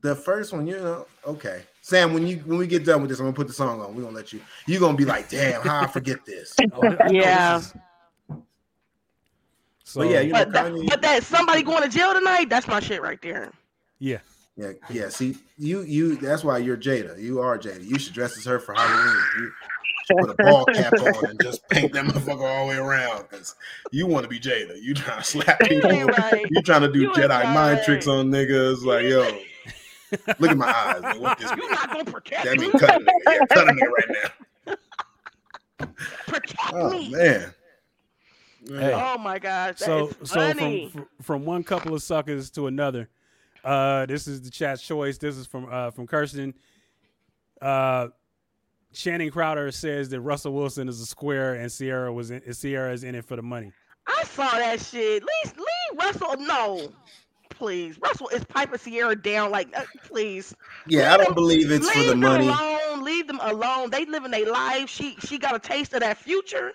[0.00, 1.62] The first one, you know, okay.
[1.80, 3.94] Sam, when you when we get done with this, I'm gonna put the song on.
[3.94, 4.40] We're gonna let you.
[4.66, 6.54] You're gonna be like, damn, how I forget this.
[6.72, 7.56] Oh, I- I this Yeah.
[7.58, 7.74] is-
[9.84, 10.88] So But yeah, you know, But that, Kanye.
[10.88, 13.50] but that somebody going to jail tonight, that's my shit right there.
[13.98, 14.18] yeah.
[14.56, 15.08] Yeah, yeah.
[15.08, 16.14] See, you, you.
[16.14, 17.20] That's why you're Jada.
[17.20, 17.84] You are Jada.
[17.84, 19.16] You should dress as her for Halloween.
[19.40, 19.52] You
[20.06, 23.26] should put a ball cap on and just paint that motherfucker all the way around
[23.28, 23.54] because
[23.92, 24.80] you want to be Jada.
[24.80, 25.90] You trying to slap people.
[25.90, 26.44] ain't right.
[26.50, 28.82] You trying to do You ain't Jedi mind tricks on niggas.
[28.84, 29.38] Like, yo,
[30.38, 31.02] look at my eyes.
[31.02, 31.20] Man.
[31.20, 31.70] What this You're mean?
[31.70, 32.62] not gonna protect That me.
[32.62, 33.08] mean cut a nigga.
[33.26, 34.08] Yeah, cut a nigga right
[34.68, 34.74] now.
[36.26, 37.10] Protect Oh me.
[37.10, 37.54] man.
[38.66, 38.92] Hey.
[38.94, 40.88] Oh my gosh, so so funny.
[40.90, 43.08] from from one couple of suckers to another.
[43.62, 45.18] Uh, this is the chat's choice.
[45.18, 46.54] This is from uh from Kirsten.
[47.60, 48.08] Uh,
[48.94, 53.04] Shannon Crowder says that Russell Wilson is a square and Ciara was in, Ciara is
[53.04, 53.72] in it for the money.
[54.06, 55.22] I saw that shit.
[55.22, 56.36] Leave, leave Russell.
[56.38, 56.92] No,
[57.50, 57.98] please.
[58.00, 59.50] Russell is piping Ciara down.
[59.50, 60.54] Like, uh, please.
[60.86, 62.46] Yeah, I don't believe it's for leave the them money.
[62.48, 63.02] alone.
[63.04, 63.90] Leave them alone.
[63.90, 64.88] They living their life.
[64.88, 66.72] She she got a taste of that future.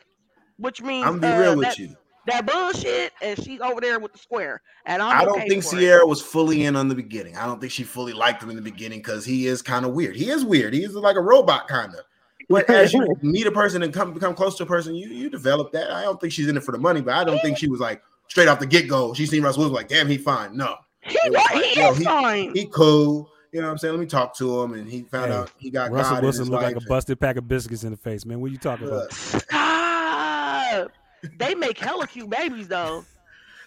[0.57, 1.95] which means I'm gonna be uh, real with that, you.
[2.27, 4.61] that bullshit, and she's over there with the square.
[4.85, 5.81] And I'm I don't okay think for it.
[5.81, 7.37] Ciara was fully in on the beginning.
[7.37, 9.93] I don't think she fully liked him in the beginning because he is kind of
[9.93, 10.15] weird.
[10.15, 10.73] He is weird.
[10.73, 12.01] He's like a robot kind of.
[12.49, 15.29] But as you meet a person and come become close to a person, you you
[15.29, 15.91] develop that.
[15.91, 17.79] I don't think she's in it for the money, but I don't think she was
[17.79, 19.13] like straight off the get go.
[19.13, 20.57] She seen Russell Wilson like, damn, he fine.
[20.57, 21.55] No, He, was what?
[21.55, 22.53] like, he yo, is he- fine.
[22.55, 23.29] he cool.
[23.51, 23.93] You know what I'm saying?
[23.95, 26.45] Let me talk to him, and he found Hey, out he got Russell God Wilson
[26.45, 28.39] in looked like a busted pack of biscuits in the face, man.
[28.39, 29.13] What are you talking and, uh, about?
[29.13, 30.91] Stop.
[31.37, 33.03] They make hella cute babies though.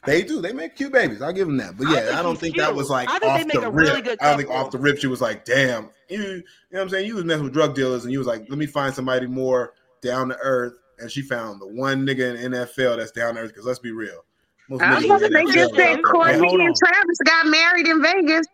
[0.05, 0.41] They do.
[0.41, 1.23] They make cute babies.
[1.23, 1.77] I'll give them that.
[1.77, 3.45] But I yeah, think I, don't he's think that was like I think off they
[3.45, 3.89] make the a rip.
[3.89, 5.91] really good I don't think off the rip she was like, damn.
[6.09, 7.07] You, you know what I'm saying?
[7.07, 9.75] You was messing with drug dealers and you was like, let me find somebody more
[10.03, 10.75] down to earth.
[10.99, 13.51] And she found the one nigga in NFL that's down to earth.
[13.51, 14.25] Because let's be real.
[14.69, 16.03] Most I was niggas about to in they just are said down to.
[16.03, 16.77] Kourtney and.
[16.77, 18.47] Travis got married in Vegas.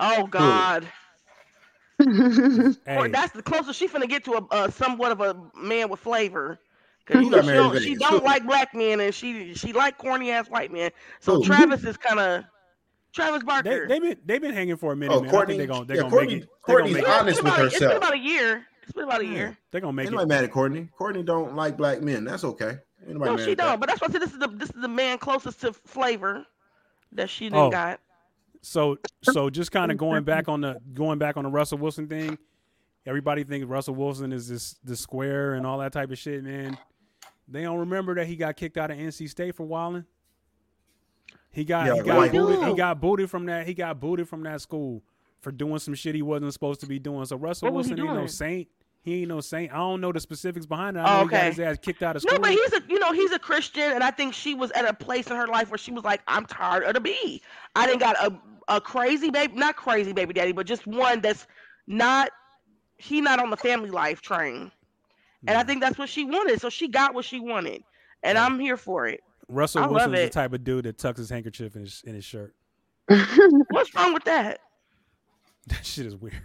[0.00, 0.86] Oh God.
[2.00, 5.88] Hey, Or that's the closest she's gonna get to a, a somewhat of a man
[5.88, 6.60] with flavor.
[7.08, 10.30] Cause you know she don't, she don't like black men and she she like corny
[10.30, 10.90] ass white men.
[11.20, 11.44] So Who?
[11.44, 12.44] Travis is kind of
[13.14, 13.86] Travis they Barker.
[13.88, 15.30] they been they've been hanging for a minute, Oh, man.
[15.32, 15.42] Kourtney.
[15.42, 16.26] I think they're gonna they yeah, gonna Kourtney.
[16.26, 16.48] make it.
[16.66, 17.20] They gonna Kourtney's make Yeah, it.
[17.20, 18.66] honest it's with been about, It's been about a year.
[18.82, 19.58] It's been about a Yeah, year.
[19.70, 20.16] They gonna make Ain't it.
[20.16, 20.88] nobody mad at Kourtney.
[20.98, 22.24] Kourtney don't like black men.
[22.24, 22.78] That's okay.
[23.06, 23.80] Ain't nobody No, she don't.
[23.80, 26.44] But that's why I said this is the this is the man closest to flavor
[27.12, 27.70] that she done Oh.
[27.70, 28.00] got.
[28.60, 32.06] So so just kind of going back on the going back on the Russell Wilson
[32.06, 32.38] thing.
[33.06, 36.76] Everybody thinks Russell Wilson is this the square and all that type of shit, man.
[37.50, 40.04] They don't remember that he got kicked out of NC State for wilding.
[41.50, 44.28] He got Yeah, he got white booted, he got booted from that he got booted
[44.28, 45.02] from that school
[45.40, 47.24] for doing some shit he wasn't supposed to be doing.
[47.24, 48.68] So Russell What was he Wilson ain't no saint.
[49.00, 49.72] He ain't no saint.
[49.72, 51.00] I don't know the specifics behind it.
[51.00, 51.46] I Oh, know he got okay.
[51.48, 52.34] his ass kicked out of school.
[52.34, 54.84] No, but he's a you know he's a Christian, and I think she was at
[54.84, 57.40] a place in her life where she was like, I'm tired of the bee.
[57.74, 58.38] I didn't got a
[58.68, 61.46] a crazy baby, not crazy baby daddy, but just one that's
[61.86, 62.30] not
[62.98, 64.70] he not on the family life train.
[65.46, 65.66] And I mm.
[65.66, 67.82] think that's what she wanted, so she got what she wanted,
[68.22, 68.44] and Yeah.
[68.44, 69.22] I'm here for it.
[69.48, 72.14] Russell I love Wilson's the type of dude that tucks his handkerchief in his in
[72.14, 72.54] his shirt.
[73.70, 74.60] What's wrong with that?
[75.68, 76.42] That shit is weird.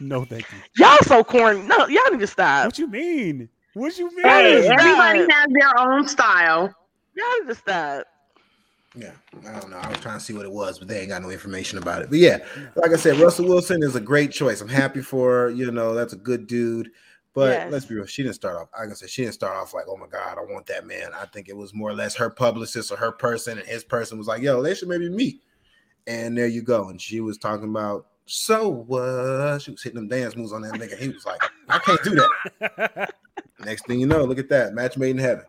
[0.00, 0.58] No, thank you.
[0.76, 1.62] Y'all so corny.
[1.62, 2.66] No, y'all need to stop.
[2.66, 3.48] What you mean?
[3.74, 4.24] What you mean?
[4.24, 6.74] hey, everybody has their own style.
[7.14, 8.06] Y'all need to stop.
[8.96, 9.10] Yeah,
[9.48, 9.78] I don't know.
[9.78, 12.02] I was trying to see what it was, but they ain't got no information about
[12.02, 12.10] it.
[12.10, 12.38] But yeah,
[12.76, 14.60] like I said, Russell Wilson is a great choice.
[14.60, 15.50] I'm happy for her.
[15.50, 16.90] You know, that's a good dude.
[17.34, 17.72] But Yes.
[17.72, 18.68] let's be real, she didn't start off.
[18.78, 21.10] Like I said, she didn't start off like, oh my god, I want that man.
[21.12, 24.16] I think it was more or less her publicist or her person, and his person
[24.16, 25.42] was like, yo, they should maybe meet.
[26.06, 26.90] And there you go.
[26.90, 29.60] And she was talking about so what?
[29.60, 30.96] she was hitting them dance moves on that nigga.
[30.96, 33.14] He was like, I can't do that.
[33.64, 35.44] Next thing you know, look at that match made in heaven.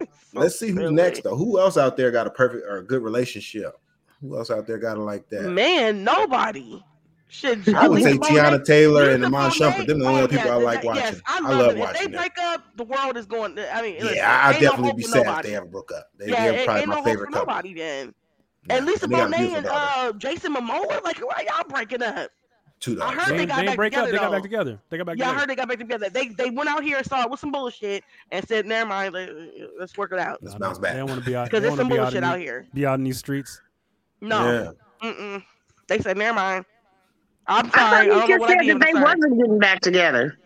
[0.34, 0.94] Let's see who's Really?
[0.94, 1.36] next though.
[1.36, 3.78] Who else out there got a perfect or a good relationship?
[4.20, 5.42] Who else out there got it like that?
[5.50, 6.82] Man, nobody.
[7.28, 9.86] Should I would say Teyana Bonet- Taylor and Lisa Iman Bonet- Shumpert.
[9.86, 11.20] Them the only oh, people I like yes, watching.
[11.26, 11.72] I I love, love it.
[11.72, 12.20] If watching they them.
[12.20, 13.56] break up, the world is going.
[13.56, 15.66] To, I mean, Yeah, I, I'd ain't no definitely be for sad if they ever
[15.66, 16.10] broke up.
[16.18, 17.46] They, yeah, they're ain't, probably ain't my no hope favorite for couple.
[17.54, 18.14] nobody then.
[18.68, 22.30] Yeah, and Lisa they Bonet and uh, Jason Momoa, like, why y'all breaking up?
[22.78, 24.04] Two I heard They, they got they back break up.
[24.06, 24.78] together, They got back together.
[24.90, 26.10] They got back Yeah, I heard they got back together.
[26.10, 29.14] They they went out here and saw it with some bullshit and said, "Never mind,
[29.14, 29.30] let,
[29.80, 30.92] us work it out." Let's bounce back.
[30.92, 31.46] They don't want to be out.
[31.46, 32.66] Because They there's some be out, bullshit in out here.
[32.74, 33.62] be out in these streets.
[34.20, 34.72] No,
[35.02, 35.10] Yeah.
[35.10, 35.42] mm-mm.
[35.88, 36.64] They said, "Never mind."
[37.48, 38.06] I'm I thought sorry.
[38.06, 39.04] You just said that they sorry.
[39.04, 40.38] wasn't getting back together.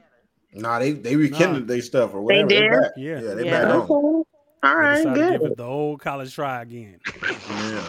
[0.53, 2.49] Nah, they they rekindled their stuff or whatever.
[2.49, 2.71] They did?
[2.71, 2.91] back.
[2.97, 3.21] Yeah.
[3.21, 3.51] yeah, they Yeah.
[3.65, 3.93] back Okay.
[3.95, 4.25] on.
[4.63, 5.51] All They right, decided to give good.
[5.53, 7.01] it the old college try again.
[7.23, 7.85] Yeah.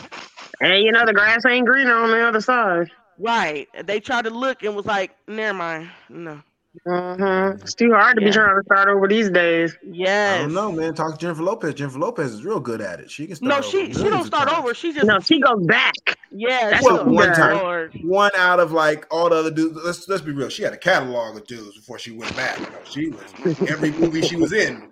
[0.62, 2.90] And you know the grass ain't greener on the other side.
[3.22, 3.68] Right.
[3.85, 6.41] They tried to look and was like, "Never mind." No.
[6.85, 8.30] hmm It's too hard to Yeah.
[8.30, 9.76] be trying to start over these days.
[9.84, 10.39] Yes.
[10.39, 10.93] I don't know, man.
[10.93, 11.73] Talk to Jennifer Lopez.
[11.73, 13.11] Jennifer Lopez is real good at it.
[13.11, 14.60] She can start No, over she she don't start times.
[14.64, 14.73] over.
[14.73, 15.93] She just No, she goes back.
[16.31, 16.69] yeah.
[16.69, 17.57] That's she what goes, one time.
[17.57, 17.99] Lord.
[18.03, 19.77] One out of like all the other dudes.
[19.84, 20.48] Let's let's be real.
[20.49, 22.57] She had a catalog of dudes before she went back.
[22.57, 24.89] You know, she was every movie she was in.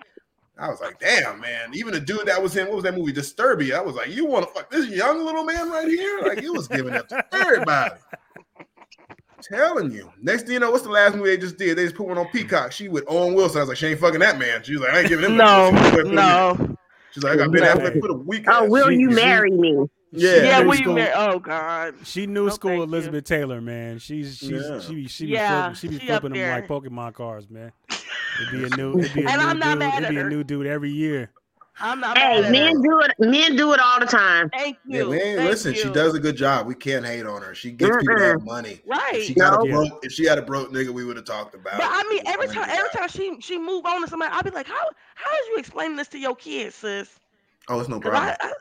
[0.59, 1.71] I was like, damn, man.
[1.73, 3.75] Even the dude that was in what was that movie, Disturbia?
[3.75, 6.19] I was like, you want to fuck this young little man right here?
[6.23, 7.95] Like he was giving up to everybody.
[9.41, 10.11] Telling you.
[10.21, 11.77] Next thing you know, what's the last movie they just did?
[11.77, 12.73] They just put one on Peacock.
[12.73, 13.59] She with Owen Wilson.
[13.59, 14.61] I was like, she ain't fucking that man.
[14.63, 15.89] She was like, I ain't giving him No, pussy.
[15.91, 16.75] She was like, no.
[17.13, 17.73] She's like, I got Ben No.
[17.75, 18.43] Affleck for the week.
[18.49, 19.85] Oh, will She- you she- marry me?
[20.11, 20.35] Yeah.
[20.43, 21.13] Yeah, new will you school- marry?
[21.15, 21.93] Oh God.
[22.03, 22.83] She knew No, school thank you.
[22.83, 23.99] Elizabeth Taylor, man.
[23.99, 24.79] She's she's Yeah.
[24.79, 26.67] she be she be Yeah, flipping, she be she flipping them like.
[26.67, 27.71] Pokemon cards, man.
[28.35, 29.79] It'd be a new it'd be a And new I'm not dude.
[29.79, 31.31] mad It'd at be a new dude every year.
[31.81, 32.81] I'm not Hey, mad at men her.
[32.81, 33.11] do it.
[33.19, 34.49] Men do it all the time.
[34.49, 35.09] Thank you.
[35.09, 36.67] we ain't, Thank listen, she does a good job.
[36.67, 37.55] We can't hate on her.
[37.55, 38.81] She gets people that have money.
[38.85, 39.15] Right.
[39.15, 39.65] If she got No.
[39.65, 41.89] a broke, if she had a broke nigga, we would have talked about But it.
[41.89, 44.67] I mean, every time, every time she she move on to somebody, I'll be like,
[44.67, 47.17] how how is you explaining this to your kids, sis?
[47.69, 48.23] Oh, it's no problem.
[48.23, 48.51] I, I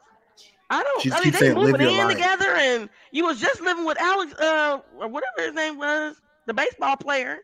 [0.70, 1.02] I don't.
[1.02, 3.98] She I mean, they saying, moving in life." together, and you was just living with
[4.00, 7.38] Alex, uh, or whatever his name was, the baseball player.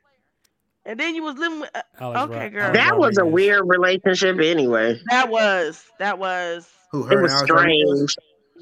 [0.86, 1.70] And then you was living with.
[1.74, 1.81] Uh,
[2.24, 2.62] okay, Rod- girl.
[2.62, 5.01] Alex That was a weird relationship anyway.
[5.11, 6.69] that was that was.
[6.93, 8.12] Who her It was Alex Rodriguez?
[8.12, 8.16] strange.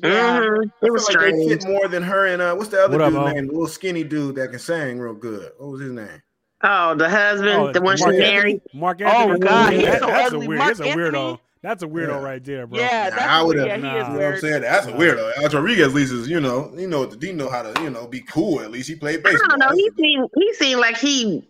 [0.04, 0.40] Yeah.
[0.40, 0.70] Mhm.
[0.82, 1.62] It was feel like they strange.
[1.62, 3.26] fit more than her and uh, what's the other What up, dude Mo?
[3.32, 3.46] name?
[3.46, 5.50] The little skinny dude that can sing real good.
[5.58, 6.22] What was his name?
[6.64, 8.54] Oh, the husband, Oh, the one she Marc married.
[8.72, 8.80] Anthony?
[8.80, 10.46] Marc Oh, God, he's That- so that's ugly.
[10.46, 10.58] a weird.
[10.58, 11.06] Marc He's a weirdo.
[11.06, 11.40] Anthony?
[11.62, 12.22] That's a weirdo Yeah.
[12.22, 12.78] right there, bro.
[12.80, 13.92] Yeah, Nah, that's I would've- yeah, Nah.
[13.92, 14.62] You know what I'm saying?
[14.62, 15.32] That's a weirdo.
[15.36, 18.06] Alex Rodriguez at least is, you know, you know, he know how to, you know,
[18.06, 18.60] be cool.
[18.60, 19.48] At least he played I baseball.
[19.50, 19.70] don't know.
[19.74, 21.44] He seemed he seemed like he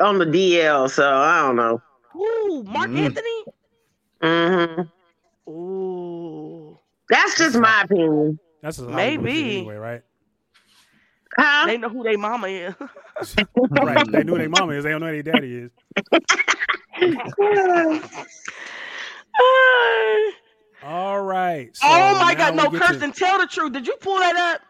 [0.00, 1.80] on the DL, so I don't know.
[2.16, 2.98] Ooh, Marc Mm.
[4.22, 4.86] Anthony.
[5.46, 6.78] hmm Ooh,
[7.08, 8.38] That's just my opinion.
[8.62, 9.56] That's a Hollywood shit Maybe.
[9.58, 10.02] anyway, right?
[11.38, 11.66] Huh?
[11.66, 12.74] they know who their mama is.
[13.70, 14.04] right.
[14.10, 14.84] They knew their mama is.
[14.84, 15.70] They don't know who their daddy is.
[20.82, 21.74] All right.
[21.76, 23.72] So oh my God, no, we get to- Kirsten, tell the truth.
[23.72, 24.60] Did you pull that up?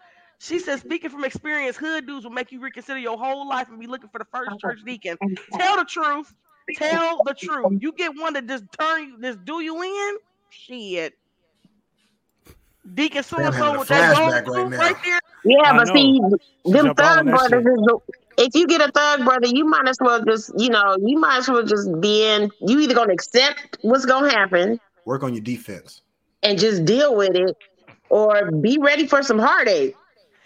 [0.42, 3.78] She said, speaking from experience, hood dudes will make you reconsider your whole life and
[3.78, 5.18] be looking for the first church deacon.
[5.52, 6.32] Tell the truth.
[6.76, 7.78] Tell the truth.
[7.80, 10.16] You get one that just turn you, just do you in.
[10.48, 11.14] Shit.
[12.94, 15.20] Deacon so and so with that flashback right right there.
[15.44, 16.18] Yeah, but see,
[16.64, 17.98] them jumped all on thug brothers is the,
[18.38, 21.38] if you get a thug brother, you might as well just, you know, you might
[21.38, 22.50] as well just be in.
[22.60, 26.00] You either gonna accept what's gonna happen Work on your defense.
[26.42, 27.54] and just deal with it,
[28.08, 29.94] or be ready for some heartache.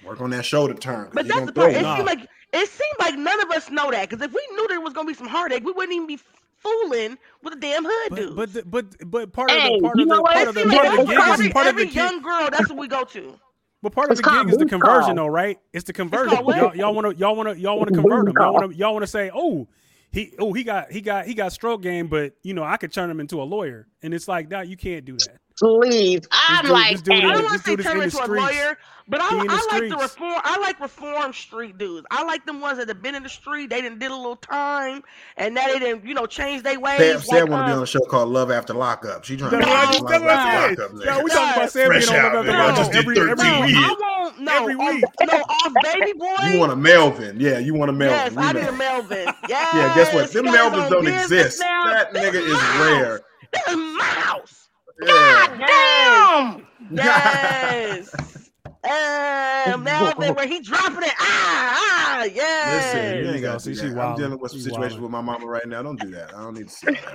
[0.06, 1.04] Work on that shoulder turn.
[1.06, 1.72] 'cause But that's the gonna part.
[1.72, 1.96] It Nah.
[1.96, 4.80] seemed like it seemed like none of us know that because if we knew there
[4.80, 6.18] was gonna be some heartache, we wouldn't even be
[6.58, 8.34] fooling with the damn hood But dudes.
[8.34, 10.32] but the, but but part of the part you of the know what?
[10.32, 11.76] part it of the, seems Yeah, part of the it's gig is called- part of
[11.76, 11.94] the gig.
[11.94, 13.34] young girl, that's what we go to.
[13.82, 15.26] But part of It's the gig is the conversion, call.
[15.26, 15.58] though, right?
[15.74, 16.30] It's the conversion.
[16.36, 16.56] called what?
[16.56, 18.34] Y'all, y'all want to y'all want to y'all want to convert him.
[18.38, 19.68] Y'all want to y'all want to say, oh,
[20.10, 22.92] he oh he got he got he got stroke game, but you know I could
[22.92, 25.38] turn him into a lawyer, and it's like that you can't do that.
[25.58, 28.76] Please, I'm like, this I don't want to say turn in him into a lawyer,
[29.06, 30.40] but I, He in the I like the reform.
[30.42, 32.04] I like reform street dudes.
[32.10, 33.70] I like them ones that have been in the street.
[33.70, 35.04] They didn't did a little time,
[35.36, 36.98] and now they didn't, you know, change their ways.
[36.98, 39.22] Sam, Sam want to be uh, on a show called Love After Lockup.
[39.24, 40.92] She trying to That's be what I Love that's what I After said.
[40.92, 41.06] Lockup.
[41.06, 42.54] No, we talking about Sam Fresh being on out, Love man.
[42.56, 43.74] After I Lockup just did every 13 every no, week.
[43.76, 44.40] I won't.
[44.40, 45.04] No, Every on- week.
[45.24, 46.34] no, off baby boy.
[46.50, 47.38] You want a Melvin?
[47.38, 48.34] Yeah, you want a Melvin?
[48.34, 49.28] Yes, I need a Melvin.
[49.48, 49.70] Yes.
[49.74, 50.32] Yeah, guess what?
[50.32, 51.60] Them Melvins don't exist.
[51.60, 51.84] now?
[51.86, 52.80] That This nigga is mouse.
[52.80, 53.20] rare.
[53.52, 54.63] This is mouse.
[55.02, 55.56] Yeah.
[55.58, 56.66] Damn.
[56.90, 58.14] Yes.
[58.86, 61.14] Um, Melvin, where he dropping it.
[61.18, 62.94] Ah, ah, yes.
[62.94, 63.52] Listen, you ain't go.
[63.52, 63.98] got to See, she that.
[63.98, 65.02] I'm dealing with some She situations wildin'.
[65.04, 65.82] with my mama right now.
[65.82, 66.34] Don't do that.
[66.34, 67.14] I don't need to see that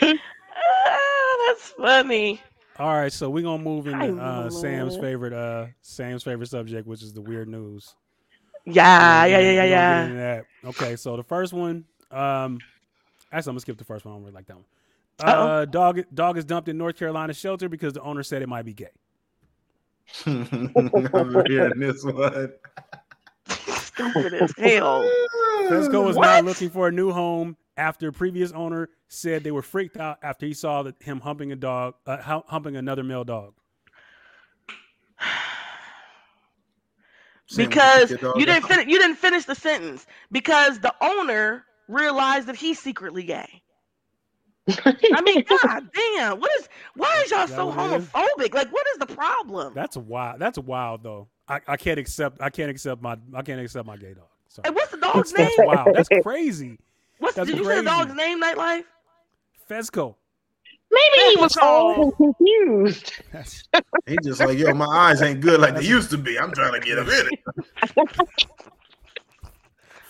[0.00, 0.18] right.
[0.86, 2.40] Ah, that's funny.
[2.78, 7.02] All right, so we're gonna move into uh, Sam's favorite uh Sam's favorite subject, which
[7.02, 7.94] is the weird news.
[8.66, 10.40] Yeah, yeah, yeah, yeah, yeah.
[10.68, 12.58] Okay, so the first one, um,
[13.34, 14.12] actually, I'm gonna skip the first one.
[14.12, 14.64] I don't really like that one.
[15.20, 15.46] Uh-oh.
[15.46, 18.64] Uh, dog, dog is dumped in North Carolina shelter because the owner said it might
[18.64, 18.88] be gay.
[20.26, 22.52] I'm hearing this one.
[23.48, 25.02] Stupid as hell.
[25.68, 26.44] Fesco is now What?
[26.44, 30.54] looking for a new home after previous owner said they were freaked out after he
[30.54, 33.54] saw that him humping a dog, uh, humping another male dog.
[37.56, 38.16] Because you
[38.46, 38.68] didn't out?
[38.68, 38.86] finish.
[38.88, 43.62] You didn't finish the sentence because the owner realized that he's secretly gay.
[44.84, 46.40] I mean, god damn!
[46.40, 46.68] What is?
[46.94, 48.08] Why is y'all That so what it is?
[48.14, 48.54] homophobic?
[48.54, 49.74] Like, what is the problem?
[49.74, 50.40] That's wild.
[50.40, 51.28] That's wild though.
[51.48, 52.40] I, I can't accept.
[52.40, 53.16] I can't accept my.
[53.34, 54.24] I can't accept my gay dog.
[54.48, 54.64] Sorry.
[54.66, 55.66] And what's the dog's That's name?
[55.66, 56.78] Wow, That's crazy.
[57.18, 57.84] What's that's did you say the crazy.
[57.84, 58.40] dog's name?
[58.42, 58.84] Nytelife.
[59.68, 60.14] Fesco.
[60.90, 63.12] maybe he was old and confused.
[64.06, 66.38] He just like, yo, my eyes ain't good like they used to be.
[66.38, 67.40] I'm trying to get him in it.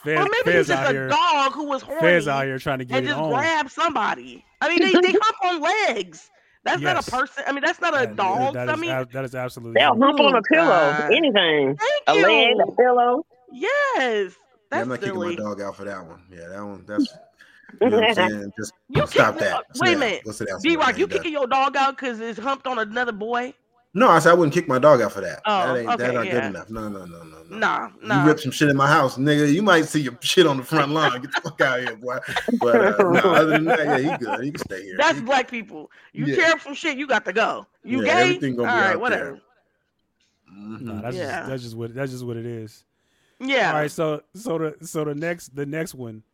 [0.04, 1.08] Fez, or maybe Fez he's just a here.
[1.08, 3.30] dog who was horny Fez out here trying to get and just on.
[3.30, 4.44] grab somebody.
[4.60, 6.30] I mean, they they hop on legs.
[6.64, 7.44] That's not a person.
[7.46, 8.54] I mean, that's not a That- dog.
[8.54, 9.78] that I mean, ab- that is absolutely.
[9.80, 11.12] They'll hump on a oh, pillow, God.
[11.12, 11.76] anything.
[11.76, 12.22] thank A you.
[12.22, 13.26] leg, a pillow.
[13.52, 14.28] Yes, Yeah,
[14.70, 16.22] that's I'm not kicking my dog out for that one.
[16.30, 16.84] Yeah, that one.
[16.86, 17.14] That's
[17.82, 18.52] you know what I'm saying.
[18.58, 19.64] Just You stop kick- that.
[19.76, 20.60] Wait a Sit down.
[20.62, 20.64] minute.
[20.64, 23.52] Go D Roc, you Ain't kicking your dog out because it's humped on another boy?
[23.96, 25.40] No, I said I wouldn't kick my dog out for that.
[25.46, 26.32] Oh, that ain't that not yeah.
[26.32, 26.68] good enough.
[26.68, 27.56] No, no, no, no, no.
[27.56, 28.22] Nah, nah.
[28.22, 29.52] You rip some shit in my house, nigga.
[29.52, 31.12] You might see your shit on the front lawn.
[31.20, 32.18] Get the fuck out of here, boy.
[32.58, 34.44] But uh, no, other than that, yeah, he good.
[34.44, 34.96] He can stay here.
[34.98, 35.92] That's He- black people.
[36.12, 36.34] You Yeah.
[36.36, 37.66] tear up some shit, you got to go.
[37.84, 38.20] You Yeah, gay?
[38.22, 39.24] everything gonna All be right, out whatever.
[39.30, 39.40] there.
[40.58, 40.80] Mhm.
[40.80, 41.36] Nah, that's Yeah.
[41.38, 42.84] just that's just what that's just what it is.
[43.38, 43.68] Yeah.
[43.72, 46.24] All right, so so the so the next the next one,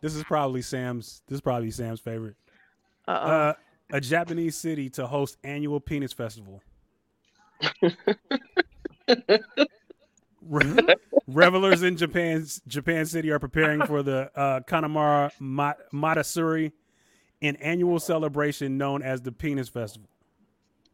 [0.00, 1.22] this is probably Sam's.
[1.28, 2.34] This is probably Sam's favorite.
[3.06, 3.14] Uh-oh.
[3.30, 3.52] Uh,
[3.92, 6.60] a Japanese city to host annual penis festival.
[10.48, 10.94] Re-
[11.26, 16.72] Revelers in Japan's Japan City are preparing for the uh, Kanamara Ma- Matsuri,
[17.42, 20.08] an annual celebration known as the Penis Festival,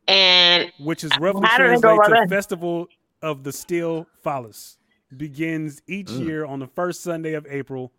[0.09, 2.35] And which is roughly How do they go translated to?
[2.35, 2.89] Festival
[3.21, 4.79] of the Steel Phallus.
[5.17, 6.25] begins each Mm.
[6.25, 7.93] year on the first Sunday of April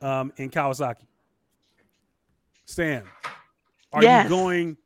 [0.00, 1.06] um, in Kawasaki.
[2.64, 3.02] Sam,
[3.92, 4.24] are Yes.
[4.24, 4.76] you going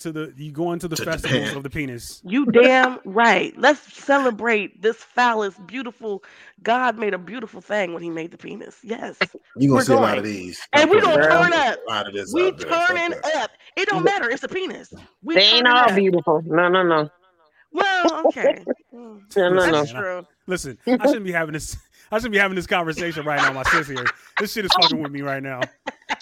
[0.00, 1.56] to the you going to the To festivals Japan.
[1.56, 2.22] of the penis?
[2.24, 3.54] You damn right.
[3.58, 6.24] Let's celebrate this phallus, beautiful.
[6.62, 8.78] God made a beautiful thing when He made the penis.
[8.82, 9.18] Yes,
[9.56, 10.60] You We're gonna see a lot of these.
[10.72, 11.78] And we Don't gonna put turn a up.
[11.88, 13.20] lot of this we turning Okay.
[13.36, 13.50] up.
[13.76, 14.30] It don't matter.
[14.30, 14.92] It's a penis.
[15.22, 15.94] We They ain't all up.
[15.94, 16.42] beautiful.
[16.46, 17.08] No, no, no.
[17.72, 18.66] Well, okay.
[19.36, 19.84] No, no, no.
[19.84, 20.26] True.
[20.46, 21.76] Listen, I shouldn't be having this.
[22.12, 23.52] I shouldn't be having this conversation right now.
[23.52, 24.04] My sis here.
[24.38, 25.60] This shit is oh fucking with me right now.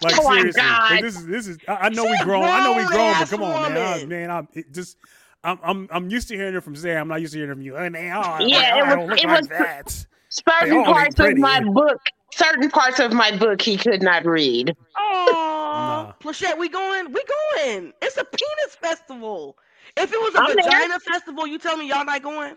[0.02, 0.90] Like Oh my seriously, God.
[0.92, 1.58] Like, this is this is.
[1.68, 2.44] I, I know we She grown.
[2.44, 4.00] I know we grown, but come on, man.
[4.00, 4.30] I, man.
[4.30, 4.96] I'm it just.
[5.44, 7.02] I'm, I'm I'm used to hearing it from Sam.
[7.02, 7.76] I'm not used to hearing it from you.
[7.76, 8.40] And they are.
[8.40, 10.06] Yeah, they it was- it like was- that.
[10.30, 12.00] Certain all parts of my book,
[12.32, 14.74] certain parts of my book, he could not read.
[14.96, 16.12] Oh, Nah.
[16.20, 17.12] Pleshette, we going?
[17.12, 17.22] We
[17.56, 17.92] going?
[18.02, 19.56] It's a penis festival.
[19.96, 20.64] If it was a I'm there.
[20.64, 22.56] vagina festival, you tell me y'all not going?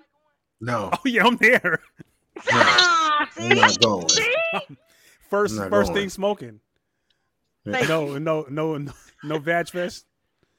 [0.62, 1.80] No, Oh yeah, I'm there.
[2.52, 3.50] Ah, see?
[3.50, 4.10] I'm not going.
[4.10, 4.34] See?
[5.30, 6.02] First not first going.
[6.04, 6.60] thing smoking.
[7.66, 8.94] Thank No no no no
[9.24, 10.06] no vag fest.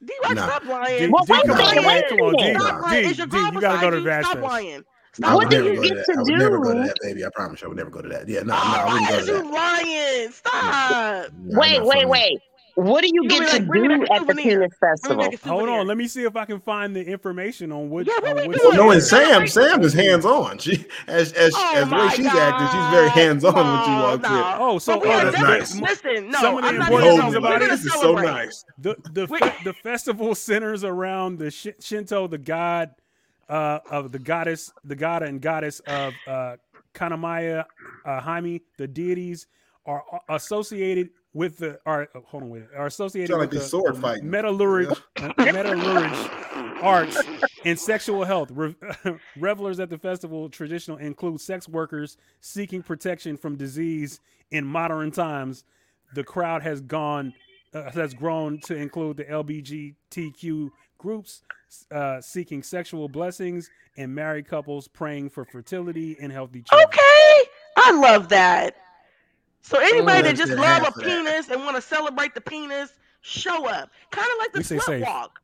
[0.05, 0.45] D, like, Nah.
[0.45, 1.11] stop D, lying.
[1.11, 2.43] Well, D, wait come on, wait Come on, D.
[2.43, 2.61] minute.
[2.61, 3.03] Stop lying.
[3.03, 4.03] D, Is D, you gotta go to you?
[4.03, 4.83] Vag Stop lying.
[5.23, 6.17] I Stop would What do never you go to get that.
[6.17, 7.25] I would never go to that, baby.
[7.25, 8.27] I promise you, I would never go to that.
[8.29, 10.31] Yeah, no, no, Oh, I wouldn't go is to you lying?
[10.31, 11.31] Stop.
[11.45, 12.39] Nah, Wait, wait, for wait.
[12.75, 14.59] What do you, You get gonna like, do at the souvenir.
[14.59, 15.29] penis festival?
[15.45, 18.07] Hold on, let me see if I can find the information on which.
[18.07, 18.69] Yeah, what on we which doing?
[18.77, 19.01] Well, knowing year.
[19.01, 20.57] Sam, Sam is hands on.
[20.59, 23.91] She as as Oh as the way she's acting, she's very hands on when she
[23.91, 24.33] No, walks in.
[24.33, 24.55] no.
[24.59, 25.79] Oh, so oh, are that's nice.
[25.81, 28.13] Listen, no, Some of the I'm not important even things about it, this is so
[28.15, 28.65] nice.
[28.77, 32.91] The the fe- the festival centers around the Shi- Shinto, the god
[33.49, 36.57] uh, of the goddess, the god and goddess of uh,
[36.93, 37.65] Kanamaya
[38.05, 38.61] uh, Jaime.
[38.77, 39.47] The deities
[39.85, 41.09] are associated
[41.39, 44.25] with the are oh, hold on wait are associated Sound with like the sword fighting.
[44.25, 47.17] metallurgic metallurgic arts
[47.63, 48.51] and sexual health.
[48.51, 48.75] Re-
[49.37, 54.19] revelers at the festival traditional include sex workers seeking protection from disease
[54.51, 55.63] in modern times.
[56.13, 57.33] The crowd has gone
[57.73, 61.43] uh, has grown to include the LGBTQ groups
[61.89, 66.89] uh, seeking sexual blessings and married couples praying for fertility and healthy children.
[66.89, 68.75] Okay, I love that.
[69.61, 71.03] So anybody Oh, that just love a half of that.
[71.03, 72.91] penis and want to celebrate the penis,
[73.21, 73.89] show up.
[74.11, 75.05] Kind of like the We slut safe.
[75.05, 75.39] walk.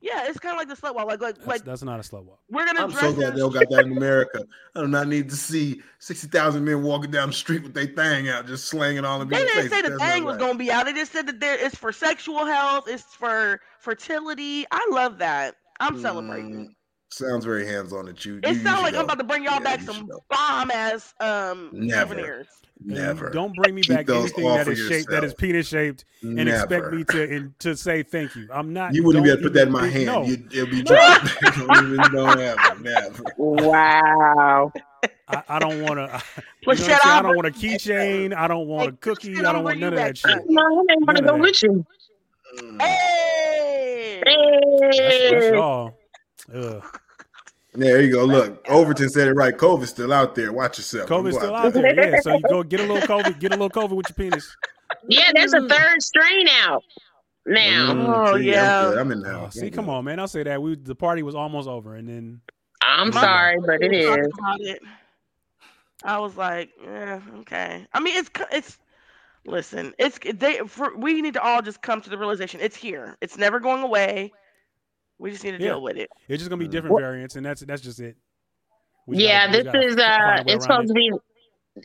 [0.00, 1.06] Yeah, it's kind of like the slut walk.
[1.06, 2.38] Like like That's, like that's not a slow walk.
[2.50, 4.44] we're gonna I'm so glad they don't got that in America.
[4.76, 7.86] I do not need to see sixty thousand men walking down the street with their
[7.86, 10.86] thing out, just slanging all of They didn't say the thing was gonna be out.
[10.86, 14.66] They just said that there it's for sexual health, it's for fertility.
[14.70, 15.56] I love that.
[15.80, 16.66] I'm celebrating.
[16.68, 16.74] Mm,
[17.10, 18.38] Sounds very hands on at you.
[18.38, 20.70] It you, you sounds should like I'm about to bring y'all Yeah, back some bomb
[20.70, 22.14] ass um Never.
[22.14, 22.46] souvenirs.
[22.80, 23.30] And Never.
[23.30, 25.38] Don't bring me Keep back anything all that for is shaped that is yourself.
[25.38, 26.50] penis shaped and Never.
[26.50, 28.48] expect me to in, to say thank you.
[28.52, 28.94] I'm not.
[28.94, 30.06] You wouldn't be able to put that in my hand.
[30.06, 31.40] No, You'd, it'll be dropped.
[31.40, 33.24] don't even don't ever, never.
[33.36, 34.72] Wow.
[35.28, 36.22] I, I don't want to.
[36.64, 37.18] But You know I'm?
[37.18, 38.34] I don't want a keychain.
[38.36, 39.38] I don't want a cookie.
[39.38, 40.36] I don't want none of that back.
[40.36, 40.42] shit.
[40.46, 41.86] No, I didn't want to go with you.
[42.80, 44.22] Hey!
[44.24, 45.90] That's, that's Hey.
[46.52, 46.64] Y'all.
[46.76, 47.00] Ugh.
[47.74, 48.24] There you go.
[48.24, 49.56] Look, Overton said it right.
[49.56, 50.52] COVID's still out there.
[50.52, 51.08] Watch yourself.
[51.08, 52.10] COVID's Go still out out there.
[52.10, 53.38] Yeah, so you go get a little COVID.
[53.38, 54.56] Get a little COVID with your penis.
[55.06, 56.82] Yeah, there's a third strain out
[57.46, 57.92] now.
[57.92, 58.80] Mm, Oh, see, yeah.
[58.86, 58.98] I'm, good.
[58.98, 59.54] I'm in the Oh, house.
[59.54, 60.18] see, I'm come on, man.
[60.18, 60.60] I'll say that.
[60.60, 62.40] We the party was almost over, and then
[62.82, 64.32] I'm My- sorry, but it Talking is.
[64.38, 64.80] about it.
[66.04, 67.86] I was like, yeah, okay.
[67.92, 68.78] I mean, it's it's.
[69.44, 70.58] Listen, it's they.
[70.66, 73.16] For, we need to all just come to the realization it's here.
[73.20, 74.32] It's never going away.
[75.18, 75.70] We just need to Yeah.
[75.70, 76.08] deal with it.
[76.28, 76.72] it's just gonna be Mm.
[76.72, 78.16] different variants, and that's that's just it.
[79.06, 80.88] We Yeah, gotta- this is uh it's supposed it.
[80.88, 81.12] to be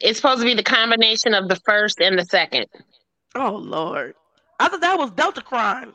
[0.01, 2.65] it's supposed to be the combination of the first and the second.
[3.35, 4.15] Oh Lord,
[4.59, 5.89] I thought that was Deltacron.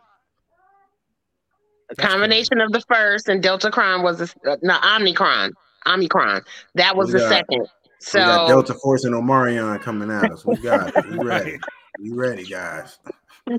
[1.91, 5.53] A That's combination of the first and Deltacron was the uh, no Omnicron.
[5.87, 6.43] Omicron.
[6.75, 7.61] That was We the got- second.
[7.61, 7.69] we got
[8.01, 10.45] So Delta Force and Omarion coming at us.
[10.45, 11.07] We got it.
[11.09, 11.53] We ready.
[11.53, 11.61] Right.
[12.01, 13.01] We ready, guys.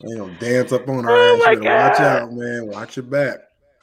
[0.00, 1.42] They gonna dance up on our Oh ass.
[1.46, 2.66] my You better watch out, man.
[2.68, 3.38] Watch your back.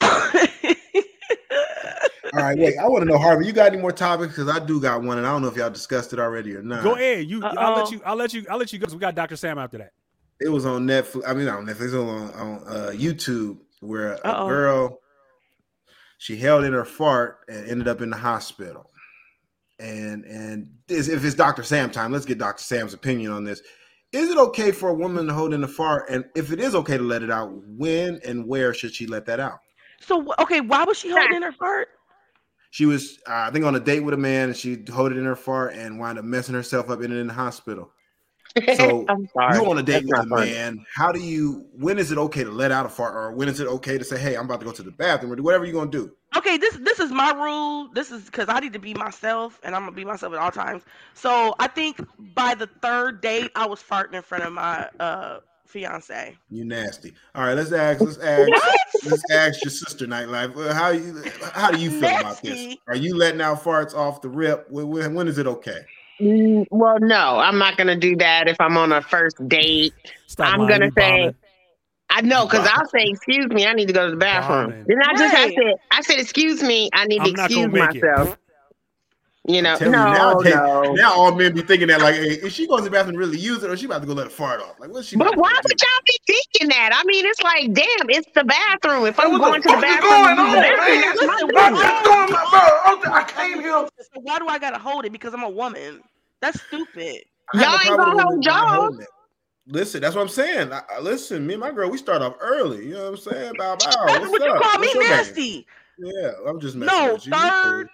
[2.34, 2.76] All right, wait.
[2.78, 3.46] I want to know, Harvey.
[3.46, 4.32] You got any more topics?
[4.36, 6.62] Because I do got one, and I don't know if y'all discussed it already or
[6.62, 6.82] not.
[6.82, 7.26] Go ahead.
[7.28, 7.42] You.
[7.42, 8.00] I'll let you.
[8.04, 8.44] I'll let you.
[8.50, 8.86] I'll let you go.
[8.86, 9.36] 'cause We got Dr.
[9.36, 9.92] Sam after that.
[10.40, 11.22] It was on Netflix.
[11.26, 11.94] I mean, not on Netflix.
[11.94, 14.48] It was on, on uh, YouTube where a Uh-oh.
[14.48, 15.00] girl
[16.18, 18.90] she held in her fart and ended up in the hospital.
[19.78, 21.62] And and this, if it's Dr.
[21.62, 22.62] Sam time, let's get Dr.
[22.62, 23.62] Sam's opinion on this.
[24.12, 26.08] Is it okay for a woman to hold in a fart?
[26.08, 29.26] And if it is okay to let it out, when and where should she let
[29.26, 29.58] that out?
[30.00, 31.88] so okay, why was she holding in her fart?
[32.70, 35.18] She was, uh, I think, on a date with a man, and she hold it
[35.18, 37.90] in her fart and wound up messing herself up in in the hospital.
[38.76, 40.52] So I'm you on a date That's with a not funny.
[40.52, 40.86] man.
[40.94, 41.66] How do you?
[41.72, 44.04] When is it okay to let out a fart, or when is it okay to
[44.04, 46.12] say, "Hey, I'm about to go to the bathroom," or do whatever you're gonna do?
[46.36, 47.88] Okay, this this is my rule.
[47.92, 50.50] This is because I need to be myself, and I'm gonna be myself at all
[50.50, 50.82] times.
[51.14, 52.00] So I think
[52.34, 56.36] by the third date, I was farting in front of my uh fiance.
[56.50, 57.12] You nasty.
[57.34, 58.00] All right, let's ask.
[58.00, 58.48] Let's ask.
[58.48, 58.78] What?
[59.04, 60.72] let's ask your sister Nytelife.
[60.72, 61.22] How you?
[61.52, 62.76] How do you feel about this?
[62.88, 64.70] Are you letting out farts off the rip?
[64.70, 65.80] When, when, when is it okay?
[66.20, 69.92] Mm, Well, no, I'm not gonna do that if I'm on a first date.
[70.26, 71.34] Stop I'm lying, gonna say- bombing.
[72.08, 74.84] I know, because I'll say, "Excuse me, I need to go to the bathroom." Bombing.
[74.86, 75.54] Then I just I Right.
[75.56, 78.38] said, "I said, excuse me, I need I'm to excuse myself."
[79.48, 79.52] It.
[79.54, 80.92] You know, no, you, now, no.
[80.94, 83.18] now all men be thinking that like, hey, if she goes to the bathroom and
[83.18, 84.78] really use it, or she about to go let a fart off?
[84.80, 85.16] Like, what's she?
[85.16, 86.90] But why would y'all be thinking that?
[86.92, 89.06] I mean, it's like, damn, it's the bathroom.
[89.06, 90.62] If I'm What going the to the fuck is bathroom, going to use the on,
[90.62, 91.00] bathroom, man?
[91.02, 91.54] that's my Listen, business.
[91.54, 93.12] why- What's going on, bro?
[93.12, 93.88] I came here.
[93.98, 95.12] So why do I gotta hold it?
[95.12, 96.00] Because I'm a woman.
[96.40, 97.22] That's stupid.
[97.54, 98.98] Y'all no ain't problem gonna hold y'all.
[99.68, 100.72] Listen, that's what I'm saying.
[100.72, 102.86] I, I- listen, me and my girl, we start off early.
[102.86, 103.54] You know what I'm saying?
[103.56, 104.18] Bow bow.
[104.20, 104.62] What's Would you up?
[104.62, 105.10] call me What's your name?
[105.10, 105.66] nasty?
[105.98, 107.32] Yeah, I'm just messing No, with you.
[107.34, 107.88] You third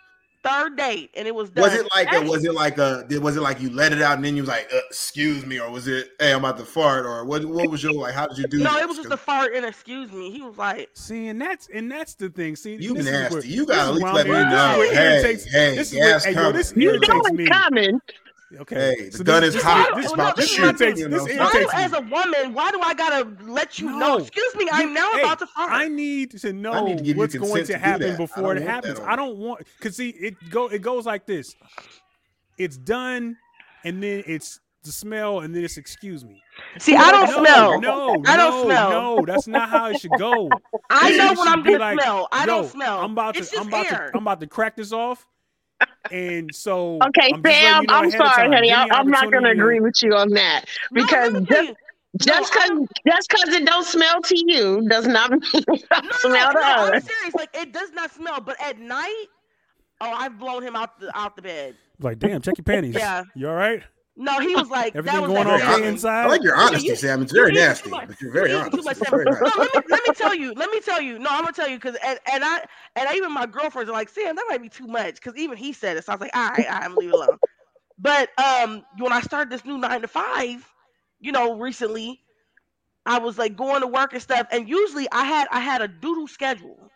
[0.44, 1.62] third date, and it was done.
[1.62, 4.02] Was it like a, was it like a did was it like you let it
[4.02, 6.58] out and then you was like uh, excuse me or was it hey I'm about
[6.58, 8.82] to fart or what what was your like how did you do No, this?
[8.82, 10.30] it was just a fart and excuse me.
[10.30, 12.56] He was like, See, and that's and that's the thing.
[12.56, 14.96] See, you nasty where- you this gotta is at least let me know This is
[14.96, 17.46] what hey irritates- hey this is what- gas hey, yo, this You know irritates me.
[17.46, 18.00] coming.
[18.60, 19.94] Okay, Hey, the So gun this- is this- hot.
[19.96, 21.00] This, It's about this to shoot, irritates.
[21.00, 21.82] you This know, why, irritates me.
[21.82, 24.18] as a woman, why do I gotta let you know?
[24.18, 25.72] Excuse me, I'm now hey, about to fart.
[25.72, 29.00] I need to know need to what's going to to happen before it happens.
[29.00, 31.54] I don't want because see it go it goes like this.
[32.58, 33.36] It's done,
[33.84, 36.42] and then it's the smell, and then it's excuse me.
[36.78, 37.80] See, I don't no, smell.
[37.80, 38.90] No, I don't no, smell.
[38.90, 40.50] No, that's not how it should go.
[40.90, 42.28] I It know should when I'm gonna like, smell.
[42.32, 42.98] I don't smell.
[43.00, 43.40] I'm about to.
[43.40, 44.10] It's just I'm about air.
[44.10, 44.16] to.
[44.18, 45.26] I'm about to crack this off.
[46.10, 48.68] And so, Okay, I'm Sam, you know I'm sorry, honey.
[48.68, 51.68] Give I, I'm not going to agree with you on that because let me just
[51.68, 51.76] you.
[52.18, 55.84] just No, because just because it don't smell to you does not mean it don't
[55.90, 57.04] No, no, smell no, to I'm others.
[57.04, 57.34] serious.
[57.34, 59.26] Like it does not smell, but at night,
[60.00, 61.76] oh, I've blown him out the out the bed.
[62.00, 62.94] like, damn, check your panties.
[62.96, 63.22] Yeah.
[63.34, 63.82] you all right?
[64.14, 65.84] No, he was like, Everything that was going that okay Sam.
[65.84, 66.24] inside?
[66.24, 68.08] I like your honesty you- Sam it's very eat nasty much.
[68.08, 69.10] but you're very You eat honest too much It's Sam.
[69.10, 69.56] very No, nice.
[69.56, 70.52] let me let me tell you.
[70.54, 71.18] Let me tell you.
[71.18, 72.62] No, I'm gonna tell you because and, and I
[72.96, 75.72] and even my girlfriends are like, Sam, that might be too much because even he
[75.72, 76.04] said it.
[76.04, 77.38] So I was like, all right, all right I'm leave it alone.
[77.98, 80.68] But um, when I started this new nine to five,
[81.20, 82.20] you know, recently,
[83.06, 85.88] I was like going to work and stuff, and usually I had I had a
[85.88, 86.90] doodle schedule,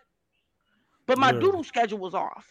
[1.06, 1.46] but my Literally.
[1.46, 2.46] doodle schedule was off.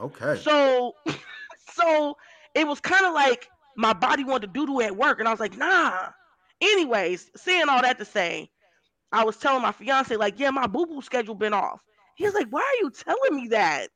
[0.00, 0.92] okay So,
[1.72, 2.16] so
[2.54, 5.40] it was kind of like my body wanted to doodle at work, and I was
[5.40, 6.08] like, nah.
[6.60, 8.50] Anyways, saying all that to say,
[9.12, 11.80] I was telling my fiance like, yeah, my boo boo schedule been off.
[12.16, 13.88] He was like, why are you telling me that?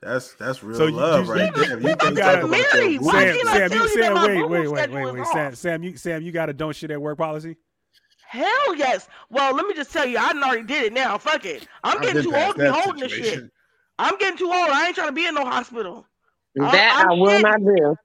[0.00, 2.48] that's that's real So love you- right you- there you you gotta- talk about your
[2.48, 4.68] Mary, boo- why Sam, can't I Sam, tell you, you that my wait, boo-boo wait,
[4.68, 5.54] wait, schedule wait, is wait, Sam, off?
[5.56, 7.56] Sam, you, Sam, you got a don't shit at work policy.
[8.28, 9.08] Hell yes.
[9.30, 11.16] Well, let me just tell you, I already did it now.
[11.18, 11.66] Fuck it.
[11.84, 13.50] I'm getting too old to be that holding this shit.
[13.98, 14.70] I'm getting too old.
[14.70, 16.06] I ain't trying to be in no hospital.
[16.60, 17.42] I'm- That I'm I will kidding.
[17.42, 17.96] not do.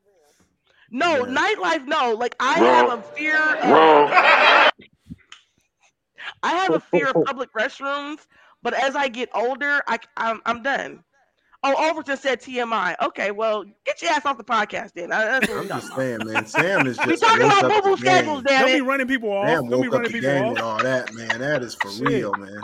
[0.92, 1.36] No, Yeah.
[1.56, 2.14] Nytelife, no.
[2.16, 2.90] Like I Wrong.
[2.90, 3.60] have a fear of
[6.44, 8.20] I have a fear of public restrooms,
[8.64, 11.04] but as I get older, I I'm, I'm done.
[11.62, 12.96] Oh, Overton said TMI.
[13.02, 15.12] Okay, well, get your ass off the podcast then.
[15.12, 17.96] I, that's I'm just saying man Sam is We just talking about up boo boo
[17.98, 18.14] the game.
[18.16, 18.84] schedules, damn Don't be it.
[18.84, 19.48] running people off.
[19.48, 20.54] Sam Don't be woke up the people game off.
[20.54, 21.40] with all that, man.
[21.40, 22.08] That is for Shit.
[22.08, 22.62] real, man.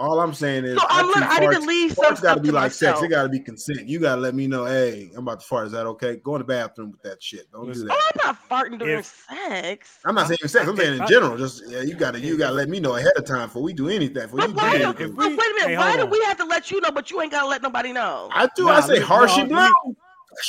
[0.00, 2.22] All I'm saying is, So I'm I treat lit- I need to leave some farts
[2.22, 2.82] gotta be to like sex.
[2.92, 3.04] myself.
[3.04, 3.86] It got to be consent.
[3.86, 5.66] You got to let me know, hey, I'm about to fart.
[5.66, 6.16] Is that okay?
[6.24, 7.50] Go in the bathroom with that shit.
[7.52, 7.86] Don't Listen.
[7.88, 8.24] do Oh, that.
[8.24, 9.98] I'm not farting during If- sex.
[10.06, 10.66] I'm not saying sex.
[10.66, 11.36] I'm saying in general.
[11.36, 13.62] Just yeah, you got to you got to let me know ahead of time before
[13.62, 14.14] we do anything.
[14.22, 14.78] Before you But do why?
[14.78, 15.08] Do, anything.
[15.10, 15.68] If but we- wait a minute.
[15.68, 16.10] hey, why hold do on.
[16.10, 18.30] we have to let you know, but you ain't gotta let nobody know?
[18.32, 18.64] I do.
[18.64, 19.94] Nah, I say harsh no, and let blow.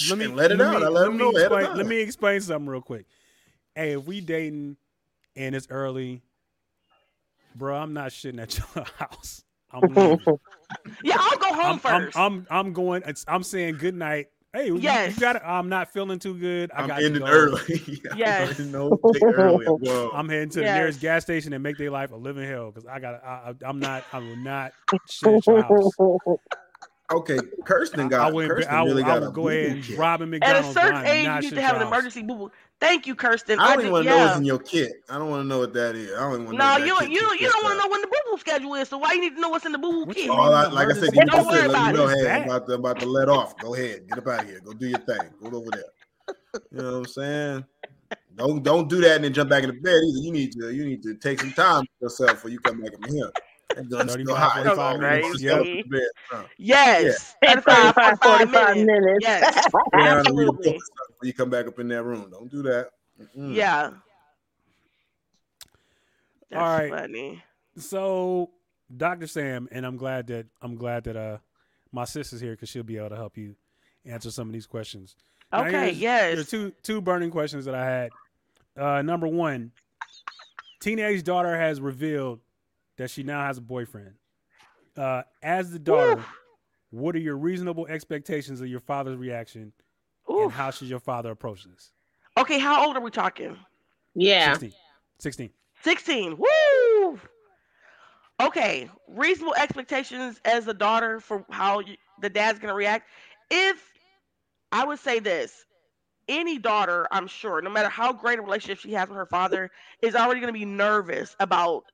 [0.09, 0.79] Let me let it out.
[0.79, 3.05] Me, I let them me know explain, let me explain something real quick.
[3.75, 4.77] Hey, if we dating
[5.35, 6.21] and it's early,
[7.55, 9.43] bro, I'm not shitting at your house.
[9.71, 10.19] I'm leaving.
[11.03, 12.17] Yeah, I'll go home I'm, I'm, first.
[12.17, 13.03] I'm I'm going.
[13.05, 14.27] It's, I'm saying good night.
[14.53, 15.15] Hey, you- Yes.
[15.15, 15.43] you got it.
[15.45, 16.71] I'm not feeling too good.
[16.73, 17.27] I I'm got to ending go.
[17.29, 18.01] early.
[18.17, 18.59] Yes.
[18.59, 19.65] no, early.
[19.65, 20.11] Whoa.
[20.13, 22.85] I'm heading to the nearest gas station and make their life a living hell because
[22.85, 23.23] I got.
[23.23, 24.03] I, I, I'm not.
[24.11, 24.73] I will not
[25.09, 25.91] shit at your house.
[27.11, 28.29] Okay, Kirsten got.
[28.29, 28.49] I would.
[28.49, 29.97] Kirsten I, will really I got a go ahead and kit.
[29.97, 30.73] rob a At a McDonald's.
[30.73, 32.51] certain age, you need to have an emergency boo boo.
[32.79, 33.59] Thank you, Kirsten.
[33.59, 34.25] I don't even did- want to know yeah.
[34.25, 34.91] what's in your kit.
[35.09, 36.11] I don't want to know what that is.
[36.13, 36.65] I don't even want to know.
[36.65, 38.37] No, what that you kit you you don't want to know when the boo boo
[38.39, 38.89] schedule is.
[38.89, 40.29] So why you need to know what's in the boo boo What kit?
[40.29, 41.95] All I, like I said, you Emergency need to Don't worry say, let me about
[41.95, 42.17] know, it.
[42.27, 43.57] hey, I'm about, to, about to let off.
[43.57, 44.59] Go ahead, get up out of here.
[44.63, 45.19] Go do your thing.
[45.43, 45.83] Go over there.
[46.71, 47.65] You know what I'm saying?
[48.35, 50.19] Don't don't do that and then jump back in the bed either.
[50.19, 52.93] You need to you need to take some time for yourself before you come back
[52.93, 53.29] in here.
[53.75, 54.53] That gun's still 35, hot.
[54.53, 55.23] 45 It's minutes.
[55.23, 55.59] almost Yep.
[55.59, 56.49] up in the bed.
[56.57, 57.35] Yes.
[57.43, 58.87] At 35, 35, 45 45 minutes.
[58.87, 59.19] minutes.
[59.21, 59.67] Yes.
[59.71, 60.79] go down and read a book Absolutely.
[61.21, 62.29] or you come back up in that room.
[62.31, 62.89] Don't do that.
[63.21, 63.53] Mm-mm.
[63.55, 63.91] Yeah.
[66.49, 66.89] That's All right.
[66.91, 67.43] funny.
[67.77, 68.49] So,
[68.95, 69.27] Dr.
[69.27, 71.37] Sam, and I'm glad that I'm glad that uh
[71.93, 73.55] my sister's here because she'll be able to help you
[74.05, 75.15] answer some of these questions.
[75.53, 76.31] Okay, here's- yes.
[76.33, 78.09] There are two two burning questions that I had.
[78.77, 79.71] Uh, number one,
[80.79, 82.39] teenage daughter has revealed
[83.01, 84.13] that she now has a boyfriend.
[84.95, 86.33] Uh, as the daughter, Oof.
[86.91, 89.73] what are your reasonable expectations of your father's reaction,
[90.27, 91.91] and how should your father approach this?
[92.37, 93.57] Okay, how old are we talking?
[94.13, 94.51] Yeah.
[94.51, 94.73] 16.
[95.17, 95.49] 16.
[95.83, 96.37] 16.
[96.37, 97.19] Woo!
[98.39, 103.07] Okay, reasonable expectations as a daughter for how you, the dad's going to react.
[103.49, 103.91] If
[104.71, 105.65] I would say this,
[106.27, 109.71] any daughter, I'm sure, no matter how great a relationship she has with her father,
[110.03, 111.85] is already going to be nervous about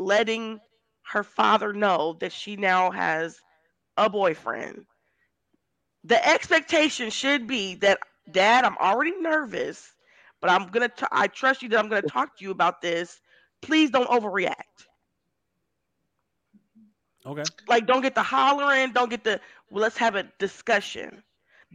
[0.00, 0.60] letting
[1.12, 3.40] her father know that she now has
[3.96, 4.86] a boyfriend.
[6.04, 7.98] The expectation should be that,
[8.30, 9.94] Dad, I'm already nervous,
[10.40, 10.88] but I'm gonna.
[10.88, 13.20] T- I trust you that I'm gonna talk to you about this.
[13.62, 14.86] Please don't overreact.
[17.26, 17.48] Okay.
[17.68, 18.92] Like, don't get the hollering.
[18.92, 19.40] Don't get the.
[19.70, 21.22] Well, let's have a discussion.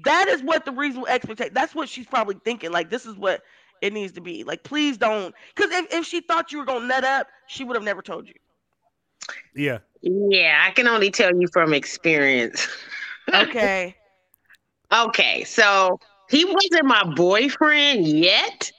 [0.05, 1.53] That is what the reasonable expectation.
[1.53, 2.71] That's what she's probably thinking.
[2.71, 3.41] Like, this is what
[3.81, 4.43] it needs to be.
[4.43, 5.33] Like, please don't.
[5.55, 8.27] Because if, if she thought you were gonna nut up, she would have never told
[8.27, 8.35] you.
[9.55, 9.79] Yeah.
[10.01, 12.67] Yeah, I can only tell you from experience.
[13.33, 13.95] Okay.
[14.93, 15.99] Okay, so
[16.29, 18.71] he wasn't my boyfriend yet,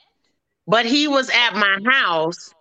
[0.67, 2.53] but he was at my house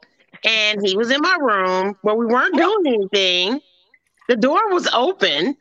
[0.44, 3.60] and he was in my room where we weren't doing anything.
[4.28, 5.56] The door was open.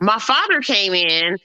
[0.00, 1.38] My father came in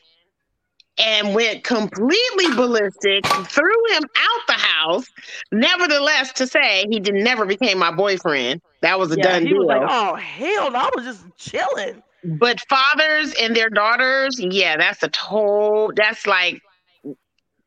[0.99, 5.05] and went completely ballistic, threw him out the house.
[5.51, 8.61] Nevertheless, to say he did never became my boyfriend.
[8.81, 9.59] That was a yeah, done he deal.
[9.59, 12.03] was like, oh hell no, I was just chilling.
[12.23, 15.91] But fathers and their daughters, yeah, that's a total.
[15.95, 16.61] That's like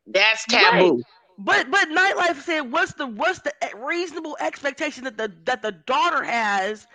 [0.07, 1.01] that's taboo.
[1.39, 6.23] But but Nytelife said, what's the what's the reasonable expectation that the that the daughter
[6.23, 6.87] has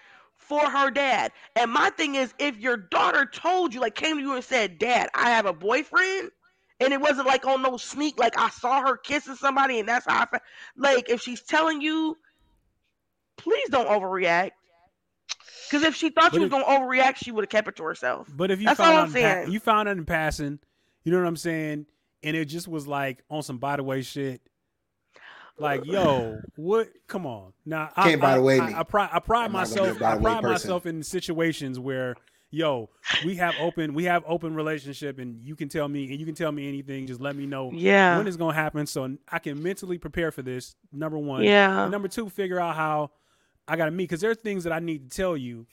[0.49, 1.33] for her dad?
[1.57, 4.79] And my thing is, if your daughter told you, like, came to you and said,
[4.79, 6.31] "Dad, I have a boyfriend,"
[6.81, 10.07] and it wasn't like on no sneak, like I saw her kissing somebody, and that's
[10.07, 10.43] how I felt.
[10.77, 12.17] Like, if she's telling you,
[13.37, 14.51] please don't overreact.
[15.71, 17.77] Because if she thought But you if- was gonna overreact, she would have kept it
[17.77, 18.29] to herself.
[18.35, 20.59] But if you That's found all I'm in pa- you found out in passing,
[21.05, 21.87] you know what I'm saying,
[22.23, 24.41] and it just was like on some by the way shit.
[25.59, 26.89] Like, yo, what?
[27.07, 28.75] Come on, now I, Can't by the I- way I, me.
[28.77, 30.03] I, pride, I pride I'm not gonna be a myself.
[30.03, 32.15] I pride myself in situations where,
[32.51, 32.91] yo,
[33.25, 36.35] we have open, we have open relationship, and you can tell me, and you can
[36.35, 37.07] tell me anything.
[37.07, 38.19] Just let me know Yeah.
[38.19, 40.77] when it's gonna happen, so I can mentally prepare for this.
[40.93, 41.83] Number one, Yeah.
[41.85, 43.11] And number two, figure out how
[43.67, 45.67] I gotta meet because there are things that I need to tell you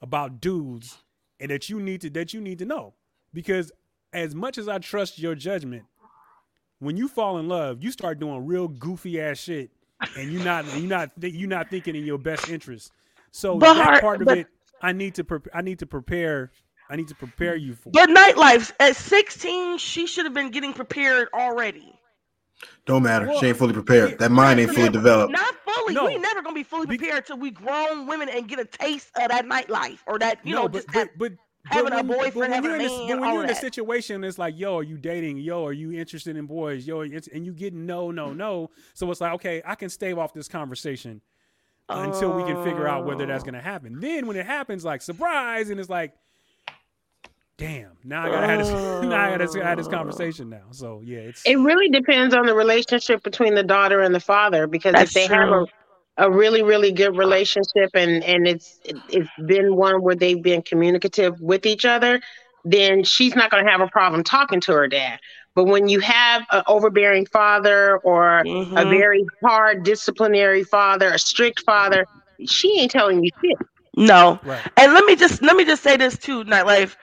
[0.00, 0.98] about dudes
[1.40, 2.94] and that you need to that you need to know
[3.34, 3.72] because
[4.12, 5.84] as much as I trust your judgment,
[6.80, 9.70] when you fall in love, you start doing real goofy ass shit,
[10.16, 12.92] and you're not you're not you're not thinking in your best interest.
[13.30, 14.46] So But that her- part of but- it,
[14.80, 16.50] I need to pre- I need to prepare
[16.90, 17.90] I need to prepare you for.
[17.90, 21.92] But Nytelife at 16, she should have been getting prepared already.
[22.86, 23.26] Don't matter.
[23.26, 24.18] Well, she ain't fully prepared.
[24.18, 25.30] That mind ain't fully developed.
[25.30, 25.94] Not fully.
[25.94, 26.06] No.
[26.06, 28.64] We ain't never gonna be fully Be- prepared till we grown women and get a
[28.64, 31.32] taste of that nightlife or that you no, know but just but have- but,
[31.68, 33.44] having but a when, boyfriend, when having you're a in this, man, but when you're
[33.44, 35.38] in a situation, it's like, yo, are you dating?
[35.38, 36.86] Yo, are you interested in boys?
[36.86, 38.70] Yo, and you get no, no, no.
[38.94, 41.20] So it's like, okay, I can stave off this conversation
[41.88, 43.46] until we can figure out whether that's Oh.
[43.46, 43.98] gonna happen.
[44.00, 46.12] Then when it happens, like surprise, and it's like,
[47.56, 48.68] damn, now I gotta have this,
[49.04, 49.90] now I gotta have this oh.
[49.90, 50.64] conversation now.
[50.70, 54.66] So yeah, it's It really depends on the relationship between the daughter and the father
[54.66, 55.66] because if they have a,
[56.18, 60.62] a really really good relationship and and it's it, it's been one where they've been
[60.62, 62.20] communicative with each other,
[62.64, 65.18] then she's not going to have a problem talking to her dad.
[65.54, 68.46] But when you have an overbearing father or
[68.76, 68.88] a Mhm.
[68.88, 72.06] very hard disciplinary father, a strict father,
[72.46, 73.58] she ain't telling you shit.
[73.96, 74.40] no.
[74.42, 74.66] right.
[74.76, 76.96] And let me just let me just say this too, Nytelife.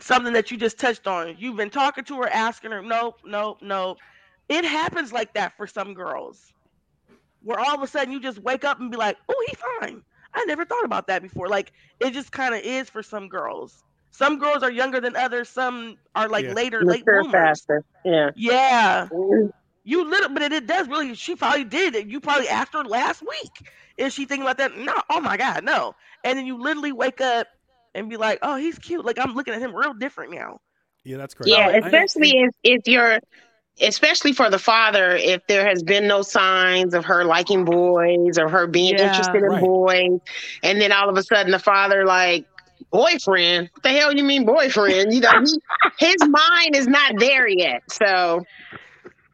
[0.00, 1.36] Something that you just touched on.
[1.38, 3.98] You've been talking to her, asking her, nope, nope, nope.
[4.48, 6.52] It happens like that for some girls,
[7.42, 10.02] where all of a sudden you just wake up and be like, oh, he's fine.
[10.34, 11.48] I never thought about that before.
[11.48, 13.82] Like it just kind of is for some girls.
[14.12, 15.48] Some girls are younger than others.
[15.48, 16.52] Some are like Yeah.
[16.52, 17.32] later, late Mature bloomers.
[17.32, 17.84] faster.
[18.04, 18.30] Yeah.
[18.36, 19.08] Yeah.
[19.10, 19.48] Mm-hmm.
[19.84, 21.14] You little, but it, it does really.
[21.14, 22.06] She probably did it.
[22.06, 23.70] You probably asked her last week.
[23.96, 24.76] Is she thinking about that?
[24.76, 24.94] No.
[25.08, 25.94] Oh my God, no.
[26.22, 27.46] And then you literally wake up
[27.94, 29.04] and be like, oh, he's cute.
[29.04, 30.60] Like I'm looking at him real different now.
[31.02, 31.52] Yeah, that's crazy.
[31.52, 33.20] Yeah, I- I- especially if, if you're
[33.80, 38.48] especially for the father, if there has been no signs of her liking boys or
[38.48, 38.98] her being Yeah.
[38.98, 39.60] interested in Right.
[39.60, 40.20] boys,
[40.62, 42.46] and then all of a sudden the father like
[42.90, 45.12] boyfriend, what the hell you mean boyfriend?
[45.12, 45.60] You know, he,
[45.98, 47.82] his mind is not there yet.
[47.90, 48.44] So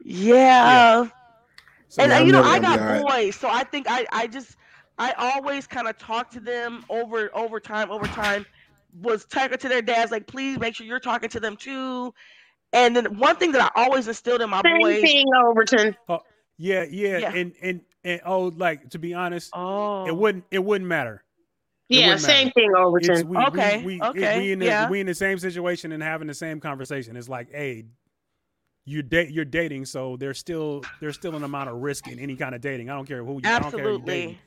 [0.04, 1.06] Yeah.
[1.88, 3.06] So, and uh, you know, I got be all right.
[3.06, 4.56] boys, so I think I, I just,
[4.98, 8.44] I always kind of talk to them over, over time, over time.
[8.92, 12.12] Was talking to their dads, like, please make sure you're talking to them too.
[12.72, 15.00] And then one thing that I always instilled in my Same boys.
[15.00, 15.96] thing, Overton.
[16.08, 16.20] Oh,
[16.58, 17.32] yeah, yeah, Yeah.
[17.34, 21.22] and and and oh, like to be honest, Oh, it wouldn't it wouldn't matter.
[21.88, 22.50] It Yeah, wouldn't same matter.
[22.54, 23.28] thing, It's Overton.
[23.28, 24.90] we, Okay, we, we, okay, we in the yeah.
[24.90, 27.16] we in the same situation and having the same conversation.
[27.16, 27.84] It's like, hey,
[28.84, 32.36] you date you're dating, so there's still there's still an amount of risk in any
[32.36, 32.90] kind of dating.
[32.90, 34.04] I don't care who you I don't care who you dating.
[34.04, 34.38] absolutely.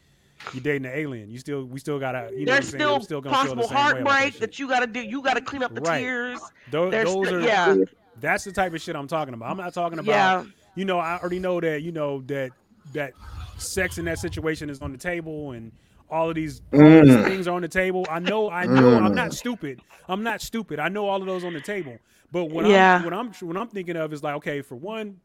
[0.54, 1.30] You dating an alien.
[1.30, 2.84] You still we still gotta you There's I'm saying?
[2.84, 5.02] We're still still gonna feel the possible same heartbreak that that you got to do.
[5.02, 6.00] You got to clean up the Right.
[6.00, 6.40] tears.
[6.72, 7.76] Those, those still- are yeah,
[8.22, 9.52] that's the type of shit I'm talking about.
[9.52, 10.44] I'm not talking about yeah,
[10.76, 12.54] you know, I already know that, you know, that
[12.94, 13.16] that
[13.58, 15.72] sex in that situation is on the table and
[16.10, 17.24] all of these, all these Mm.
[17.26, 18.08] things are on the table.
[18.10, 19.16] I know, I know I'm Mm.
[19.16, 19.82] not stupid.
[20.08, 20.80] I'm not stupid.
[20.80, 22.02] I know all of those on the table.
[22.32, 22.96] But what Yeah.
[22.98, 25.18] I'm what I'm what I'm thinking of is like, okay, for one,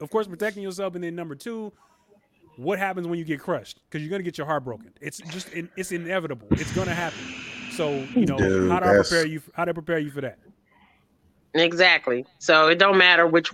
[0.00, 1.72] of course protecting yourself and then number two,
[2.56, 3.80] what happens when you get crushed?
[3.90, 4.92] Because you're gonna get your heart broken.
[5.00, 6.54] It's just it's inevitable.
[6.58, 7.30] It's gonna happen.
[7.68, 10.20] So, you know, Dude, how do I prepare you how do I prepare you for
[10.22, 10.38] that?
[11.54, 12.24] Exactly.
[12.38, 13.50] So it don't matter which,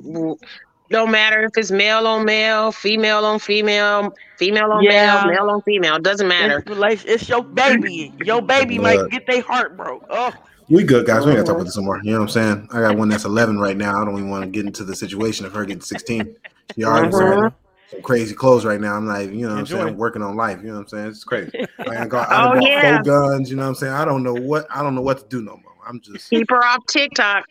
[0.91, 5.25] don't matter if it's male on male, female on female, female on Yeah.
[5.25, 5.97] male, male on female.
[5.97, 6.63] It doesn't matter.
[6.67, 8.13] it's, it's your baby.
[8.19, 8.97] Your baby Blood.
[9.01, 10.05] might get their heart broke.
[10.11, 10.33] Oh,
[10.71, 11.25] We good, guys.
[11.25, 12.01] We ain't gotta talk about this anymore.
[12.03, 12.69] You know what I'm saying?
[12.73, 14.01] I got one that's 11 right now.
[14.01, 16.37] I don't even want to get into the situation of her getting 16.
[16.75, 17.13] She already Mhm.
[17.13, 17.53] wearing
[17.91, 18.95] some crazy clothes right now.
[18.95, 19.83] I'm like, you know what I'm saying?
[19.83, 20.59] I'm working on life.
[20.63, 21.07] You know what I'm saying?
[21.09, 21.51] It's crazy.
[21.79, 23.03] Like, I got, Oh, I done bought yeah.
[23.03, 23.51] four guns.
[23.51, 23.93] You know what I'm saying?
[23.95, 25.73] I don't know what I don't know what to do no more.
[25.87, 27.45] I'm just Keep her off TikTok.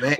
[0.00, 0.16] Man,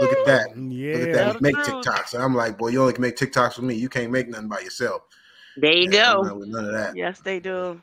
[0.00, 0.48] look at that.
[0.56, 0.92] Yeah.
[0.96, 1.32] Look at that.
[1.34, 1.56] the Make.
[1.56, 2.14] TikToks.
[2.14, 3.74] And I'm like, boy, you only can make TikToks with me.
[3.74, 5.02] You can't make nothing by yourself.
[5.56, 6.34] There you Yeah, go.
[6.34, 6.96] with none of that.
[6.96, 7.80] yes, they do.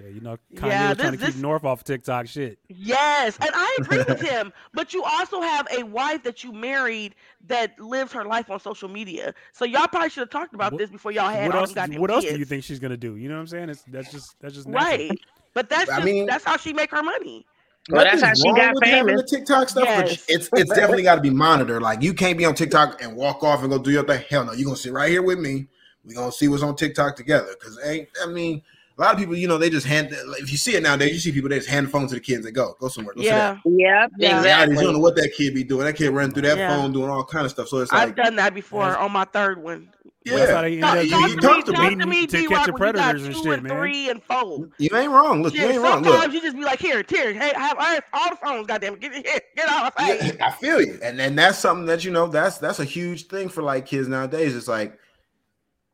[0.00, 2.58] Yeah, you know, Kanye Yeah, was trying this- to keep North off TikTok shit.
[2.68, 4.52] Yes, and I agree with him.
[4.72, 7.14] But you also have a wife that you married
[7.46, 9.34] that lives her life on social media.
[9.52, 11.70] So y'all probably should have talked about What- this before y'all had what all else?
[11.70, 13.16] them goddamn What else do you think she's gonna do?
[13.16, 13.68] You know what I'm saying?
[13.70, 15.08] It's that's just that's just natural.
[15.08, 15.18] Right.
[15.52, 17.46] But that's I just mean- that's how she make her money.
[17.90, 19.30] Well, that's how she wrong got with having famous.
[19.30, 20.24] the TikTok stuff, Yes.
[20.28, 21.82] it's it's definitely got to be monitored.
[21.82, 24.24] Like you can't be on TikTok and walk off and go do your thing.
[24.30, 25.66] Hell no, you're gonna sit right here with me.
[26.04, 27.54] We're gonna see what's on TikTok together.
[27.60, 28.62] Cause ain't I mean,
[28.96, 30.16] a lot of people, you know, they just hand.
[30.28, 32.14] like, If you see it nowadays, you see people they just hand the phone to
[32.14, 32.44] the kids.
[32.44, 33.14] They go, go somewhere.
[33.14, 34.06] Go Yeah, Yeah.
[34.06, 34.18] sit.
[34.18, 34.76] Nowadays, exactly.
[34.76, 35.84] you don't know what that kid be doing.
[35.84, 36.68] That kid running through that Yeah.
[36.68, 37.68] phone doing all kind of stuff.
[37.68, 39.90] So it's I've done that before on my third one.
[40.24, 41.72] Yeah, That's how they end Talk, up you- talk you to beating, me, talk to
[41.72, 43.76] beating me, to catch the when you got predators and shit, and man.
[43.76, 44.68] three and four.
[44.78, 45.42] you ain't wrong.
[45.42, 46.02] Look, you ain't wrong.
[46.02, 48.36] sometimes Look, you just be like, here, here, hey, I have, I have all the
[48.36, 49.22] phones, goddamn, get here,
[49.56, 50.32] get out of my face.
[50.34, 53.26] Yeah, I feel you, and and that's something that you know that's that's a huge
[53.26, 54.56] thing for like kids nowadays.
[54.56, 54.98] It's like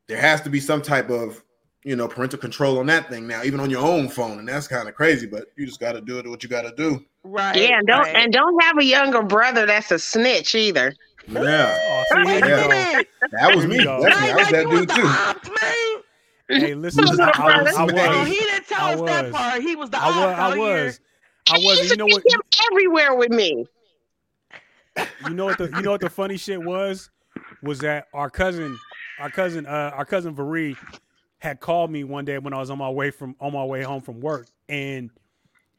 [0.07, 1.43] there has to be some type of
[1.83, 4.69] you know parental control on that thing now, even on your own phone, and that's
[4.69, 5.27] kind of crazy.
[5.27, 7.05] But you just got to do it what you got to do.
[7.25, 7.57] Right.
[7.57, 8.17] Yeah, and don't right.
[8.17, 10.95] and don't have a younger brother that's a snitch either.
[11.31, 13.03] Yeah, Oh, see, here Yeah.
[13.33, 13.79] that was me.
[13.79, 13.85] we.
[13.85, 14.31] That's me.
[14.31, 15.03] I was that dude the too.
[15.07, 16.61] ops, man.
[16.61, 17.79] Hey, listen, I, Little I was, brother.
[17.79, 18.19] I Oh, Man.
[18.21, 19.63] was, he didn't tell I us that part.
[19.63, 21.01] He was the I was, ops I was,
[21.49, 21.91] I was.
[21.91, 22.23] You know what?
[22.27, 22.41] him
[22.73, 23.67] everywhere with me.
[25.25, 27.11] You know what the you know what the funny shit was
[27.63, 28.77] was that our cousin
[29.21, 30.77] our cousin uh our cousin Varee
[31.39, 33.83] had called me one day when I was on my way from on my way
[33.83, 35.11] home from work and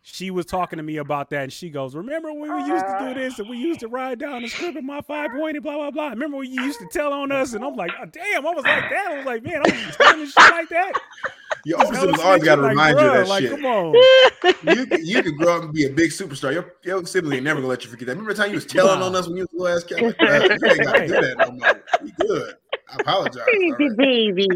[0.04, 2.98] she was talking to me about that and she goes, Remember when we used to
[3.00, 5.76] do this and we used to ride down the strip in my five pointy, blah
[5.76, 6.10] blah blah.
[6.10, 7.54] Remember when you used to tell on us?
[7.54, 9.08] And I'm like, oh, damn, I was like that.
[9.12, 10.94] I was like, man, I was telling this shit like that.
[11.64, 13.52] Your Just older siblings always got to snitching, remind you of that like, shit.
[13.52, 13.94] Come on.
[14.64, 16.52] You could, you could grow up and be a big superstar.
[16.54, 18.14] Your, your siblings ain't never gonna let you forget that.
[18.14, 19.06] Remember the time you was telling Nah.
[19.06, 20.02] on us when you was a little ass kid?
[20.02, 21.84] Like, "Bruh, you ain't got to do that no more.
[22.02, 22.56] We good.
[22.92, 23.44] I apologize.
[23.48, 23.98] all right.
[23.98, 24.48] baby.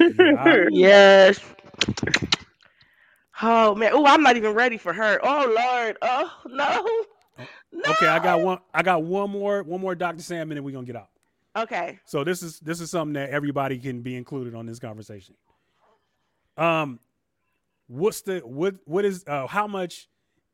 [0.00, 0.08] Yeah,
[0.38, 1.38] I- Yes.
[3.42, 3.92] Oh man.
[3.94, 5.18] Oh, I'm not even ready for her.
[5.22, 5.96] Oh Lord.
[6.02, 7.46] Oh no.
[7.72, 7.92] No.
[7.92, 10.22] okay, I got one I got one more one more Dr.
[10.22, 11.08] Sam and then we're gonna get out.
[11.56, 11.98] Okay.
[12.04, 15.34] So this is this is something that everybody can be included on this conversation.
[16.56, 17.00] Um,
[17.86, 20.08] what's the what what is uh, how much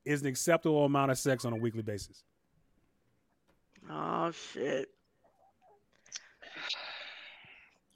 [0.05, 2.23] is an acceptable amount of sex on a weekly basis?
[3.91, 4.89] Oh shit.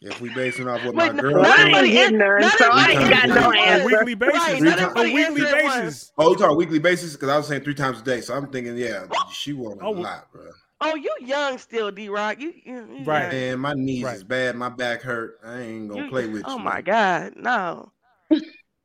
[0.02, 2.18] If we basing off what Wait, my girl not I thinks, ain't everybody getting an-
[2.20, 3.58] none, not so I everybody ain't got no one.
[3.58, 4.38] On a weekly basis.
[4.38, 6.12] Right, not a everybody weekly basis.
[6.16, 8.20] oh, you talk weekly basis because I was saying three times a day.
[8.22, 9.90] So I'm thinking, yeah, she want a Oh.
[9.90, 10.48] lot, bro.
[10.80, 12.40] Oh, you young still, D Roc.
[12.40, 13.24] You, you, you Right.
[13.24, 13.30] young.
[13.30, 14.16] Man, my knees Right.
[14.16, 14.56] is bad.
[14.56, 15.38] My back hurt.
[15.44, 16.56] I ain't gonna You- play with oh you.
[16.56, 16.80] Oh my.
[16.80, 17.92] God, no.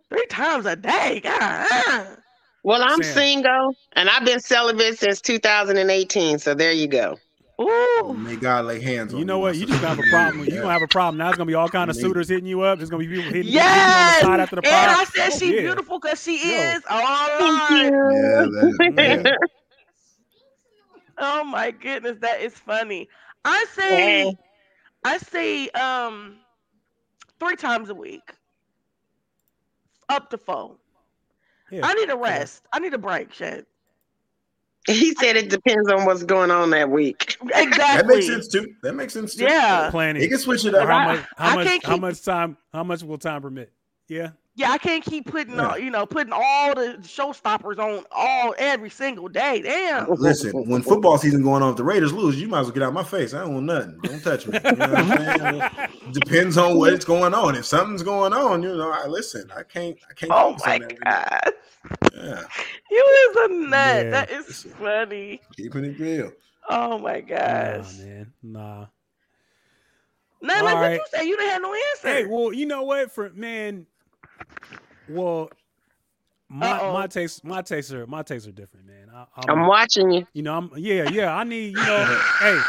[0.10, 1.22] Three times a day.
[1.24, 2.18] God.
[2.64, 3.14] Well, I'm Sam.
[3.14, 6.40] single and I've been celibate since 2018.
[6.40, 7.18] So there you go.
[7.62, 8.18] Ooh.
[8.18, 9.56] May God lay hands on You know what?
[9.58, 9.68] You sister.
[9.68, 10.46] just gonna have a problem.
[10.46, 10.62] You Yeah.
[10.62, 11.18] gonna have a problem.
[11.18, 12.80] Now it's gonna be all kind of suitors hitting you up.
[12.80, 13.98] There's gonna be people hitting, hitting you Yes.
[13.98, 14.98] on the side after the and.
[14.98, 15.54] I said Oh, she yeah.
[15.54, 16.76] beautiful because she Yo.
[16.76, 16.84] is.
[16.90, 17.94] Oh Thank Lord.
[18.08, 19.30] Yeah, that.
[21.18, 23.10] Oh my goodness, that is funny.
[23.46, 24.38] I say,
[25.06, 26.38] I say, um,
[27.40, 28.34] three times a week,
[30.10, 30.78] up to four.
[31.72, 31.84] Yeah.
[31.84, 32.66] I need a rest.
[32.74, 33.34] I need a break.
[33.34, 33.68] Shit.
[34.88, 37.38] He said it depends on what's going on that week.
[37.54, 37.78] Exactly.
[37.78, 38.74] That makes sense too.
[38.84, 39.46] That makes sense too.
[39.46, 39.90] Yeah.
[39.90, 40.22] Planning.
[40.22, 40.88] He can switch it up.
[40.88, 41.20] how much?
[41.38, 41.68] How I much?
[41.84, 42.58] How keep- much time?
[42.72, 43.72] How much will time permit?
[44.08, 44.30] Yeah.
[44.58, 45.72] Yeah, I can't keep putting Yeah.
[45.72, 49.62] all, you know, putting all the showstoppers on all every single day.
[49.62, 50.10] Damn.
[50.18, 52.84] Listen, when football season going on, if the Raiders lose, you might as well get
[52.84, 53.34] out my face.
[53.34, 54.00] I don't want nothing.
[54.02, 54.58] Don't touch me.
[54.64, 55.90] You know what I'm saying?
[56.14, 57.56] Depends on what's going on.
[57.56, 59.52] If something's going on, you know, I listen.
[59.54, 59.98] I can't.
[60.10, 60.32] I can't.
[60.34, 61.54] Oh my god.
[62.16, 62.44] Yeah,
[62.90, 63.70] You is a nut.
[64.06, 64.10] Yeah.
[64.12, 65.42] That is funny.
[65.58, 66.32] keeping it real.
[66.70, 67.98] Oh my Nah, gosh.
[68.00, 68.34] man.
[68.42, 68.86] Nah.
[70.42, 72.08] Nah, All like what you say, you didn't have no answer.
[72.08, 73.12] Hey, well, you know what?
[73.12, 73.86] For man,
[75.10, 75.50] well,
[76.50, 76.94] my Uh-oh.
[76.94, 79.10] my taste my tastes are my tastes are different, man.
[79.14, 80.28] I, I'm I'm, watching you.
[80.34, 81.36] you know, I'm yeah, yeah.
[81.36, 82.60] I need you know, hey,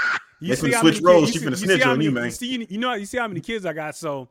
[0.41, 1.31] you They see how switch many roles.
[1.31, 2.31] kids- She you see- you snitch see how on you, many- man.
[2.33, 4.29] See, you, you know, you see how many kids I got, so.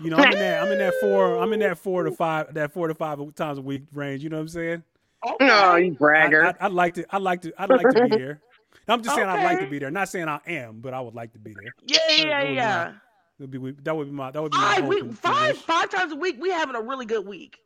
[0.00, 0.62] You know, I'm in that.
[0.62, 1.38] I'm in that four.
[1.42, 2.54] I'm in that four to five.
[2.54, 4.22] That four to five times a week range.
[4.22, 4.84] You know what I'm saying?
[5.28, 5.44] Okay.
[5.44, 6.46] No, you I, bragger.
[6.46, 7.04] I, I'd like to.
[7.12, 7.52] I'd like to.
[7.60, 8.40] I'd like to be there.
[8.86, 9.90] I'm just saying I'd like to be there.
[9.90, 11.74] Not saying I am, but I would like to be there.
[11.84, 12.92] yeah, yeah, that would be yeah.
[13.38, 13.82] That would be.
[13.82, 14.30] That would be my.
[14.30, 16.36] That would be my Five, hope five, five times a week.
[16.40, 17.58] We having a really good week.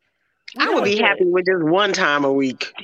[0.57, 2.73] We I would be happy with just one time a week.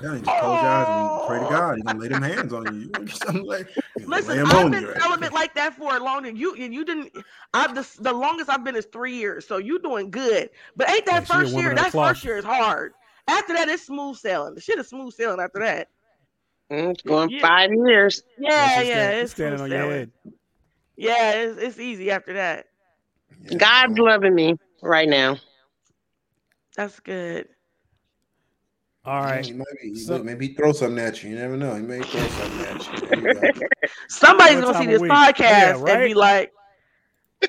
[0.00, 1.74] Yeah, you just close your eyes and pray to God.
[1.74, 2.72] He's gonna lay them hands on you.
[2.82, 3.66] You gonna get something like
[3.96, 4.88] you gonna lay Listen, I've been you.
[4.90, 5.02] right?
[5.02, 6.36] celibate like that for a long time.
[6.36, 7.12] You and you didn't.
[7.52, 9.44] I've the, the longest I've been is three years.
[9.44, 10.50] So you doing good.
[10.76, 11.74] But ain't that Yeah, first year?
[11.74, 12.10] That cloth.
[12.10, 12.92] first year is hard.
[13.26, 14.54] After that, it's smooth sailing.
[14.54, 15.88] The shit is smooth sailing after that.
[16.70, 17.40] Mm, it's going Yeah.
[17.40, 18.22] five years.
[18.38, 19.98] Yeah, It's yeah, just that- it's standing smooth on your sailing.
[19.98, 20.10] head.
[20.98, 22.66] Yeah, it's, it's easy after that.
[23.42, 25.36] Yeah, God's loving me right now.
[26.76, 27.46] That's good.
[29.04, 29.46] All right.
[29.46, 29.66] He might
[29.96, 31.30] So- maybe he throw something at you.
[31.30, 31.74] You never know.
[31.76, 33.28] He may throw something at you.
[33.28, 33.66] You go.
[34.08, 35.10] Somebody's gonna see this week.
[35.10, 35.38] podcast
[35.86, 36.52] Yeah, and be like,
[37.42, 37.46] "Oh,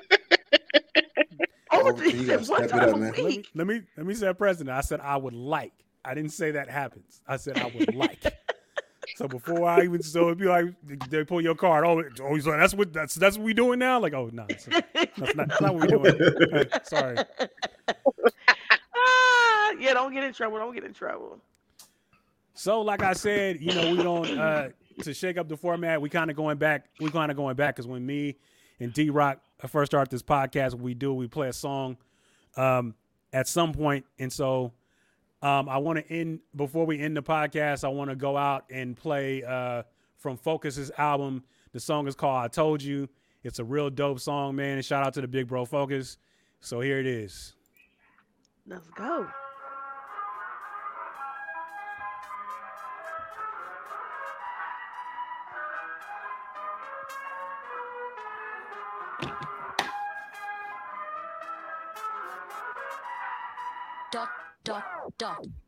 [1.72, 3.14] Oh, you gotta step it up, man.
[3.14, 4.78] Let me, let me let me say president.
[4.78, 5.74] I said I would like.
[6.06, 7.22] I didn't say that happens.
[7.28, 8.24] I said I would like.
[9.16, 10.66] So before I even so it'd be like
[11.10, 11.86] they pull your card.
[11.86, 14.00] Oh, oh, so that's what that's that's what we doing now.
[14.00, 16.66] Like, oh no, that's, that's not, that's not what we doing.
[16.84, 17.18] Sorry.
[18.96, 20.58] ah, yeah, don't get in trouble.
[20.58, 21.40] Don't get in trouble.
[22.54, 24.70] So, like I said, you know, we don't uh
[25.04, 26.02] to shake up the format.
[26.02, 26.86] We kind of going back.
[27.00, 28.38] We kind of going back because when me
[28.80, 31.98] and D Roc first started this podcast, we do we play a song
[32.58, 32.96] um
[33.32, 34.72] at some point, and so
[35.42, 37.84] um I want to end before we end the podcast.
[37.84, 39.84] I want to go out and play uh
[40.18, 41.44] from Focus's album.
[41.72, 43.08] The song is called "I Told You."
[43.44, 44.76] It's a real dope song, man.
[44.76, 46.18] And shout out to the big bro Focus.
[46.60, 47.54] So here it is.
[48.68, 49.28] Let's go.
[64.12, 64.28] Dot,
[64.70, 64.84] dot,
[65.18, 65.59] dot.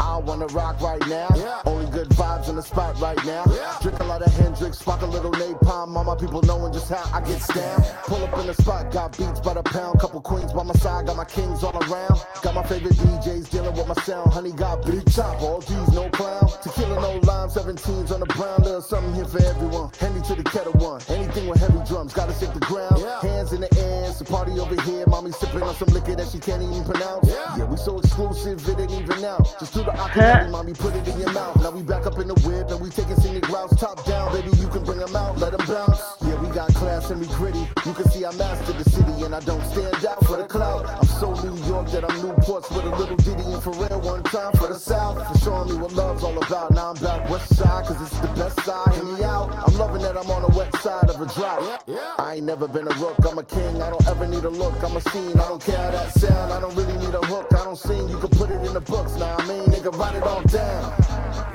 [0.00, 1.28] I wanna rock right now.
[1.64, 3.44] Only good vibes in the spot right now.
[3.80, 5.96] Drink a lot of Hendrix, spark a little napalm.
[5.96, 7.80] All my people knowing just how I get down.
[8.04, 9.98] Pull up in the spot, got beats by the pound.
[9.98, 12.20] Couple queens by my side, got my kings all around.
[12.42, 14.32] Got my favorite DJs dealing with my sound.
[14.32, 16.50] Honey got big chop, all G's no clown.
[16.62, 18.62] Tequila no lime, 17s on the brown.
[18.62, 19.90] Little something here for everyone.
[20.00, 21.00] Handy to the Ketel One.
[21.08, 23.00] Anything with heavy drums, gotta shake the ground.
[23.22, 25.06] Hands in the air, it's a party over here.
[25.06, 27.28] Mommy sipping on some liquor that she can't even pronounce.
[27.56, 29.56] Yeah, we so exclusive, it ain't even out.
[29.58, 31.56] Just do the acapella, mommy, put it in your mouth.
[31.62, 33.76] Now we back up in the whip and we taking scenic routes.
[33.76, 36.09] Top down, baby, you can bring them out, let them bounce.
[36.54, 37.60] Got class and we gritty.
[37.86, 40.84] You can see I mastered the city and I don't stand out for the clout.
[40.88, 44.24] I'm so New York that I'm Newports with a little ditty and for real one
[44.24, 45.16] time for the South.
[45.28, 46.72] For showing me what love's all about.
[46.72, 48.94] Now I'm back west side, cause it's the best side.
[48.94, 49.54] Hear me out.
[49.64, 51.84] I'm loving that I'm on the west side of a drought.
[52.18, 53.80] I ain't never been a rook, I'm a king.
[53.80, 55.38] I don't ever need a look, I'm a scene.
[55.38, 56.52] I don't care how that sound.
[56.52, 57.46] I don't really need a hook.
[57.52, 59.14] I don't sing, you can put it in the books.
[59.14, 60.99] Now I mean, nigga, write it all down.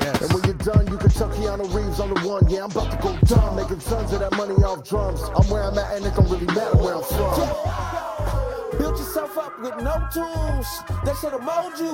[0.05, 2.47] And when you're done, you can chuck Keanu Reeves on the one.
[2.47, 5.21] Yeah, I'm about to go dumb, making tons of that money off drums.
[5.23, 8.77] I'm where I'm at, and it don't really matter where I'm from.
[8.77, 10.67] Build yourself up with no tools.
[11.05, 11.89] That shit'll mold you.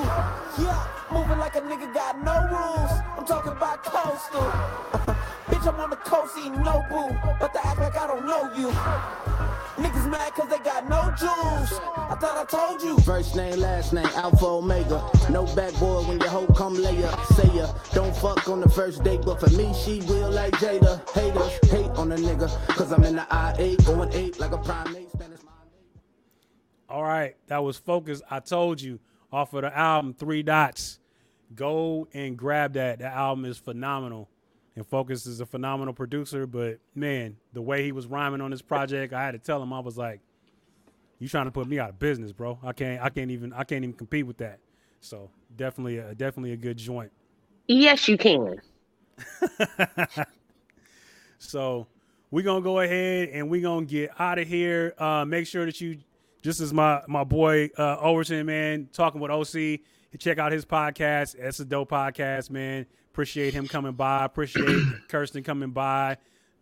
[0.60, 2.92] Yeah, moving like a nigga got no rules.
[3.18, 4.42] I'm talking about coastal.
[5.48, 7.16] Bitch, I'm on the coast eating no boo.
[7.40, 9.51] But the act like I don't know you.
[9.82, 11.72] Niggas mad cause they got no jewels.
[11.98, 13.00] I thought I told you.
[13.00, 15.04] First name, last name, Alpha Omega.
[15.32, 17.16] No backboard when your hoe come lay ya.
[17.34, 21.02] Say ya, don't fuck on the first date, but for me, she will like Jada.
[21.16, 25.10] Haters hate on a nigga, cause I'm in the I-8, going 8 like a primate.
[25.12, 25.40] Spanish
[26.88, 28.22] All right, that was Focus.
[28.30, 29.00] I told you
[29.32, 31.00] off of the album Three Dots.
[31.56, 33.00] Go and grab that.
[33.00, 34.30] The album is phenomenal.
[34.76, 38.62] And Focus is a phenomenal producer, but man, the way he was rhyming on this
[38.62, 40.22] project, I had to tell him I was like,
[41.20, 42.58] "You trying to put me out of business, bro?
[42.64, 44.60] I can't, I can't even, I can't even compete with that."
[45.02, 47.12] So definitely, a, definitely a good joint.
[47.68, 48.62] Yes, you can.
[51.42, 51.88] So
[52.30, 54.94] we're gonna go ahead and we're gonna get out of here.
[54.98, 55.98] Uh, make sure that you,
[56.44, 59.80] just as my my boy uh, Overton, man, talking with OC,
[60.20, 61.36] check out his podcast.
[61.42, 62.86] That's a dope podcast, man.
[63.12, 64.24] Appreciate him coming by.
[64.26, 64.68] Appreciate
[65.10, 66.18] Kirsten coming by.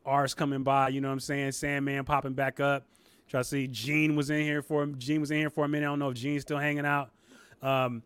[0.05, 0.89] Ars coming by.
[0.89, 1.51] You know what I'm saying?
[1.51, 2.88] Sandman popping back up.
[3.27, 5.85] Try to see Gene was in here for Gene was in here for a minute.
[5.85, 7.11] I don't know if Gene's still hanging out.
[7.61, 8.01] Um,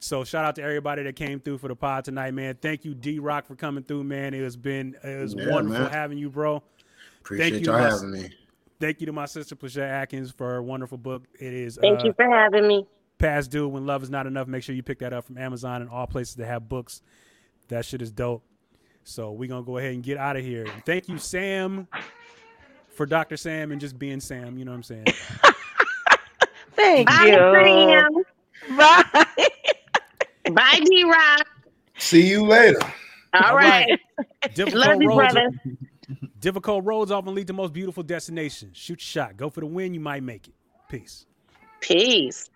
[0.00, 2.58] so shout out to everybody that came through for the pod tonight, man.
[2.60, 4.34] Thank you, D Roc, for coming through, man.
[4.34, 5.90] It has been it was Yeah, wonderful man.
[5.92, 6.62] having you, bro.
[7.20, 8.30] Appreciate you y'all my- having me.
[8.80, 11.22] Thank you to my sister Pleshette Adkins for her wonderful book.
[11.38, 12.84] It is Thank uh, you for having me.
[13.18, 14.48] Past Due When Love Is Not Enough.
[14.48, 17.00] Make sure you pick that up from Amazon and all places that have books.
[17.68, 18.44] That shit is dope.
[19.04, 20.66] So we're gonna go ahead and get out of here.
[20.86, 21.86] Thank you, Sam,
[22.94, 23.36] for Dr.
[23.36, 24.56] Sam and just being Sam.
[24.58, 25.06] You know what I'm saying?
[26.76, 28.24] Thank Bye, you.
[28.66, 28.76] Sam.
[28.76, 29.24] Bye.
[30.52, 31.46] Bye, D Roc.
[31.98, 32.80] See you later.
[33.34, 33.98] All All right.
[34.18, 34.26] right.
[34.54, 35.32] Difficult Love you, roads.
[35.32, 35.50] brother.
[36.40, 38.76] Difficult roads often lead to most beautiful destinations.
[38.76, 39.36] Shoot your shot.
[39.36, 39.94] Go for the win.
[39.94, 40.54] You might make it.
[40.88, 41.26] Peace.
[41.80, 42.50] Peace.